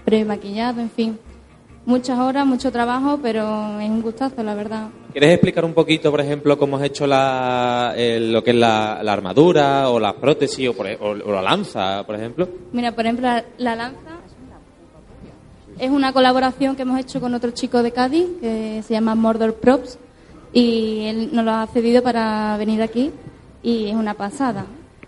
[0.06, 1.20] premaquillado, en fin.
[1.86, 4.88] Muchas horas, mucho trabajo, pero es un gustazo, la verdad.
[5.12, 9.02] ¿Quieres explicar un poquito, por ejemplo, cómo has hecho la, el- lo que es la,
[9.04, 12.48] la armadura o la prótesis o, por e- o- o la lanza, por ejemplo?
[12.72, 14.13] Mira, por ejemplo, la, la lanza
[15.84, 19.56] es una colaboración que hemos hecho con otro chico de Cádiz que se llama Mordor
[19.56, 19.98] Props
[20.54, 23.12] y él nos lo ha cedido para venir aquí
[23.62, 24.66] y es una pasada.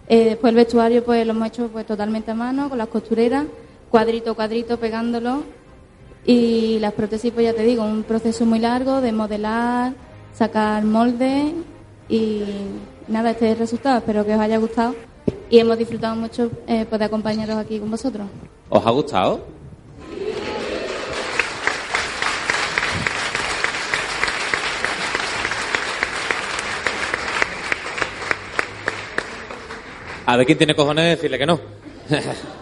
[0.09, 3.45] Eh, después el vestuario pues lo hemos hecho pues totalmente a mano con las costureras,
[3.89, 5.43] cuadrito a cuadrito pegándolo
[6.25, 9.93] y las prótesis pues ya te digo, un proceso muy largo de modelar,
[10.33, 11.53] sacar moldes
[12.09, 12.43] y
[13.07, 14.93] nada, este es el resultado, espero que os haya gustado
[15.49, 18.27] y hemos disfrutado mucho eh, poder acompañaros aquí con vosotros.
[18.69, 19.54] ¿Os ha gustado?
[30.25, 31.59] A ver quién tiene cojones de decirle que no.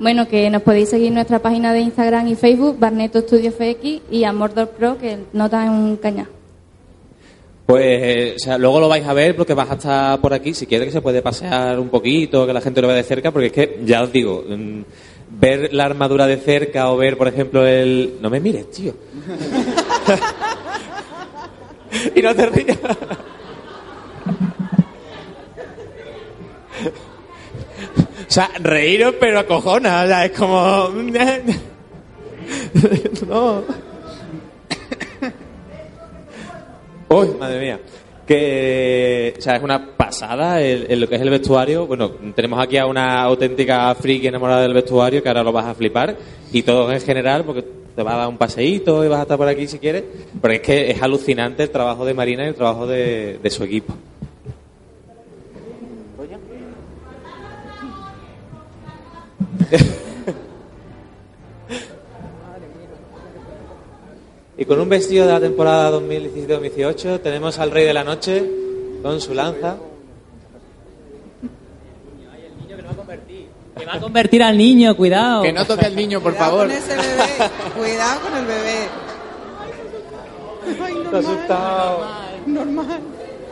[0.00, 4.02] Bueno, que nos podéis seguir en nuestra página de Instagram y Facebook, Barneto Studio FX
[4.12, 6.28] y a Mordor Pro, que nota en un caña.
[7.66, 10.54] Pues, eh, o sea, luego lo vais a ver porque vas a estar por aquí.
[10.54, 13.32] Si quiere que se puede pasear un poquito, que la gente lo vea de cerca,
[13.32, 14.82] porque es que, ya os digo, mm,
[15.30, 18.18] ver la armadura de cerca o ver, por ejemplo, el...
[18.22, 18.94] No me mires, tío.
[22.14, 22.78] y no te rías.
[26.86, 30.88] O sea, reíros pero acojona, o sea, es como...
[33.28, 33.62] no.
[37.08, 37.80] Uy, madre mía.
[38.26, 41.86] Que, o sea, es una pasada el- lo que es el vestuario.
[41.86, 45.74] Bueno, tenemos aquí a una auténtica friki enamorada del vestuario que ahora lo vas a
[45.74, 46.14] flipar.
[46.52, 47.64] Y todo en general, porque
[47.96, 50.04] te vas a dar un paseíto y vas a estar por aquí si quieres.
[50.40, 53.64] Porque es que es alucinante el trabajo de Marina y el trabajo de, de su
[53.64, 53.94] equipo.
[64.56, 68.42] y con un vestido de la temporada 2017-2018 tenemos al Rey de la Noche
[69.02, 69.76] con su lanza.
[73.76, 75.42] Que va a convertir al niño, cuidado.
[75.42, 76.66] Que no toque al niño, por cuidado favor.
[76.66, 77.22] Con ese bebé.
[77.76, 78.88] Cuidado con el bebé.
[80.82, 81.04] Ay, normal.
[81.04, 82.00] Está asustado.
[82.46, 82.76] Normal.
[82.76, 83.00] normal.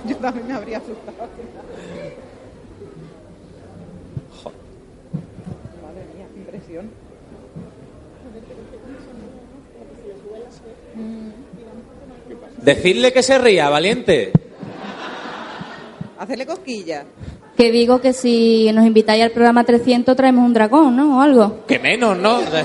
[0.07, 1.29] Yo también me habría asustado.
[12.63, 14.33] Decidle que se ría, valiente.
[16.19, 17.05] Hacerle cosquillas.
[17.57, 21.19] Que digo que si nos invitáis al programa 300 traemos un dragón, ¿no?
[21.19, 21.65] O algo.
[21.67, 22.39] Que menos, ¿no?
[22.39, 22.65] Hombre.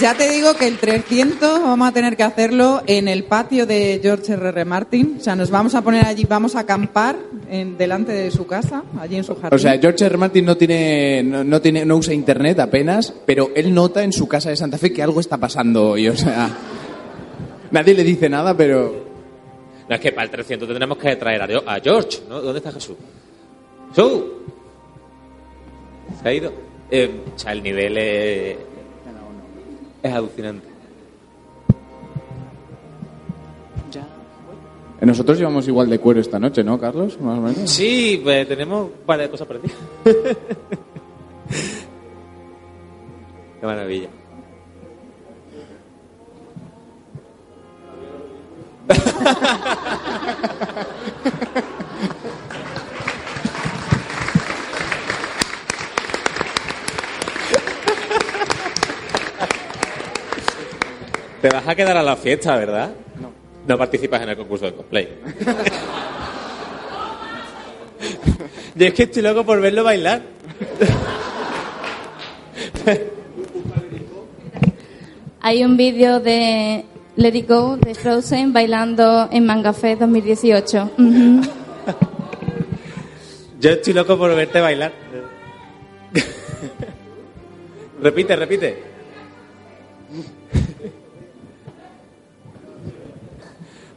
[0.00, 3.98] Ya te digo que el 300 vamos a tener que hacerlo en el patio de
[4.00, 4.64] George R.R.
[4.64, 5.16] Martin.
[5.18, 7.16] O sea, nos vamos a poner allí, vamos a acampar
[7.50, 9.56] en, delante de su casa, allí en su jardín.
[9.56, 10.06] O sea, George R.
[10.06, 10.16] R.
[10.16, 14.28] Martin no tiene, no, no tiene, no usa internet apenas, pero él nota en su
[14.28, 16.06] casa de Santa Fe que algo está pasando hoy.
[16.06, 16.48] O sea,
[17.72, 19.04] nadie le dice nada, pero
[19.88, 22.40] No, es que para el 300 tendremos que traer a, George, ¿no?
[22.40, 22.96] ¿Dónde está Jesús?
[23.90, 24.22] ¡Jesús!
[26.22, 26.52] ¿Se ha ido?
[26.88, 28.56] Eh, o sea, el nivel es,
[30.02, 30.66] es alucinante.
[35.00, 37.18] nosotros llevamos igual de cuero esta noche, ¿no, Carlos?
[37.20, 37.70] Más o menos.
[37.70, 39.78] Sí, pues tenemos de cosas parecidas.
[43.60, 44.08] Qué maravilla.
[61.40, 62.90] Te vas a quedar a la fiesta, ¿verdad?
[63.20, 63.30] No.
[63.66, 65.08] No participas en el concurso de cosplay.
[68.74, 70.22] Yo es que estoy loco por verlo bailar.
[75.40, 76.84] Hay un vídeo de
[77.16, 80.90] Let It Go de Frozen bailando en Manga Fest 2018.
[80.98, 81.42] Ujú.
[83.60, 84.92] Yo estoy loco por verte bailar.
[88.02, 88.97] repite, repite.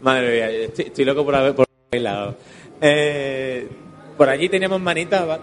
[0.02, 2.36] Madre mía, estoy, estoy loco por haber por bailado.
[2.82, 3.68] Eh,
[4.18, 5.24] por allí teníamos manitas.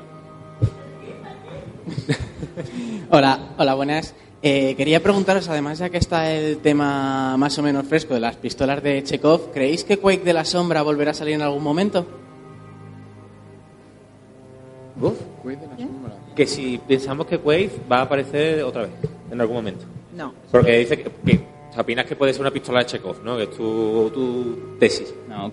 [3.11, 4.15] Hola, hola, buenas.
[4.43, 8.37] Eh, quería preguntaros, además ya que está el tema más o menos fresco de las
[8.37, 12.07] pistolas de Chekhov, ¿creéis que Quake de la Sombra volverá a salir en algún momento?
[15.01, 15.19] Uf,
[16.37, 18.93] que si pensamos que Quake va a aparecer otra vez,
[19.31, 19.87] en algún momento.
[20.15, 20.35] No.
[20.53, 23.37] Porque dice que, que o sea, opinas que puede ser una pistola de Chekhov, ¿no?
[23.37, 25.15] Que es tu, tu tesis.
[25.29, 25.53] No,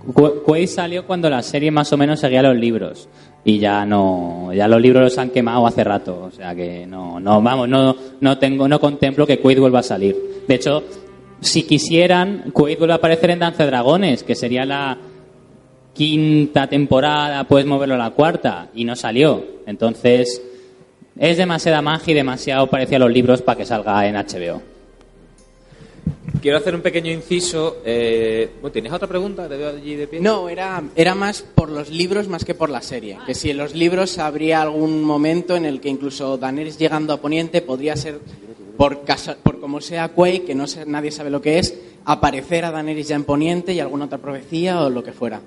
[0.68, 3.10] salió cuando la serie más o menos seguía los libros
[3.44, 7.20] y ya no, ya los libros los han quemado hace rato, o sea que no,
[7.20, 10.16] no, vamos, no, no tengo, no contemplo que Quake vuelva a salir.
[10.48, 10.84] De hecho,
[11.42, 14.98] si quisieran, Quake vuelve a aparecer en Danza de Dragones, que sería la
[15.94, 19.44] quinta temporada, puedes moverlo a la cuarta y no salió.
[19.66, 20.42] Entonces,
[21.18, 24.75] es demasiada magia y demasiado parecido a los libros para que salga en HBO.
[26.46, 27.78] Quiero hacer un pequeño inciso.
[27.84, 29.50] Eh, ¿Tienes otra pregunta?
[29.50, 30.20] Te allí de pie.
[30.20, 33.18] No, era, era más por los libros más que por la serie.
[33.26, 37.18] Que si en los libros habría algún momento en el que incluso Daenerys llegando a
[37.20, 38.20] Poniente podría ser,
[38.78, 42.64] por, casa- por como sea Quake, que no sé- nadie sabe lo que es, aparecer
[42.66, 45.42] a Daenerys ya en Poniente y alguna otra profecía o lo que fuera.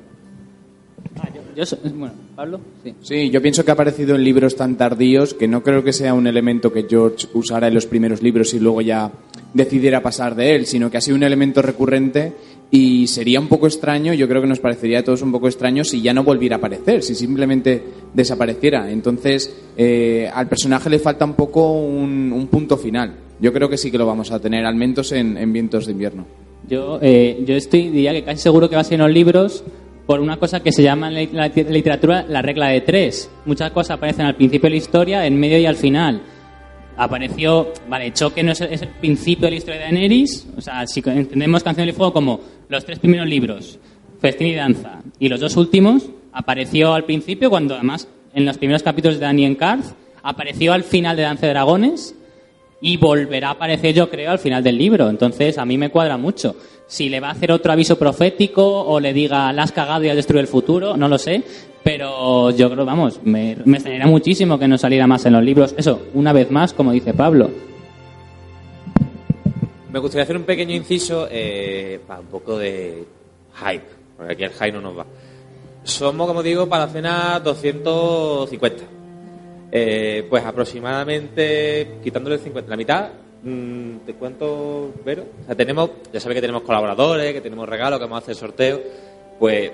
[1.58, 1.64] Yo
[1.96, 2.94] bueno, Pablo, sí.
[3.02, 6.14] Sí, yo pienso que ha aparecido en libros tan tardíos que no creo que sea
[6.14, 9.10] un elemento que George usara en los primeros libros y luego ya
[9.54, 12.32] decidiera pasar de él, sino que ha sido un elemento recurrente
[12.70, 15.82] y sería un poco extraño, yo creo que nos parecería a todos un poco extraño
[15.82, 17.82] si ya no volviera a aparecer, si simplemente
[18.14, 18.88] desapareciera.
[18.92, 23.16] Entonces, eh, al personaje le falta un poco un, un punto final.
[23.40, 25.92] Yo creo que sí que lo vamos a tener, al menos en, en Vientos de
[25.92, 26.24] Invierno.
[26.68, 29.64] Yo, eh, yo estoy, diría que casi seguro que va a ser en los libros
[30.08, 33.30] por una cosa que se llama en la lit- literatura la regla de tres.
[33.44, 36.22] Muchas cosas aparecen al principio de la historia, en medio y al final.
[36.96, 40.60] Apareció, vale, Choque no es el, es el principio de la historia de Daenerys, o
[40.62, 42.40] sea, si entendemos Canción del Fuego como
[42.70, 43.78] los tres primeros libros,
[44.18, 48.82] Festín y Danza, y los dos últimos, apareció al principio cuando además en los primeros
[48.82, 52.14] capítulos de Dani en Karth, apareció al final de Danza de Dragones,
[52.80, 55.08] y volverá a aparecer, yo creo, al final del libro.
[55.08, 56.56] Entonces, a mí me cuadra mucho.
[56.86, 60.08] Si le va a hacer otro aviso profético o le diga, la has cagado y
[60.08, 61.42] has destruido el futuro, no lo sé.
[61.82, 65.74] Pero yo creo, vamos, me, me muchísimo que no saliera más en los libros.
[65.76, 67.50] Eso, una vez más, como dice Pablo.
[69.92, 73.04] Me gustaría hacer un pequeño inciso eh, para un poco de
[73.54, 73.84] hype,
[74.16, 75.06] porque aquí el hype no nos va.
[75.82, 78.97] Somos, como digo, para la cena 250.
[79.70, 83.10] Eh, pues aproximadamente, quitándole el 50, la mitad,
[83.42, 85.24] mm, ¿de cuánto, Vero?
[85.42, 88.34] O sea, tenemos, ya sabéis que tenemos colaboradores, que tenemos regalos, que vamos a hacer
[88.34, 88.80] sorteos.
[89.38, 89.70] pues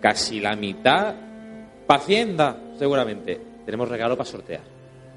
[0.00, 1.14] casi la mitad
[1.86, 3.40] para Hacienda, seguramente.
[3.64, 4.60] Tenemos regalo para sortear.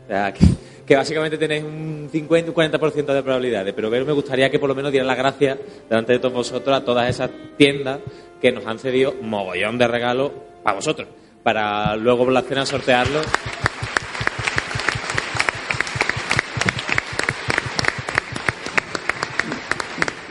[0.05, 0.45] O sea, que,
[0.85, 3.73] que básicamente tenéis un 50, un 40% de probabilidades.
[3.73, 5.57] Pero ver, me gustaría que por lo menos dieran las gracias
[5.89, 7.99] delante de todos vosotros a todas esas tiendas
[8.41, 10.31] que nos han cedido mogollón de regalos
[10.63, 11.07] para vosotros.
[11.43, 13.25] Para luego la cena sortearlos.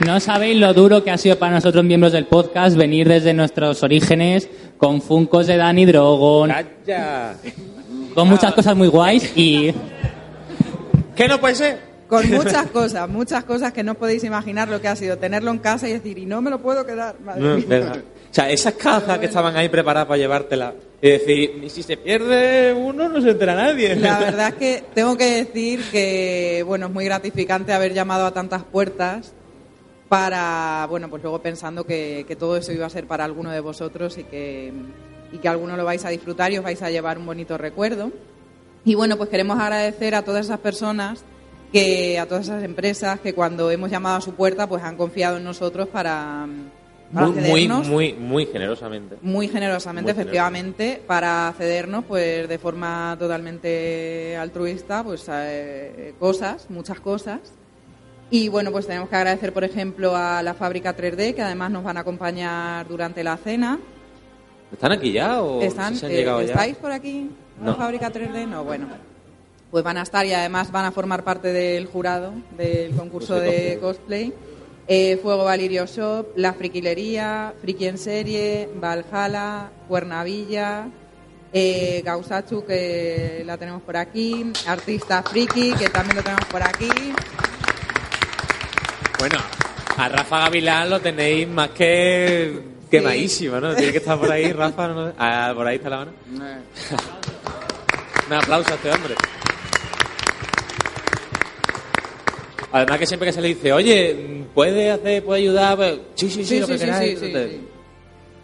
[0.05, 3.83] No sabéis lo duro que ha sido para nosotros miembros del podcast venir desde nuestros
[3.83, 4.49] orígenes
[4.79, 7.35] con funcos de Danny Drogon, ¡Calla!
[8.15, 9.75] con muchas cosas muy guays y
[11.15, 11.91] ¿Qué no puede ser?
[12.09, 15.59] Con muchas cosas, muchas cosas que no podéis imaginar lo que ha sido tenerlo en
[15.59, 17.15] casa y decir, y no me lo puedo quedar.
[17.21, 17.67] Madre No, mía.
[17.69, 17.97] verdad.
[17.99, 20.73] O sea, esas cajas que estaban ahí preparadas para llevártela
[21.03, 23.95] y decir, "Y si se pierde uno, no se entera nadie.
[23.97, 28.33] La verdad es que tengo que decir que, bueno, es muy gratificante haber llamado a
[28.33, 29.33] tantas puertas
[30.11, 33.61] para, bueno, pues luego pensando que, que todo eso iba a ser para alguno de
[33.61, 34.73] vosotros y que,
[35.33, 38.11] y que alguno lo vais a disfrutar y os vais a llevar un bonito recuerdo.
[38.85, 41.25] Y bueno, pues queremos agradecer a todas esas personas
[41.73, 45.37] que a todas esas empresas que cuando hemos llamado a su puerta pues han confiado
[45.37, 46.45] en nosotros para,
[47.15, 49.17] para Muy, muy, cedernos muy, muy generosamente.
[49.23, 56.99] muy generosamente, Muy efectivamente, para cedernos, pues de forma totalmente altruista, pues eh, cosas, muchas
[56.99, 57.39] cosas.
[58.31, 61.83] Y bueno, pues tenemos que agradecer, por ejemplo, a la fábrica 3D, que además nos
[61.83, 63.79] van a acompañar durante la cena.
[64.73, 66.53] ¿Están aquí ya o ¿Están, se han eh, llegado ya?
[66.53, 67.29] ¿Estáis por aquí?
[67.61, 67.77] ¿La No.
[67.77, 68.47] fábrica 3D?
[68.47, 68.87] No, bueno.
[69.73, 73.51] Pues van a estar y además van a formar parte del jurado del concurso Pues
[73.51, 74.33] de de cosplay.
[74.87, 80.89] Eh, Fuego Valirio Shop, La Friquilería, Friki en Serie, Valhalla, Cuernavilla,
[81.53, 86.89] eh, Gausachu, que la tenemos por aquí, Artista Friki, que también lo tenemos por aquí.
[89.21, 89.37] Bueno,
[89.99, 92.59] a Rafa Gavilán lo tenéis más que
[92.91, 93.75] quemadísimo, ¿no?
[93.75, 94.89] Tiene que estar por ahí, Rafa.
[94.89, 95.13] ¿no?
[95.19, 96.13] Ah, por ahí está la mano.
[98.27, 99.15] Un aplauso a este hombre.
[102.73, 105.77] Además que siempre que se le dice, oye, ¿puede hacer, puede ayudar?
[105.77, 107.19] Pues, sí, sí, sí, lo que queráis.
[107.19, 107.61] sí, sí.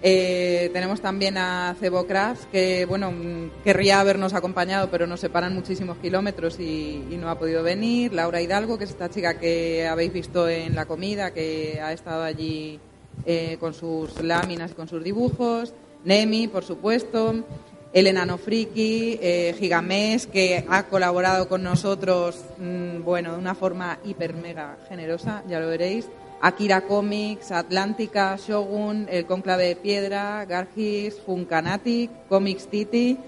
[0.09, 5.99] Eh, tenemos también a Cebocraft, que bueno, mm, querría habernos acompañado, pero nos separan muchísimos
[5.99, 8.13] kilómetros y, no ha podido venir.
[8.13, 12.23] Laura Hidalgo, que es esta chica que habéis visto en la comida, que ha estado
[12.23, 12.79] allí
[13.25, 15.75] eh, con sus láminas con sus dibujos.
[16.05, 17.35] Nemi, por supuesto.
[17.93, 23.99] El enano friki, eh, Gigamés, que ha colaborado con nosotros, mm, bueno, de una forma
[24.05, 26.07] hiper mega generosa, ya lo veréis.
[26.41, 33.19] Akira Comics, Atlántica, Shogun, El Conclave de Piedra, Gargis, Funkanatic, Comics Titi.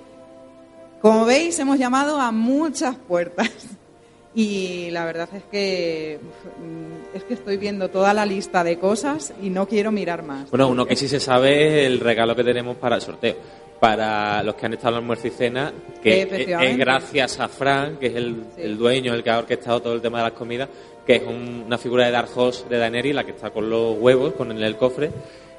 [1.00, 3.50] Como veis, hemos llamado a muchas puertas.
[4.34, 9.32] Y la verdad es que mm, es que estoy viendo toda la lista de cosas
[9.42, 10.50] y no quiero mirar más.
[10.50, 13.34] Bueno, uno que sí se sabe es el regalo que tenemos para el sorteo.
[13.80, 15.72] Para los que han estado en almuerzo y cena,
[16.02, 19.94] que es, gracias a Fran, que es el, el dueño, el que ha orquestado todo
[19.94, 20.68] el tema de las comidas,
[21.08, 23.96] que es un- una figura de Dark Horse de Daenerys, la que está con los
[23.98, 25.10] huevos, con el, el cofre,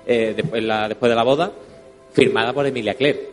[0.05, 1.51] eh, después, la, después de la boda,
[2.13, 3.29] firmada por Emilia Claire.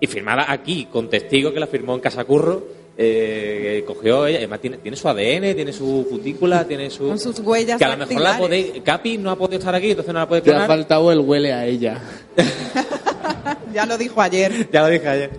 [0.00, 2.62] Y firmada aquí, con testigo que la firmó en Casa Curro,
[2.96, 7.08] eh, cogió ella, además tiene, tiene su ADN, tiene su cutícula, tiene su...
[7.08, 8.72] Con sus huellas Que a lo mejor la podéis...
[8.84, 10.68] Capi no ha podido estar aquí, entonces no la puede Te ha clonar.
[10.68, 12.00] faltado el huele a ella.
[13.72, 14.70] Ya lo dijo ayer.
[14.70, 15.30] ya lo dije ayer.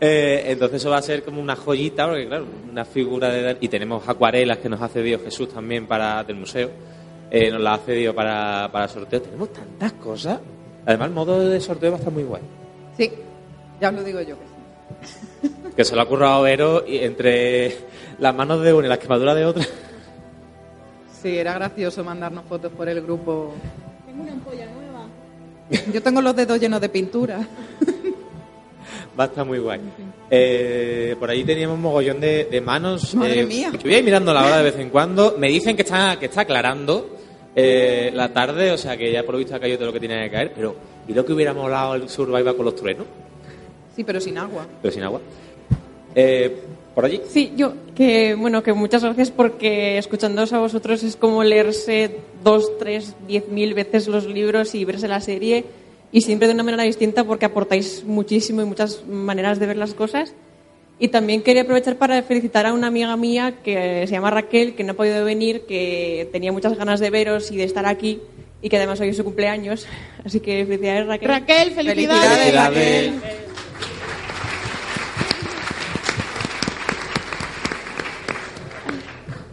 [0.00, 3.56] Eh, entonces eso va a ser como una joyita, porque claro, una figura de...
[3.60, 6.70] Y tenemos acuarelas que nos ha cedido Jesús también para del museo.
[7.30, 9.22] Eh, nos las ha cedido para, para sorteo.
[9.22, 10.40] Tenemos tantas cosas.
[10.84, 12.42] Además el modo de sorteo va a estar muy guay.
[12.96, 13.12] Sí,
[13.80, 15.52] ya os lo digo yo que sí.
[15.76, 17.76] Que se lo ha currado Vero y entre
[18.18, 19.64] las manos de una y las quemaduras de otra.
[21.20, 23.52] Sí, era gracioso mandarnos fotos por el grupo.
[24.06, 24.85] Tengo una ampolla nueva.
[25.92, 27.46] Yo tengo los dedos llenos de pintura.
[29.18, 29.80] Va a estar muy guay.
[30.30, 33.14] Eh, por ahí teníamos un mogollón de, de manos.
[33.14, 33.70] Madre eh, mía.
[33.72, 35.36] que voy a ir mirando la hora de vez en cuando.
[35.38, 37.16] Me dicen que está, que está aclarando
[37.54, 40.00] eh, la tarde, o sea que ya por lo visto ha caído todo lo que
[40.00, 40.52] tenía que caer.
[40.54, 40.76] Pero,
[41.08, 43.06] ¿y lo que hubiera molado el Survivor con los truenos?
[43.96, 44.66] Sí, pero sin agua.
[44.82, 45.20] Pero sin agua.
[46.14, 46.62] Eh,
[46.96, 47.20] ¿Por allí?
[47.28, 52.78] Sí, yo, que bueno, que muchas gracias porque escuchándoos a vosotros es como leerse dos,
[52.78, 55.66] tres, diez mil veces los libros y verse la serie
[56.10, 59.92] y siempre de una manera distinta porque aportáis muchísimo y muchas maneras de ver las
[59.92, 60.32] cosas.
[60.98, 64.82] Y también quería aprovechar para felicitar a una amiga mía que se llama Raquel, que
[64.82, 68.22] no ha podido venir, que tenía muchas ganas de veros y de estar aquí
[68.62, 69.86] y que además hoy es su cumpleaños.
[70.24, 71.28] Así que felicidades Raquel.
[71.28, 72.38] Raquel, felicidades.
[72.38, 73.45] Felicidades.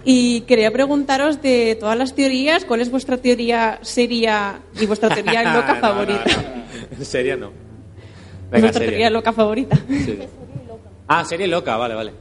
[0.06, 5.44] Y quería preguntaros de todas las teorías, ¿cuál es vuestra teoría seria y vuestra teoría
[5.54, 6.24] loca No, no, favorita?
[7.00, 7.06] no.
[7.06, 7.52] Serio, no.
[8.52, 9.78] Venga, Vuestra teoría loca favorita.
[9.88, 10.20] Sí.
[11.08, 12.14] Ah, serie loca, vale, vale.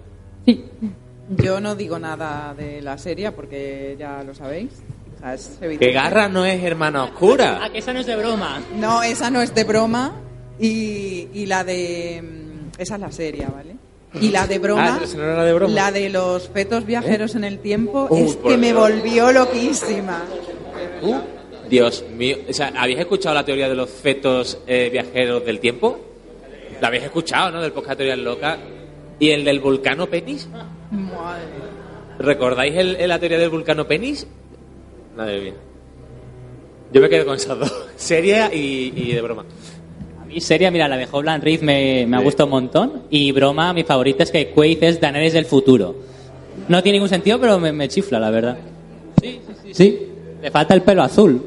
[1.37, 4.71] Yo no digo nada de la serie porque ya lo sabéis.
[5.17, 5.93] O sea, es Que.
[5.93, 7.61] Garra no es hermana oscura.
[7.63, 8.61] Ah, que esa no es de broma.
[8.77, 10.13] No, esa no es de broma.
[10.59, 12.23] Y, y la de.
[12.23, 13.77] mm, Esa es la serie, ¿vale?
[14.21, 15.01] Y la de broma.
[15.03, 15.75] Ah, no era de broma.
[15.75, 18.79] La de los fetos viajeros en el tiempo Uh, es que me Dios.
[18.81, 20.23] volvió loquísima.
[21.01, 21.17] Uh,
[21.69, 22.37] Dios mío.
[22.49, 25.99] O sea, ¿habéis escuchado la teoría de los fetos eh, viajeros del tiempo?
[26.81, 27.63] La habéis escuchado, ¿no?
[27.63, 28.59] Del podcast Teorías Locas.
[29.19, 30.49] ¿Y el del vulcano penis?
[30.91, 31.43] Madre.
[32.19, 34.27] ¿Recordáis el, el- la teoría del vulcano penis?
[35.17, 35.55] Madre mía.
[36.93, 37.73] Yo me quedo con esas dos.
[37.97, 39.45] Seria y, y de broma.
[40.33, 43.03] Mí seria, mira, la de Howland Reed me, me ha gustado un montón.
[43.11, 45.95] Y broma, mi favorita es que Quaid es Daenerys del futuro.
[46.69, 48.57] No tiene ningún sentido, pero me, me chifla, la verdad.
[49.21, 49.75] Sí, sí, sí.
[49.75, 50.07] Sí,
[50.41, 51.43] le falta el pelo azul.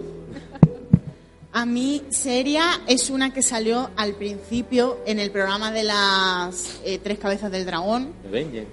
[1.53, 6.99] A mí, Seria es una que salió al principio en el programa de las eh,
[7.02, 8.10] tres cabezas del dragón.
[8.32, 8.68] Benjen.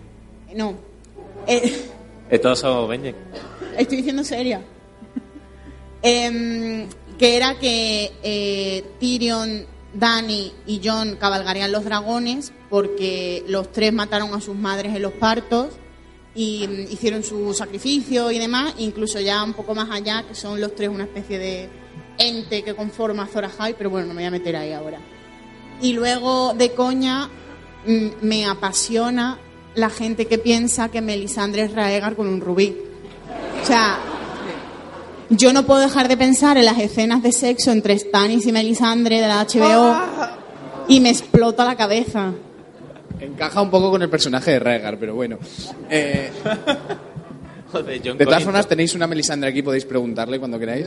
[0.57, 0.75] No,
[1.47, 1.73] Eh,
[2.31, 3.15] Eh, todos somos Benjen.
[3.79, 4.61] estoy diciendo Seria.
[6.03, 9.65] Em, que era que eh, Tyrion,
[9.95, 15.13] Dany y Jon cabalgarían los dragones porque los tres mataron a sus madres en los
[15.13, 15.69] partos
[16.35, 20.61] y mm, hicieron su sacrificio y demás, incluso ya un poco más allá, que son
[20.61, 21.69] los tres una especie de
[22.19, 24.99] ente que conforma Azor Ahai, pero bueno, no me voy a meter ahí ahora.
[25.81, 27.29] Y luego, de coña,
[27.87, 29.39] mm, me apasiona
[29.75, 32.77] la gente que piensa que Melisandre es Raegar con un rubí.
[33.63, 33.99] O sea,
[35.37, 39.21] yo no puedo dejar de pensar en las escenas de sexo entre Stannis y Melisandre
[39.21, 39.97] de la HBO
[40.89, 42.33] y me explota la cabeza.
[43.21, 45.39] Encaja un poco con el personaje de Rhaegar, pero bueno.
[45.89, 46.31] Eh,
[47.73, 50.87] Joder, John de todas formas, tenéis una Melisandre aquí, podéis preguntarle cuando queráis.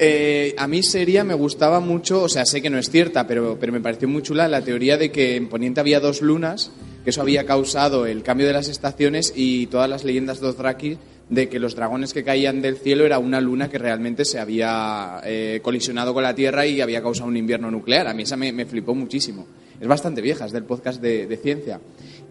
[0.00, 3.56] Eh, a mí sería, me gustaba mucho, o sea, sé que no es cierta, pero,
[3.58, 6.70] pero me pareció muy chula la teoría de que en Poniente había dos lunas,
[7.02, 10.98] que eso había causado el cambio de las estaciones y todas las leyendas Dothraki
[11.30, 15.20] de que los dragones que caían del cielo era una luna que realmente se había
[15.24, 18.08] eh, colisionado con la Tierra y había causado un invierno nuclear.
[18.08, 19.46] A mí esa me, flipó muchísimo.
[19.80, 21.80] Es bastante vieja, es del podcast de, de ciencia.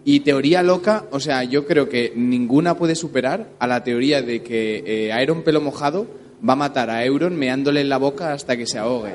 [0.04, 4.42] Y teoría loca, o sea, yo creo que ninguna puede superar a la teoría de
[4.42, 6.06] que eh, Aeron Pelo Mojado
[6.46, 9.12] va a matar a Euron meándole en la boca hasta que se ahogue.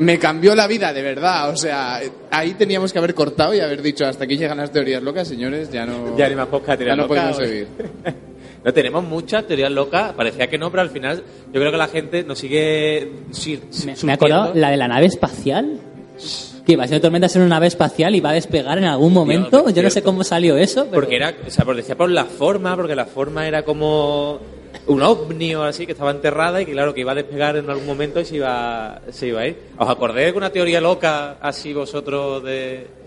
[0.00, 1.50] Me cambió la vida, de verdad.
[1.50, 2.00] O sea,
[2.30, 5.70] ahí teníamos que haber cortado y haber dicho hasta aquí llegan las teorías locas, señores,
[5.70, 6.16] ya no...
[6.16, 7.68] Ya ni más podcast ya no podemos seguir.
[8.62, 11.88] No tenemos muchas teorías locas, parecía que no, pero al final yo creo que la
[11.88, 13.58] gente nos sigue sur-
[14.04, 15.80] Me he acordado la de la nave espacial.
[16.66, 19.14] Que va a ser tormenta ser una nave espacial y va a despegar en algún
[19.14, 19.70] momento.
[19.70, 20.82] Yo no sé cómo salió eso.
[20.90, 21.00] Pero...
[21.00, 24.40] Porque era, o sea, por- decía por la forma, porque la forma era como
[24.86, 27.68] un ovni o así que estaba enterrada y que claro que iba a despegar en
[27.68, 29.58] algún momento y se iba, se iba a ir.
[29.78, 33.00] ¿Os acordáis de alguna teoría loca así vosotros de...?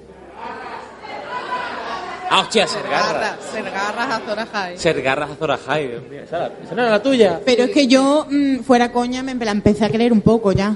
[2.36, 3.38] Ah, hostia, Sergarra.
[3.52, 4.78] Sergarras a Azor Ahai.
[4.78, 6.22] Sergarra Azor Ahai, Dios mío.
[6.24, 7.40] Esa, esa no era la tuya.
[7.46, 10.76] Pero es que yo, mm, fuera coña, me la empecé a creer un poco ya.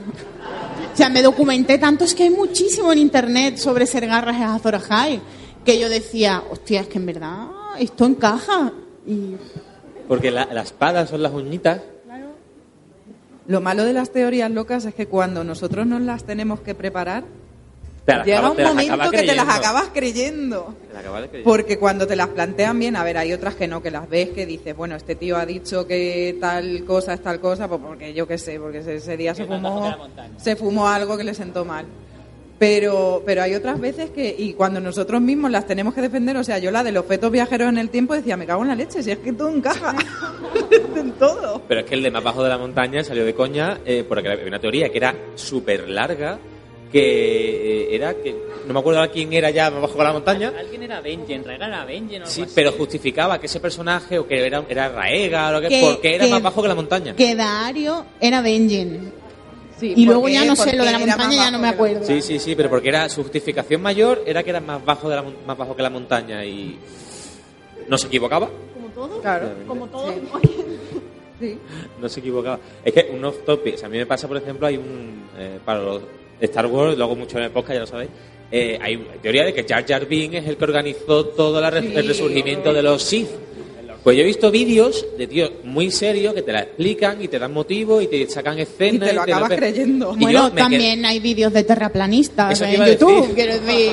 [0.93, 4.53] O sea, me documenté tanto, es que hay muchísimo en internet sobre ser garras a
[4.53, 5.19] Azor Ahai,
[5.65, 7.47] que yo decía, hostia, es que en verdad
[7.79, 8.71] esto encaja.
[9.07, 9.35] Y
[10.07, 11.81] Porque la, la espada son las uñitas.
[13.47, 17.23] Lo malo de las teorías locas es que cuando nosotros nos las tenemos que preparar,
[18.25, 20.75] llega un momento que te las acabas creyendo.
[20.87, 21.49] Te las acabas creyendo.
[21.49, 24.29] Porque cuando te las plantean bien, a ver, hay otras que no, que las ves,
[24.29, 28.13] que dices, bueno, este tío ha dicho que tal cosa es tal cosa, pues porque
[28.13, 29.95] yo qué sé, porque ese, ese día se fumó,
[30.37, 31.85] se fumó algo que le sentó mal.
[32.59, 36.43] Pero, pero hay otras veces que, y cuando nosotros mismos las tenemos que defender, o
[36.43, 38.75] sea, yo la de los fetos viajeros en el tiempo decía, me cago en la
[38.75, 39.95] leche, si es que todo encaja
[40.95, 41.61] en todo.
[41.67, 44.29] Pero es que el de más bajo de la montaña salió de coña eh, porque
[44.29, 46.39] había una teoría que era súper larga
[46.91, 48.33] que eh, era que
[48.65, 51.67] no me acuerdo quién era ya más bajo de la montaña Alguien era Benjen, Raegar
[51.69, 52.51] era Benjen o algo sí así.
[52.55, 56.15] pero justificaba que ese personaje o que era, era Raega o lo que, Que- porque
[56.15, 59.11] era que- más bajo que la montaña que Dario era Benjen.
[59.79, 62.03] Sí, y luego ya no sé, lo de la montaña ya no me acuerdo.
[62.05, 65.15] sí sí sí pero porque era su justificación mayor era que era más bajo de
[65.15, 66.77] la, más bajo que la montaña y
[67.87, 69.21] no se equivocaba Como todo.
[69.21, 69.49] Claro.
[69.67, 70.13] Como todo.
[71.39, 71.55] Sí.
[72.01, 72.59] no se equivocaba.
[72.83, 75.21] Es que un off topic, o sea, a mí me pasa, por ejemplo, hay un.
[75.37, 76.01] eh, para los
[76.41, 78.09] Star Wars, lo hago mucho en el podcast, ya lo sabéis.
[78.49, 81.69] eh, hay una teoría de que Jar Jar Binks es el que organizó todo la
[81.69, 81.91] re- Sí.
[81.95, 83.27] el resurgimiento de los Sith.
[84.03, 87.39] Pues yo he visto vídeos de tíos muy serios que te la explican y te
[87.39, 89.07] dan motivos y te sacan escenas.
[89.07, 90.15] Y te lo acabas creyendo.
[90.17, 93.35] Y Bueno, también hay vídeos de terraplanistas en YouTube, decir.
[93.35, 93.91] quiero decir.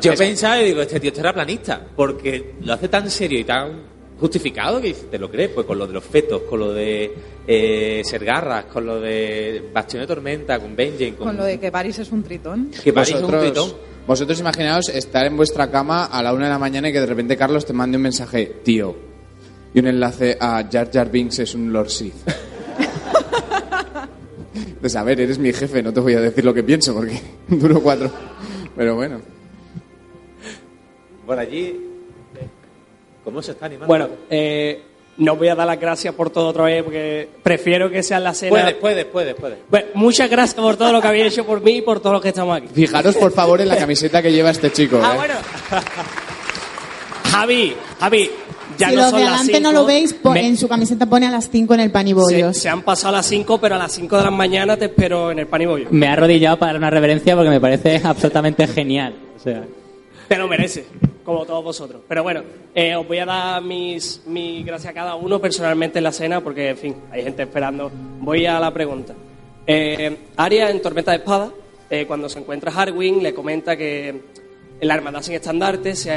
[0.00, 3.96] Yo pensaba y digo, este tío era planista, porque lo hace tan serio y tan
[4.18, 7.12] justificado que te lo crees, pues con lo de los fetos, con lo de
[7.46, 11.70] eh, Sergarras, con lo de Bastión de Tormenta, con Benjen, con, Con lo de que
[11.70, 12.70] París es un tritón.
[12.82, 13.72] que París es un tritón.
[14.06, 17.06] vosotros imaginaos estar en vuestra cama a la una de la mañana y que de
[17.06, 18.96] repente Carlos te mande un mensaje, tío,
[19.76, 22.14] y un enlace a Jar Jar Binks es un Lord Sith.
[24.80, 27.20] Pues a ver, eres mi jefe, no te voy a decir lo que pienso porque
[27.48, 28.08] duro cuatro.
[28.76, 29.20] Pero bueno.
[31.26, 31.80] Por allí,
[33.24, 33.88] ¿cómo se está animando?
[33.88, 34.80] Bueno, eh,
[35.16, 38.32] no voy a dar las gracias por todo otra vez porque prefiero que sea la
[38.32, 38.50] cena.
[38.50, 39.58] puedes, puedes, puedes, puedes.
[39.68, 42.22] Bueno, muchas gracias por todo lo que habéis hecho por mí y por todos los
[42.22, 42.68] que estamos aquí.
[42.72, 45.00] Fijaros por favor en la camiseta que lleva este chico.
[45.02, 45.16] Ah, ¿eh?
[45.16, 45.34] bueno.
[47.32, 48.30] Javi, Javi,
[48.78, 51.06] ya si no los son de las adelante no lo veis, Me- en su camiseta
[51.06, 52.56] pone a las 5 en el pan y se, bollos.
[52.56, 55.38] se han pasado las 5, pero a las 5 de la mañana te espero en
[55.38, 55.88] el pan y bollo.
[55.90, 59.14] Me he arrodillado para dar una reverencia porque me parece absolutamente genial.
[59.36, 59.62] O sea,
[60.28, 60.84] Te lo mereces,
[61.24, 62.02] como todos vosotros.
[62.08, 62.42] Pero bueno,
[62.74, 66.40] eh, os voy a dar mis, mis gracias a cada uno personalmente en la cena,
[66.40, 67.90] porque, en fin, hay gente esperando.
[68.20, 69.14] Voy a la pregunta.
[69.66, 71.50] Eh, Arya, en Tormenta de Espada,
[71.90, 74.20] eh, cuando se encuentra Harwin, le comenta que
[74.80, 76.10] la Hermandad sin estandarte, se-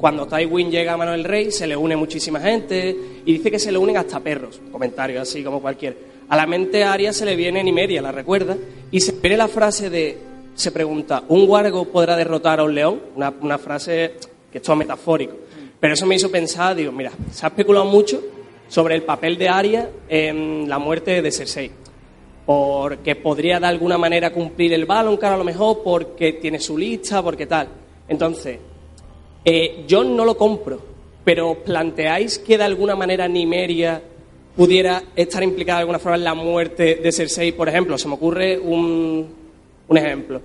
[0.00, 2.96] cuando Tywin llega a mano del rey, se le une muchísima gente,
[3.26, 4.58] y dice que se le unen hasta perros.
[4.72, 5.94] Comentario así como cualquier.
[6.30, 8.56] A la mente a Arya se le viene Nimeria, la recuerda,
[8.90, 10.16] y se viene la frase de
[10.54, 13.00] se pregunta, ¿un guargo podrá derrotar a un león?
[13.14, 14.14] Una, frase
[14.50, 15.34] que es todo metafórico.
[15.78, 18.22] Pero eso me hizo pensar, digo, mira, se ha especulado mucho
[18.68, 21.70] sobre el papel de Arya en la muerte de Cersei.
[22.46, 27.22] Porque podría de alguna manera cumplir el Valonqar a lo mejor, porque tiene su lista,
[27.22, 27.68] porque tal.
[28.08, 28.58] Entonces,
[29.44, 30.80] eh, yo no lo compro,
[31.24, 34.02] pero ¿planteáis que de alguna manera Nimeria
[34.56, 37.52] pudiera estar implicada de alguna forma en la muerte de Cersei?
[37.52, 39.28] Por ejemplo, se me ocurre un,
[39.88, 40.40] un ejemplo.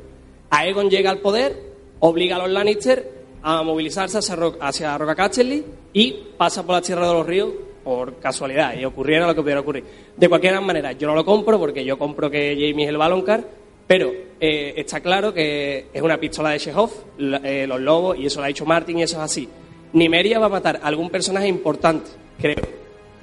[0.49, 1.55] Aegon llega al poder,
[1.99, 3.11] obliga a los Lannister
[3.41, 5.63] a movilizarse hacia, Ro- hacia Roca Casterly
[5.93, 7.49] y pasa por la Tierra de los Ríos
[7.83, 9.83] por casualidad y ocurriera lo que pudiera ocurrir.
[10.17, 13.43] De cualquier manera, yo no lo compro porque yo compro que Jamie es el Baloncar,
[13.87, 18.25] pero eh, está claro que es una pistola de Chekhov, la- eh, los lobos, y
[18.25, 19.47] eso lo ha dicho Martin y eso es así.
[19.93, 22.09] Nimeria va a matar a algún personaje importante,
[22.39, 22.55] creo.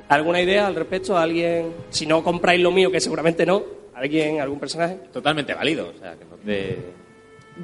[0.08, 1.16] ¿Alguna idea al respecto?
[1.16, 3.62] ¿Alguien, si no compráis lo mío, que seguramente no,
[3.94, 4.98] alguien, algún personaje?
[5.12, 6.78] Totalmente válido, o sea, que no te...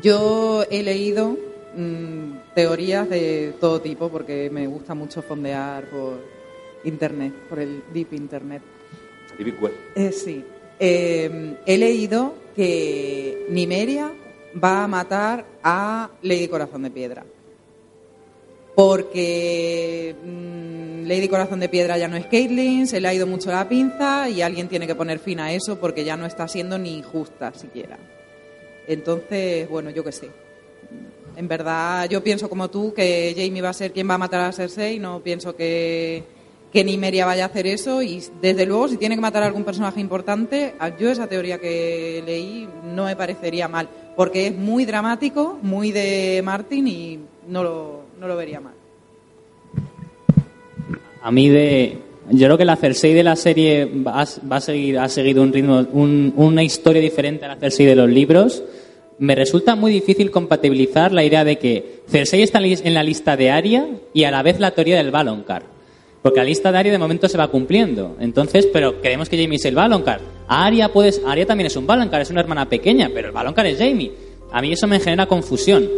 [0.02, 1.36] Yo he leído
[1.76, 6.18] mm, teorías de todo tipo porque me gusta mucho fondear por
[6.84, 8.62] internet, por el deep internet.
[9.38, 9.72] Deep Web.
[9.94, 10.44] Eh, sí.
[10.80, 14.12] Eh, he leído que Nimeria
[14.60, 17.24] va a matar a Lady Corazón de Piedra.
[18.74, 23.52] Porque mm, Lady Corazón de Piedra ya no es Caitlyn, se le ha ido mucho
[23.52, 26.80] la pinza y alguien tiene que poner fin a eso porque ya no está siendo
[26.80, 27.97] ni justa siquiera.
[28.89, 30.28] Entonces, bueno, yo qué sé.
[31.36, 34.40] En verdad, yo pienso como tú que Jamie va a ser quien va a matar
[34.40, 36.24] a Cersei, no pienso que,
[36.72, 39.64] que Nimeria vaya a hacer eso y desde luego si tiene que matar a algún
[39.64, 45.58] personaje importante, yo esa teoría que leí no me parecería mal, porque es muy dramático,
[45.62, 47.18] muy de Martin y
[47.48, 48.74] no lo, no lo vería mal.
[51.22, 51.98] a mí de...
[52.30, 55.50] Yo creo que la Cersei de la serie va va a seguir, ha seguido un
[55.50, 58.62] ritmo, un- una historia diferente a la Cersei de los libros.
[59.18, 63.50] Me resulta muy difícil compatibilizar la idea de que Cersei está en la lista de
[63.50, 65.62] Arya y a la vez la teoría del Valonqar.
[66.22, 68.16] Porque la lista de Arya de momento se va cumpliendo.
[68.20, 70.20] Entonces, pero creemos que Jamie es el Valonqar.
[70.48, 73.66] A Arya, puedes, Arya también es un Valonqar, es una hermana pequeña, pero el Valonqar
[73.66, 74.12] es Jamie.
[74.50, 75.88] A mí eso me genera confusión.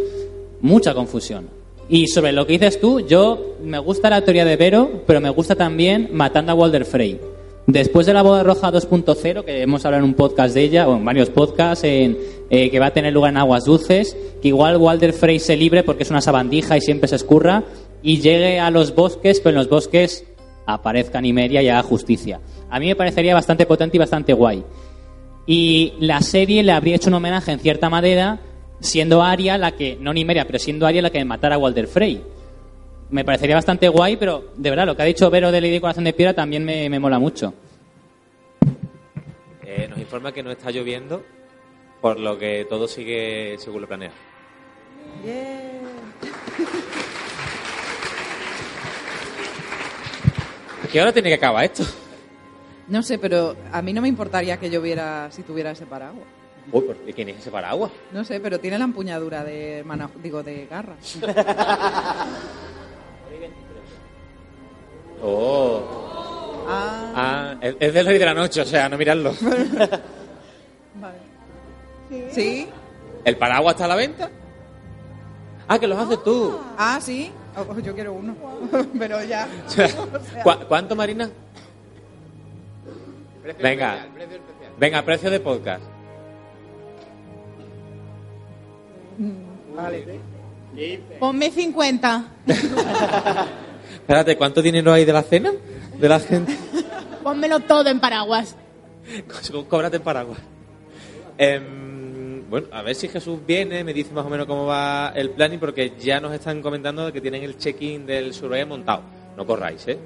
[0.61, 1.49] Mucha confusión.
[1.89, 5.31] Y sobre lo que dices tú, yo me gusta la teoría de Vero, pero me
[5.31, 7.19] gusta también matando a Walder Frey.
[7.67, 10.97] Después de la boda roja 2.0, que hemos hablado en un podcast de ella, o
[10.97, 12.17] en varios podcasts, en,
[12.49, 15.83] eh, que va a tener lugar en aguas dulces, que igual Walder Frey se libre
[15.83, 17.65] porque es una sabandija y siempre se escurra,
[18.03, 20.25] y llegue a los bosques, pero en los bosques
[20.67, 22.41] aparezca Nimeria y haga justicia.
[22.71, 24.65] A mí me parecería bastante potente y bastante guay.
[25.47, 28.39] Y la serie le habría hecho un homenaje en cierta manera,
[28.81, 32.23] siendo Arya la que, no Nimeria, pero siendo Arya la que matara a Walder Frey.
[33.11, 36.05] Me parecería bastante guay, pero de verdad, lo que ha dicho Vero de Lady Corazón
[36.05, 37.53] de Piedra también me, me mola mucho.
[39.65, 41.25] Eh, nos informa que no está lloviendo,
[42.01, 44.15] por lo que todo sigue según lo planeado.
[50.93, 51.85] ¿Qué hora tiene que acabar esto?
[52.89, 56.27] No sé, pero a mí no me importaría que lloviera si tuviera ese paraguas.
[56.73, 57.13] Uy, ¿por qué?
[57.13, 57.91] ¿quién es ese paraguas?
[58.13, 60.97] No sé, pero tiene la empuñadura de mana- digo de garra.
[65.23, 66.65] Oh.
[66.67, 67.13] Ah.
[67.15, 69.35] Ah, es, es del rey de la noche, o sea, no mirarlo.
[72.33, 72.69] Sí.
[73.25, 74.29] ¿El paraguas está a la venta?
[75.69, 76.59] Ah, que los haces tú.
[76.77, 77.31] Ah, sí.
[77.57, 78.35] Oh, yo quiero uno.
[78.99, 79.47] Pero ya.
[79.67, 79.89] O sea, O
[80.25, 81.29] sea, ¿cu- ¿Cuánto, Marina?
[83.61, 84.07] Venga.
[84.79, 85.83] Venga, precio de podcast.
[89.77, 90.21] Vale.
[91.19, 92.25] Ponme 50.
[93.95, 95.53] Espérate, ¿cuánto dinero hay de la cena?
[95.99, 96.57] De la gente.
[97.23, 98.57] Pónmelo todo en paraguas.
[99.69, 100.39] Cóbrate en paraguas.
[101.37, 101.90] Em,
[102.51, 105.61] bueno, a ver si Jesús viene, me dice más o menos cómo va el planning,
[105.61, 109.03] porque ya nos están comentando de que tienen el check-in del Survey montado.
[109.37, 109.97] No corráis, ¿eh?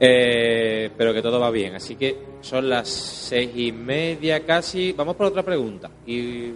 [0.00, 1.74] Eh, Pero que todo va bien.
[1.74, 4.92] Así que son las seis y media casi.
[4.92, 5.90] Vamos por otra pregunta.
[6.06, 6.52] Y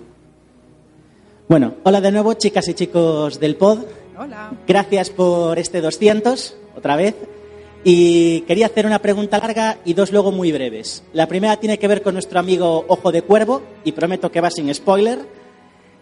[1.46, 3.80] Bueno, hola de nuevo, chicas y chicos del pod.
[4.16, 4.50] Hola.
[4.66, 7.14] Gracias por este 200, otra vez.
[7.86, 11.02] Y quería hacer una pregunta larga y dos luego muy breves.
[11.12, 14.50] La primera tiene que ver con nuestro amigo Ojo de Cuervo, y prometo que va
[14.50, 15.18] sin spoiler.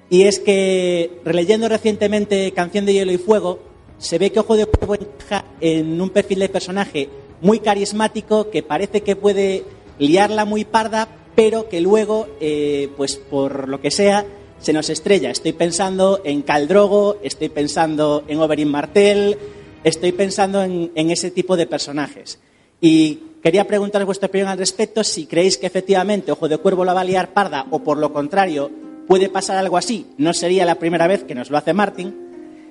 [0.08, 3.58] Y es que, releyendo recientemente Canción de Hielo y Fuego,
[3.98, 7.08] se ve que Ojo de Cuervo encaja en un perfil de personaje
[7.40, 9.64] muy carismático que parece que puede
[9.98, 14.24] liarla muy parda, pero que luego, eh, pues por lo que sea,
[14.60, 15.30] se nos estrella.
[15.30, 19.36] Estoy pensando en Caldrogo, estoy pensando en Oberyn Martell,
[19.84, 22.38] estoy pensando en, en ese tipo de personajes.
[22.80, 26.94] Y quería preguntaros vuestra opinión al respecto, si creéis que efectivamente Ojo de Cuervo la
[26.94, 28.70] va a liar parda o por lo contrario
[29.06, 30.06] puede pasar algo así.
[30.18, 32.14] No sería la primera vez que nos lo hace Martin.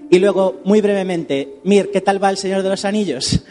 [0.09, 3.43] Y luego, muy brevemente, Mir, ¿qué tal va el Señor de los Anillos?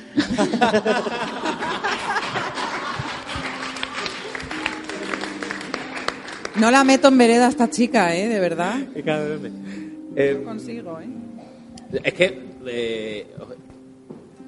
[6.57, 8.29] No la meto en vereda esta chica, ¿eh?
[8.29, 8.77] De verdad.
[8.77, 11.09] No consigo, ¿eh?
[12.05, 13.27] Es que eh,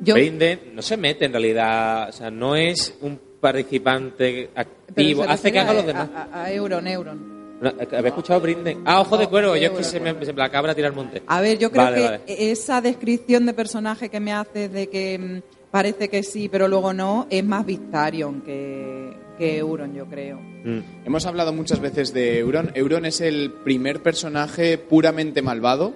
[0.02, 5.52] Yo- Brinden no se mete en realidad, o sea, no es un participante activo, hace
[5.52, 6.08] que refiere haga los demás.
[6.14, 7.32] A, a Euron, Euron.
[7.60, 8.82] No, ¿Había escuchado Brinden?
[8.84, 10.94] Ah, ojo de cuero, yo es que se me, se me la cabra tira al
[10.94, 11.22] monte.
[11.28, 12.22] A ver, yo creo Vale, que vale.
[12.50, 16.92] esa descripción de personaje que me hace de que mm, parece que sí, pero luego
[16.92, 20.40] no, es más Victarion que, que Euron, yo creo.
[20.40, 20.80] Mm.
[21.06, 22.72] Hemos hablado muchas veces de Euron.
[22.74, 25.92] Euron es el primer personaje puramente malvado,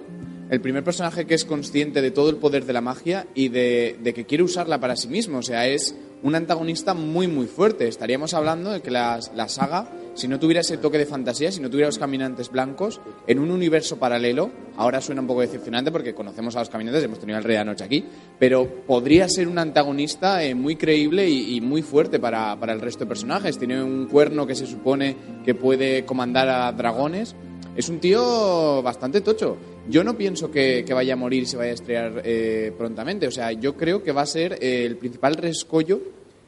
[0.49, 3.97] el primer personaje que es consciente de todo el poder de la magia y de,
[4.15, 5.39] que quiere usarla para sí mismo.
[5.39, 7.87] O sea, es un antagonista muy, muy fuerte.
[7.87, 11.59] Estaríamos hablando de que la, la saga, si no tuviera ese toque de fantasía, si
[11.59, 16.15] no tuviera los caminantes blancos, en un universo paralelo, ahora suena un poco decepcionante porque
[16.15, 18.05] conocemos a los caminantes, hemos tenido al Rey de la Noche aquí,
[18.39, 22.81] pero podría ser un antagonista eh, muy creíble y, y muy fuerte para, para el
[22.81, 23.57] resto de personajes.
[23.57, 25.15] Tiene un cuerno que se supone
[25.45, 27.35] que puede comandar a dragones.
[27.77, 29.55] Es un tío bastante tocho.
[29.87, 33.27] Yo no pienso que, vaya a morir y se vaya a estrellar eh, prontamente.
[33.27, 36.01] O sea, yo creo que va a ser eh, el principal rescollo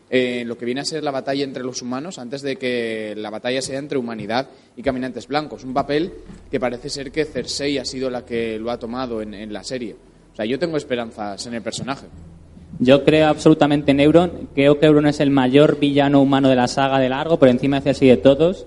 [0.10, 3.30] en lo que viene a ser la batalla entre los humanos antes de que la
[3.30, 5.64] batalla sea entre humanidad y caminantes blancos.
[5.64, 6.14] Un papel
[6.49, 9.64] que parece ser que Cersei ha sido la que lo ha tomado en, en la
[9.64, 9.95] serie.
[10.34, 12.07] O sea, yo tengo esperanzas en el personaje.
[12.80, 14.49] Yo creo absolutamente en Euron.
[14.56, 17.76] Creo que Euron es el mayor villano humano de la saga de largo, por encima
[17.77, 18.65] de Cersei de todos.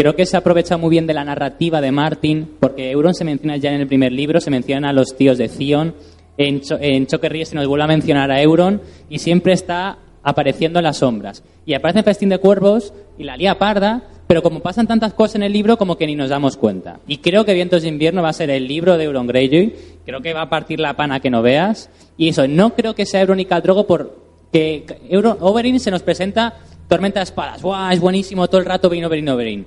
[0.00, 3.58] Creo que se aprovecha muy bien de la narrativa de Martin, porque Euron se menciona
[3.58, 5.94] ya en el primer libro, se menciona a los tíos de Zion.
[6.38, 10.84] En, Cho en se nos vuelve a mencionar a Euron y siempre está apareciendo en
[10.84, 11.42] las sombras.
[11.66, 15.36] Y aparece en Festín de Cuervos y la lía parda, pero como pasan tantas cosas
[15.36, 17.00] en el libro, como que ni nos damos cuenta.
[17.06, 19.74] Y creo que Vientos de Invierno va a ser el libro de Euron Greyjoy.
[20.06, 21.90] Creo que va a partir la pana que no veas.
[22.16, 26.54] Y eso, no creo que sea Euron y Caldrogo porque Euron, Oberyn se nos presenta
[26.88, 27.60] Tormenta de Espadas.
[27.60, 27.92] ¡Guau!
[27.92, 29.66] Es buenísimo todo el rato Oberyn, Oberyn, Oberyn.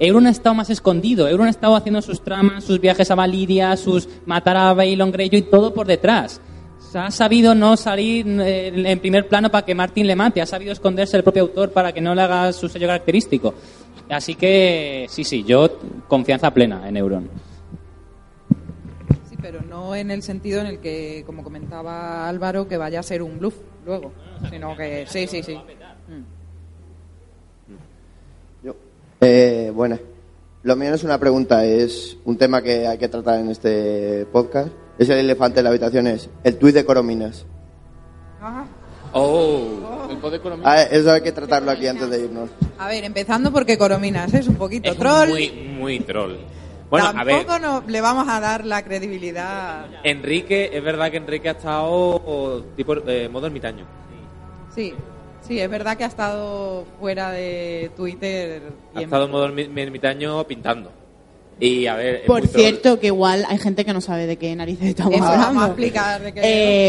[0.00, 1.28] Euron ha estado más escondido.
[1.28, 5.42] Euron ha estado haciendo sus tramas, sus viajes a Valiria, sus matar a Baelon Greyjoy,
[5.42, 6.40] todo por detrás.
[6.94, 10.40] Ha sabido no salir eh, en primer plano para que Martin le mate.
[10.40, 13.54] Ha sabido esconderse el propio autor para que no le haga su sello característico.
[14.08, 15.78] Así que, sí, sí, yo
[16.08, 17.28] confianza plena en Euron.
[19.28, 23.02] Sí, pero no en el sentido en el que, como comentaba Álvaro, que vaya a
[23.02, 23.54] ser un bluff
[23.84, 24.12] luego,
[24.50, 25.54] sino que sí, sí, sí.
[25.54, 26.40] Mm.
[29.20, 29.98] Eh, bueno,
[30.62, 34.26] lo mío no es una pregunta, es un tema que hay que tratar en este
[34.32, 34.68] podcast.
[34.98, 37.46] Es el elefante en la habitación, es el tuit de Corominas.
[39.12, 42.50] Oh, el poder Ah, eso hay que tratarlo aquí antes de irnos.
[42.78, 45.28] A ver, empezando porque Corominas es un poquito Es troll.
[45.28, 46.36] muy, muy troll.
[46.88, 49.86] Bueno, a ver, Tampoco no- le vamos a dar la credibilidad.
[50.04, 53.84] Enrique, es verdad que Enrique ha estado tipo eh, modo ermitaño.
[54.74, 54.92] Sí,
[55.50, 58.62] sí, es verdad que ha estado fuera de Twitter.
[58.94, 60.92] Ha estado en modo ermi- ermitaño pintando.
[61.58, 62.62] Y a ver, Por muy troll.
[62.64, 65.46] cierto, que igual hay gente que no sabe de qué narices estamos Eso, hablando.
[65.46, 66.40] vamos a explicar de qué-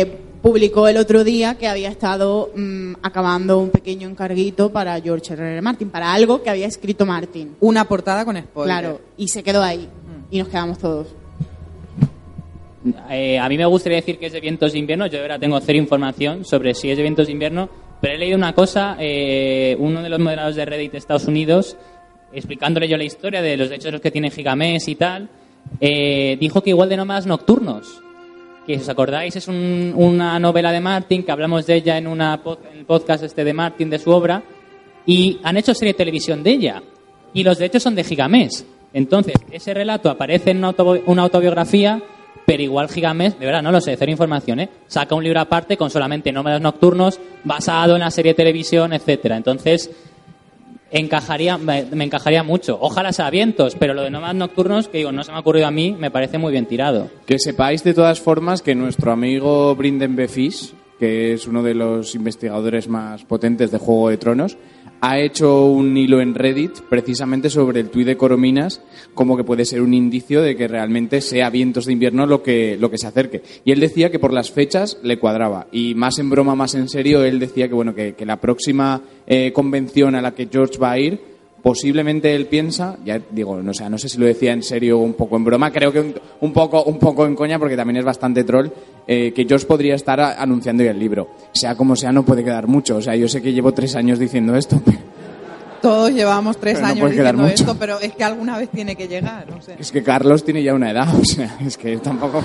[0.01, 5.33] Eh, publicó el otro día que había estado mm, acabando un pequeño encarguito para George
[5.33, 5.41] R.
[5.53, 5.61] R.
[5.61, 7.55] Martin, para algo que había escrito Martin.
[7.59, 8.67] Una portada con spoiler.
[8.79, 9.89] Claro, y se quedó ahí.
[10.29, 11.07] Y nos quedamos todos.
[13.11, 15.05] Eh, a mí me gustaría decir que es de vientos de invierno.
[15.07, 17.69] Yo ahora tengo cero información sobre si es de vientos de invierno,
[18.01, 18.97] pero he leído una cosa.
[18.99, 21.77] eh, uno de los moderadores de Reddit de Estados Unidos,
[22.33, 25.29] explicándole yo la historia de los derechos que tiene Gigamés y tal,
[25.79, 28.01] eh, dijo que igual de nómadas nocturnos.
[28.65, 32.07] Que si os acordáis es un- una novela de Martin que hablamos de ella en,
[32.07, 32.41] una
[32.71, 34.43] en el podcast este de Martin de su obra
[35.05, 36.83] y han hecho serie de televisión de ella
[37.33, 38.65] y los derechos son de Gigamés.
[38.93, 42.01] Entonces, ese relato aparece en una, autobi- una autobiografía,
[42.45, 44.69] pero igual Gigamés, de verdad, no lo sé, cero información, ¿eh?
[44.87, 49.37] Saca un libro aparte con solamente nómadas nocturnos basado en la serie de televisión, etcétera.
[49.37, 49.89] Entonces,
[50.91, 52.77] encajaría, me, encajaría mucho.
[52.79, 55.67] Ojalá sea vientos, pero lo de nómadas nocturnos, que digo, no se me ha ocurrido
[55.67, 57.09] a mí, me parece muy bien tirado.
[57.25, 62.13] Que sepáis de todas formas que nuestro amigo Brinden Befish, que es uno de los
[62.15, 64.57] investigadores más potentes de Juego de Tronos,
[65.01, 68.81] ha hecho un hilo en Reddit precisamente sobre el tuit de Corominas,
[69.15, 72.77] como que puede ser un indicio de que realmente sea vientos de invierno lo que,
[72.79, 73.41] lo que se acerque.
[73.65, 75.67] Y él decía que por las fechas le cuadraba.
[75.71, 79.01] Y más en broma, más en serio, él decía que bueno, que, que la próxima
[79.25, 81.30] eh, convención a la que George va a ir
[81.61, 85.03] posiblemente él piensa, ya digo, no, sé, no sé si lo decía en serio o
[85.03, 87.97] un poco en broma, creo que un, un poco, un poco en coña porque también
[87.97, 88.67] es bastante troll,
[89.07, 91.29] eh, que George podría estar a- anunciando ya el libro.
[91.53, 92.97] Sea como sea, no puede quedar mucho.
[92.97, 94.97] O sea, yo sé que llevo tres años diciendo esto, pero
[95.81, 97.63] Todos llevamos tres Pero no años puede quedar diciendo mucho.
[97.63, 99.47] esto, pero es que alguna vez tiene que llegar.
[99.49, 99.75] No sé.
[99.79, 102.43] es que Carlos tiene ya una edad, o sea, es que tampoco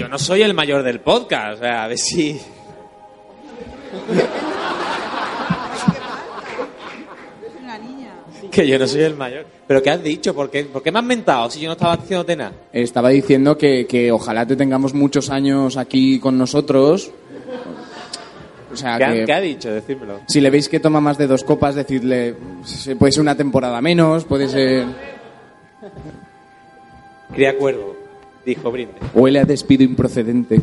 [0.00, 2.40] Yo no soy el mayor del podcast, o sea, a ver si...
[8.50, 9.44] Que yo no soy el mayor.
[9.66, 10.34] ¿Pero qué has dicho?
[10.34, 12.52] ¿Por qué, ¿Por qué me has mentado si yo no estaba diciéndote nada?
[12.72, 17.12] Estaba diciendo que, que ojalá te tengamos muchos años aquí con nosotros.
[18.72, 19.70] O sea, ¿Qué, ha- que qué ha dicho?
[19.70, 20.20] Decídmelo.
[20.26, 22.34] si le veis que toma más de dos copas, decidle,
[22.98, 24.86] puede ser una temporada menos, puede ser...
[27.34, 27.96] Cría cuervo,
[28.50, 28.94] dijo Brinde.
[29.14, 30.60] Huele a despido improcedente.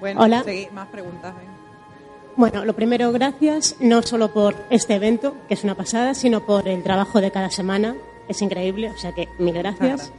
[0.00, 0.42] Bueno, Hola.
[0.44, 1.34] seguí- más preguntas.
[2.36, 6.68] Bueno, lo primero, gracias, no solo por este evento, que es una pasada, sino por
[6.68, 7.96] el trabajo de cada semana.
[8.28, 10.12] Es increíble, o sea que mil gracias.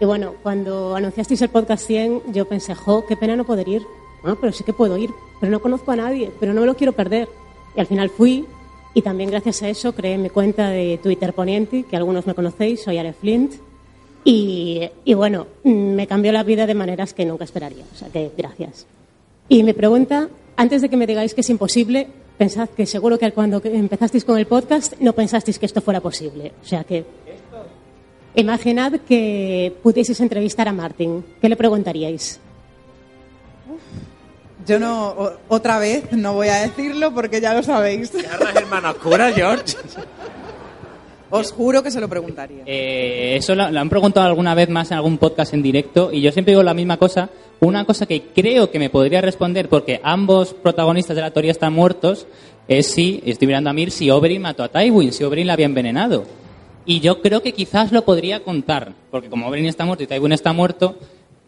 [0.00, 3.86] Y bueno, cuando anunciasteis el podcast 100, yo pensé, jo, qué pena no poder ir.
[4.22, 6.74] Bueno, pero sí que puedo ir, pero no conozco a nadie, pero no me lo
[6.74, 7.28] quiero perder.
[7.76, 8.46] Y al final fui,
[8.94, 12.82] y también gracias a eso creé mi cuenta de Twitter Poniente, que algunos me conocéis,
[12.82, 13.54] soy Ale Flint.
[14.24, 17.84] Y, y bueno, me cambió la vida de maneras que nunca esperaría.
[17.92, 18.86] O sea que gracias.
[19.48, 22.06] Y mi pregunta, antes de que me digáis que es imposible,
[22.38, 26.52] pensad que seguro que cuando empezasteis con el podcast no pensasteis que esto fuera posible.
[26.62, 27.04] O sea que
[28.36, 31.24] imaginad que pudieseis entrevistar a Martin.
[31.40, 32.40] ¿Qué le preguntaríais?
[34.66, 38.12] Yo no, o- otra vez no voy a decirlo porque ya lo sabéis.
[38.54, 39.76] hermana oscura, George?
[41.30, 42.62] Os juro que se lo preguntaría.
[42.64, 46.20] Eh, eso lo, lo han preguntado alguna vez más en algún podcast en directo y
[46.20, 47.28] yo siempre digo la misma cosa.
[47.60, 51.72] Una cosa que creo que me podría responder, porque ambos protagonistas de la teoría están
[51.72, 52.26] muertos,
[52.68, 55.66] es si, estoy mirando a Mir, si Oberyn mató a Tywin, si Oberyn la había
[55.66, 56.24] envenenado.
[56.86, 60.32] Y yo creo que quizás lo podría contar, porque como Oberyn está muerto y Tywin
[60.32, 60.96] está muerto,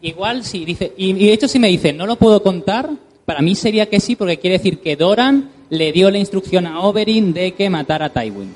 [0.01, 2.89] igual si dice, y, y de hecho si me dice no lo puedo contar,
[3.25, 6.79] para mí sería que sí, porque quiere decir que Doran le dio la instrucción a
[6.81, 8.53] Oberyn de que matara a Tywin.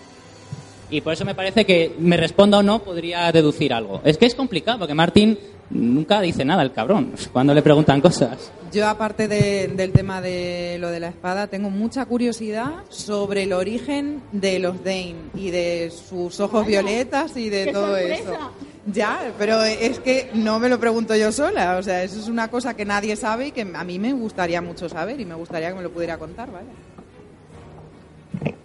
[0.90, 4.02] Y por eso me parece que me responda o no podría deducir algo.
[4.04, 5.38] Es que es complicado, porque Martín
[5.70, 8.52] nunca dice nada, el cabrón, cuando le preguntan cosas.
[8.74, 13.54] Yo, aparte de- del tema de lo de la espada, tengo mucha curiosidad sobre el
[13.54, 18.22] origen de los Dane y de sus ojos violetas y de ¡Qué todo sorpresa!
[18.24, 18.52] eso.
[18.86, 21.78] Ya, pero es que no me lo pregunto yo sola.
[21.78, 24.62] O sea, eso es una cosa que nadie sabe y que a mí me gustaría
[24.62, 26.68] mucho saber y me gustaría que me lo pudiera contar, ¿vale?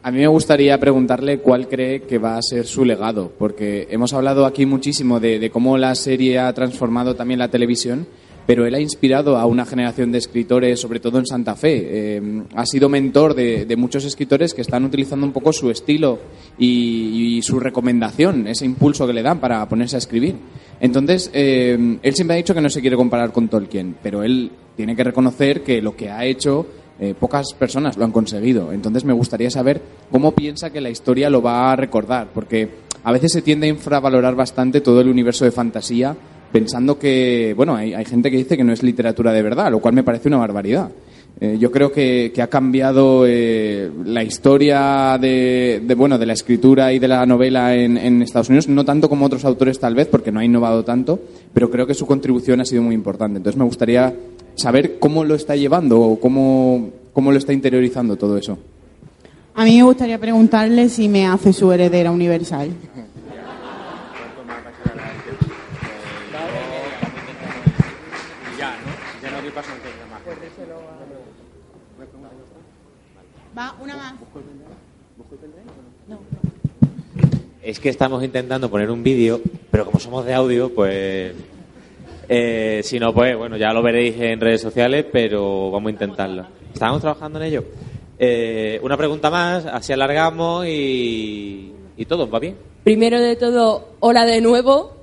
[0.03, 4.15] A mí me gustaría preguntarle cuál cree que va a ser su legado, porque hemos
[4.15, 8.07] hablado aquí muchísimo de, de cómo la serie ha transformado también la televisión,
[8.47, 12.17] pero él ha inspirado a una generación de escritores, sobre todo en Santa Fe.
[12.17, 16.19] Eh, ha sido mentor de, muchos escritores que están utilizando un poco su estilo
[16.59, 20.37] y, y su recomendación, ese impulso que le dan para ponerse a escribir.
[20.81, 24.51] Entonces, eh, él siempre ha dicho que no se quiere comparar con Tolkien, pero él
[24.77, 26.67] tiene que reconocer que lo que ha hecho
[26.99, 28.73] eh, pocas personas lo han conseguido.
[28.73, 32.71] Entonces me gustaría saber cómo piensa que la historia lo va a recordar, porque
[33.05, 36.17] a veces se tiende a infravalorar bastante todo el universo de fantasía,
[36.53, 39.81] pensando que, bueno, hay, hay gente que dice que no es literatura de verdad, lo
[39.81, 40.91] cual me parece una barbaridad.
[41.39, 46.33] Eh, yo creo que, que ha cambiado eh, la historia de, de, bueno, de la
[46.33, 49.95] escritura y de la novela en, en Estados Unidos, no tanto como otros autores tal
[49.95, 51.21] vez, porque no ha innovado tanto,
[51.53, 53.37] pero creo que su contribución ha sido muy importante.
[53.37, 54.15] Entonces me gustaría
[54.55, 58.57] saber cómo lo está llevando o cómo, cómo lo está interiorizando todo eso.
[59.55, 62.71] A mí me gustaría preguntarle si me hace su heredera universal.
[73.57, 74.15] Va, una más.
[77.63, 81.35] Es que estamos intentando poner un vídeo, pero como somos de audio, pues.
[82.29, 86.47] eh, si no, pues bueno, ya lo veréis en redes sociales, pero vamos a intentarlo.
[86.73, 87.65] Estamos trabajando en ello.
[88.19, 92.57] Eh, una pregunta más, así alargamos y, y todo, ¿va bien?
[92.85, 94.95] Primero de todo, hola de nuevo.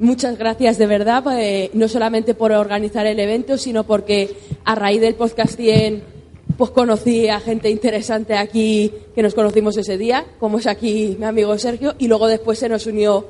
[0.00, 5.00] Muchas gracias de verdad, eh, no solamente por organizar el evento, sino porque a raíz
[5.00, 6.13] del podcast 100
[6.56, 11.24] pues conocí a gente interesante aquí que nos conocimos ese día, como es aquí mi
[11.24, 13.26] amigo Sergio, y luego después se nos unió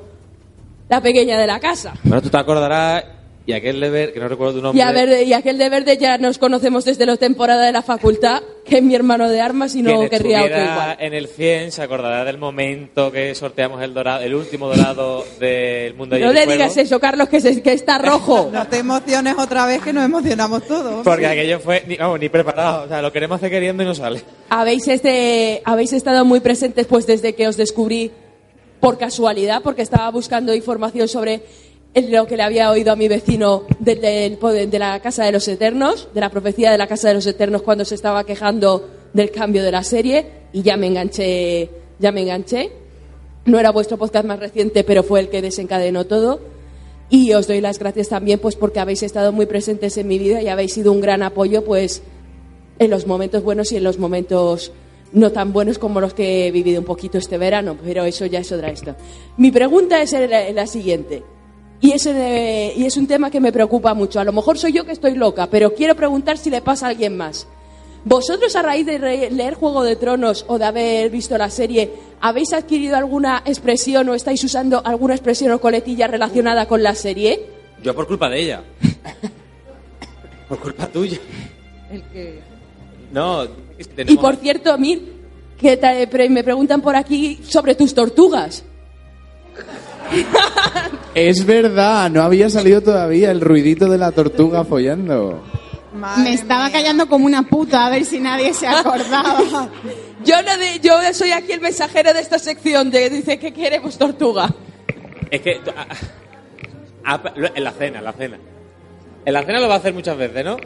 [0.89, 1.93] la pequeña de la casa.
[2.03, 3.03] Bueno, tú te acordarás,
[3.47, 4.79] y aquel deber, que no recuerdo tu nombre.
[4.79, 7.83] Y, a verde, y aquel de verde ya nos conocemos desde la temporada de la
[7.83, 10.97] facultad, que es mi hermano de armas y no Quien querría otro igual.
[10.99, 15.93] en el 100 se acordará del momento que sorteamos el dorado, el último dorado del
[15.93, 18.49] mundo de No le digas eso, Carlos, que, se- que está rojo.
[18.51, 21.03] No te emociones otra vez que nos emocionamos todos.
[21.03, 22.85] Porque aquello fue, ni, vamos, ni preparado.
[22.85, 24.21] O sea, lo queremos hacer queriendo y no sale.
[24.49, 28.11] Habéis, este, habéis estado muy presentes pues desde que os descubrí
[28.79, 31.43] por casualidad, porque estaba buscando información sobre
[32.09, 35.47] lo que le había oído a mi vecino del poder- de, la Casa de los
[35.47, 39.31] Eternos, de la profecía de la Casa de los Eternos cuando se estaba quejando del
[39.31, 41.69] cambio de la serie y ya me enganché,
[41.99, 42.71] ya me enganché.
[43.45, 46.41] No era vuestro podcast más reciente, pero fue el que desencadenó todo.
[47.09, 50.41] Y os doy las gracias también pues porque habéis estado muy presentes en mi vida
[50.41, 52.01] y habéis sido un gran apoyo pues
[52.79, 54.73] en los momentos buenos y en los momentos
[55.13, 58.39] no tan buenos como los que he vivido un poquito este verano, pero eso ya
[58.39, 58.95] es otra esto.
[59.37, 60.13] Mi pregunta es
[60.53, 61.23] la siguiente.
[61.85, 64.19] Y es, eh, y es un tema que me preocupa mucho.
[64.19, 66.89] A lo mejor soy yo que estoy loca, pero quiero preguntar si le pasa a
[66.89, 67.47] alguien más.
[68.03, 71.91] ¿Vosotros a raíz de re- leer Juego de Tronos o de haber visto la serie,
[72.21, 77.45] habéis adquirido alguna expresión o estáis usando alguna expresión o coletilla relacionada con la serie?
[77.83, 78.63] Yo por culpa de ella.
[80.49, 81.17] por culpa tuya.
[81.91, 82.39] El que...
[83.11, 83.43] No,
[83.77, 85.01] Y tenemos- por cierto, a mí,
[85.59, 85.77] que
[86.09, 88.63] pre- me preguntan por aquí sobre tus tortugas.
[91.13, 95.41] Es verdad, no había salido todavía el ruidito de la tortuga follando.
[96.17, 99.69] Me estaba callando como una puta a ver si nadie se acordaba.
[100.25, 103.95] Yo, no de- yo soy aquí el mensajero de esta sección de dice que queremos
[103.95, 104.49] tortuga.
[105.29, 105.61] Es que.
[107.55, 108.37] en la cena, en la cena.
[109.23, 110.57] En la cena lo va a hacer muchas veces, ¿no?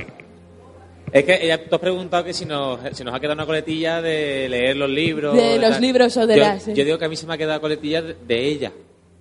[1.12, 4.02] Es que ella, tú has preguntado que si nos, si nos ha quedado una coletilla
[4.02, 5.36] de leer los libros.
[5.36, 5.82] De los tal.
[5.82, 8.02] libros o de yo, las- Yo digo que a mí se me ha quedado coletilla
[8.02, 8.72] de, de ella.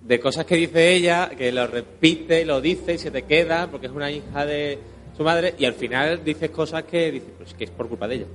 [0.03, 3.87] De cosas que dice ella, que lo repite, lo dice y se te queda porque
[3.87, 4.79] es una hija de
[5.15, 8.15] su madre y al final dices cosas que dices, pues que es por culpa de
[8.15, 8.25] ella.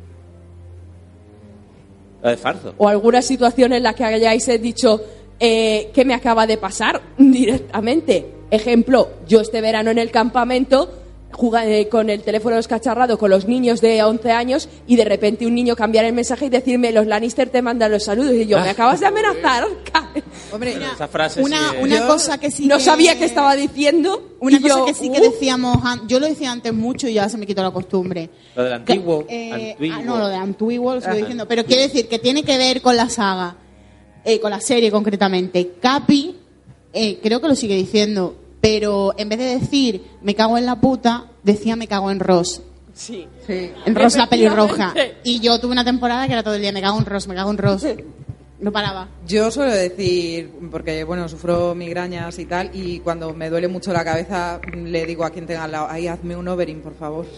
[2.22, 2.74] Lo de farzo.
[2.78, 5.00] O alguna situación en la que hayáis dicho
[5.40, 8.26] eh, que me acaba de pasar directamente.
[8.50, 11.03] Ejemplo, yo este verano en el campamento
[11.34, 15.54] jugué con el teléfono descacharrado con los niños de 11 años y de repente un
[15.54, 18.70] niño cambiar el mensaje y decirme los Lannister te mandan los saludos y yo, ¿me
[18.70, 19.66] acabas de amenazar?
[20.52, 24.30] Hombre, Esa frase una, sí una cosa que sí no que- sabía qué estaba diciendo.
[24.40, 25.30] Una cosa yo, que sí que "Uh".
[25.32, 28.30] decíamos, yo lo decía antes mucho y ya se me quitó la costumbre.
[28.54, 29.24] Lo del antiguo.
[29.28, 29.96] Eh, antiguo.
[29.98, 31.18] ah, no, lo de antiguo lo sigo Ajá.
[31.20, 33.56] diciendo, pero quiero decir que tiene que ver con la saga,
[34.24, 35.72] eh, con la serie concretamente.
[35.80, 36.36] Capi,
[36.92, 40.80] eh, creo que lo sigue diciendo, pero en vez de decir me cago en la
[40.80, 42.62] puta, decía me cago en Ross.
[42.94, 43.28] Sí.
[43.46, 44.94] En Ross la pelirroja.
[45.22, 47.34] Y yo tuve una temporada que era todo el día me cago en Ross, me
[47.34, 47.84] cago en Ross.
[48.60, 49.08] No paraba.
[49.26, 54.02] Yo suelo decir, porque bueno, sufro migrañas y tal, y cuando me duele mucho la
[54.02, 57.26] cabeza, le digo a quien tenga al lado, ay, hazme un overing, por favor.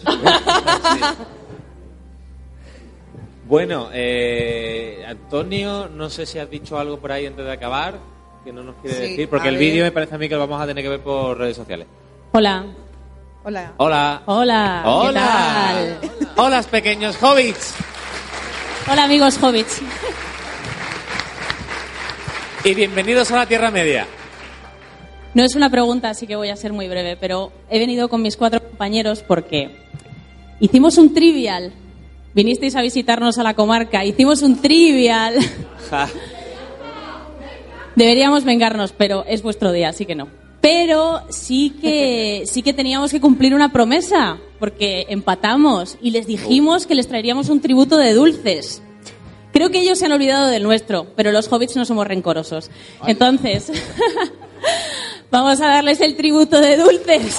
[3.48, 8.00] Bueno, eh, Antonio, no sé si has dicho algo por ahí antes de acabar,
[8.46, 10.46] que no nos quiere Sí, decir, porque el vídeo me parece a mí que lo
[10.46, 11.88] vamos a tener que ver por redes sociales.
[12.30, 12.64] Hola.
[13.42, 13.72] Hola.
[13.76, 14.22] Hola.
[14.26, 14.82] Hola.
[14.84, 15.98] ¿qué Hola.
[16.00, 16.10] tal?
[16.36, 17.74] Hola, pequeños hobbits.
[18.88, 19.82] Hola, amigos hobbits.
[22.64, 24.06] Y bienvenidos a la Tierra Media.
[25.34, 28.22] No es una pregunta, así que voy a ser muy breve, pero he venido con
[28.22, 29.76] mis cuatro compañeros porque
[30.60, 31.72] hicimos un trivial.
[32.32, 35.34] Vinisteis a visitarnos a la comarca, hicimos un trivial.
[37.96, 40.28] Deberíamos vengarnos, pero es vuestro día, así que no.
[40.60, 46.86] Pero sí que, sí que teníamos que cumplir una promesa, porque empatamos y les dijimos
[46.86, 48.82] que les traeríamos un tributo de dulces.
[49.52, 52.70] Creo que ellos se han olvidado del nuestro, pero los hobbits no somos rencorosos.
[53.06, 53.72] Entonces,
[55.30, 57.38] vamos a darles el tributo de dulces.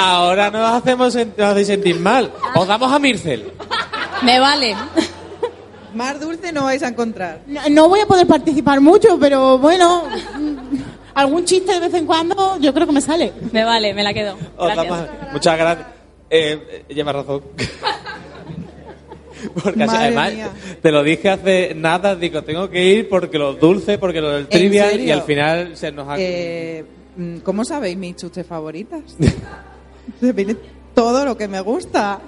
[0.00, 2.30] Ahora nos hacemos nos hacéis sentir mal.
[2.54, 3.50] Os damos a Mircel.
[4.22, 4.76] Me vale.
[5.92, 7.40] Más dulce no vais a encontrar.
[7.48, 10.04] No, no voy a poder participar mucho, pero bueno,
[11.14, 13.32] algún chiste de vez en cuando yo creo que me sale.
[13.50, 14.36] Me vale, me la quedo.
[14.56, 15.00] Os damos-
[15.32, 15.88] Muchas gracias.
[16.30, 17.42] Eh, eh, lleva razón.
[19.62, 20.50] Porque Madre además, mía.
[20.82, 24.48] te lo dije hace nada, digo, tengo que ir porque los dulces, porque lo del
[24.48, 26.16] trivial, y al final se nos ha...
[26.18, 26.84] Eh,
[27.16, 29.00] mm, ¿Cómo sabéis mis chuches favoritas?
[30.20, 30.56] Se viene
[30.94, 32.20] todo lo que me gusta.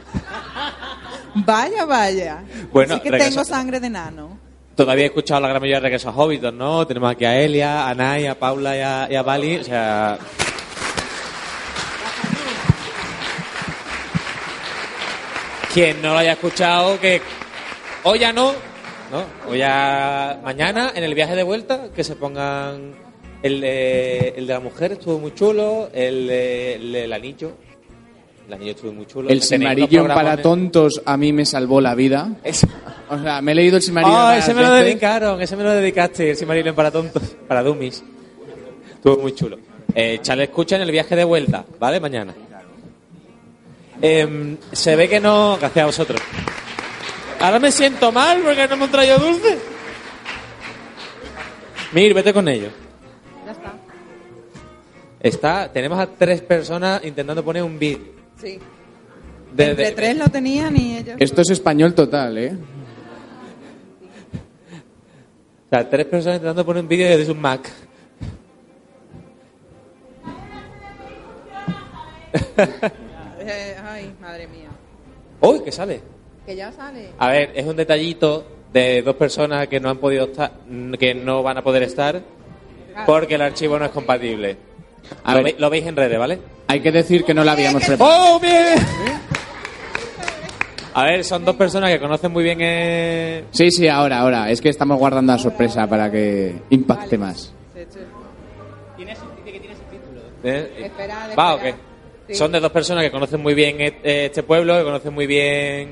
[1.35, 2.43] Vaya, vaya.
[2.73, 4.39] Bueno, sí que regreso- tengo sangre de nano.
[4.77, 6.87] Todavía he escuchado la gran mayoría de regresos Hobbiton, ¿no?
[6.87, 10.19] Tenemos aquí a Elia, a Nay, a Paula y a, y a Bali, o sea...
[15.73, 17.21] Quien no lo haya escuchado, que
[18.03, 18.53] hoy ya no,
[19.13, 19.25] ¿no?
[19.49, 22.93] Hoy ya mañana, en el viaje de vuelta, que se pongan
[23.43, 27.53] el de, el de la mujer, estuvo muy chulo, el, el del anillo,
[28.51, 29.29] el anillo estuvo muy chulo.
[29.29, 32.29] El Tenéis unos Silmarillion para tontos a mí me salvó la vida.
[33.09, 34.85] O sea, me he leído el Silmarillion varias ese me lo veces.
[34.87, 38.03] dedicaron, ese me lo dedicaste, el Silmarillion para tontos, para dummies.
[38.95, 39.59] Estuvo muy chulo.
[39.95, 42.01] Eh, echadle escucha en el viaje de vuelta, ¿vale?
[42.01, 42.35] Mañana.
[44.03, 45.57] Em, se ve que no...
[45.61, 46.21] Gracias a vosotros.
[47.41, 49.59] Ahora me siento mal porque no me han traído dulce.
[51.93, 52.73] Mir, vete con ellos.
[53.47, 53.73] Ya está.
[55.21, 58.20] Está, tenemos a tres personas intentando poner un beat.
[58.41, 58.59] Sí.
[59.55, 61.17] De- Entre de- tres lo tenían y ellos.
[61.19, 62.53] Esto es español total, ¿eh?
[65.67, 67.71] O sea, tres personas intentando poner un vídeo desde un Mac.
[73.41, 74.69] Eh, ay, madre mía.
[75.41, 76.01] ¡Uy, que sale!
[76.47, 77.11] Que ya sale.
[77.19, 80.53] A ver, es un detallito de dos personas que no han podido estar,
[80.99, 82.21] que no van a poder estar
[83.07, 84.57] porque el archivo no es compatible.
[85.25, 85.55] A lo, ver.
[85.55, 86.39] ve- lo veis en redes, ¿vale?
[86.69, 88.37] Hay que decir que no la habíamos preparado.
[88.37, 88.75] ¡Oh, bien!
[90.93, 94.51] A ver, son dos personas que conocen muy bien eh, Sí, sí, ahora, ahora.
[94.51, 97.53] Es que estamos guardando la sorpresa para que impacte más.
[100.45, 100.71] ¿eh?
[100.79, 101.75] Espera, ¿Va o qué?
[102.29, 102.35] Sí.
[102.35, 103.93] Son de dos personas que conocen muy bien eh,
[104.27, 105.91] este pueblo, que conocen muy bien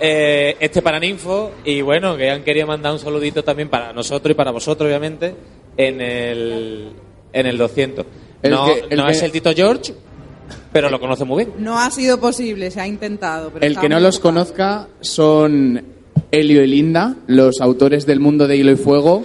[0.00, 4.34] eh, este Paraninfo y bueno, que han querido mandar un saludito también para nosotros y
[4.34, 5.34] para vosotros, obviamente,
[5.76, 6.92] en el,
[7.32, 8.06] en el 200.
[8.42, 9.94] El no que- el no que- es el Tito George,
[10.72, 11.56] pero lo conoce muy bien.
[11.64, 13.50] No ha sido posible, se ha intentado.
[13.50, 14.34] Pero El que no los ocupado.
[14.34, 15.82] conozca son
[16.30, 19.24] Helio y Linda, los autores del mundo de Hilo y Fuego.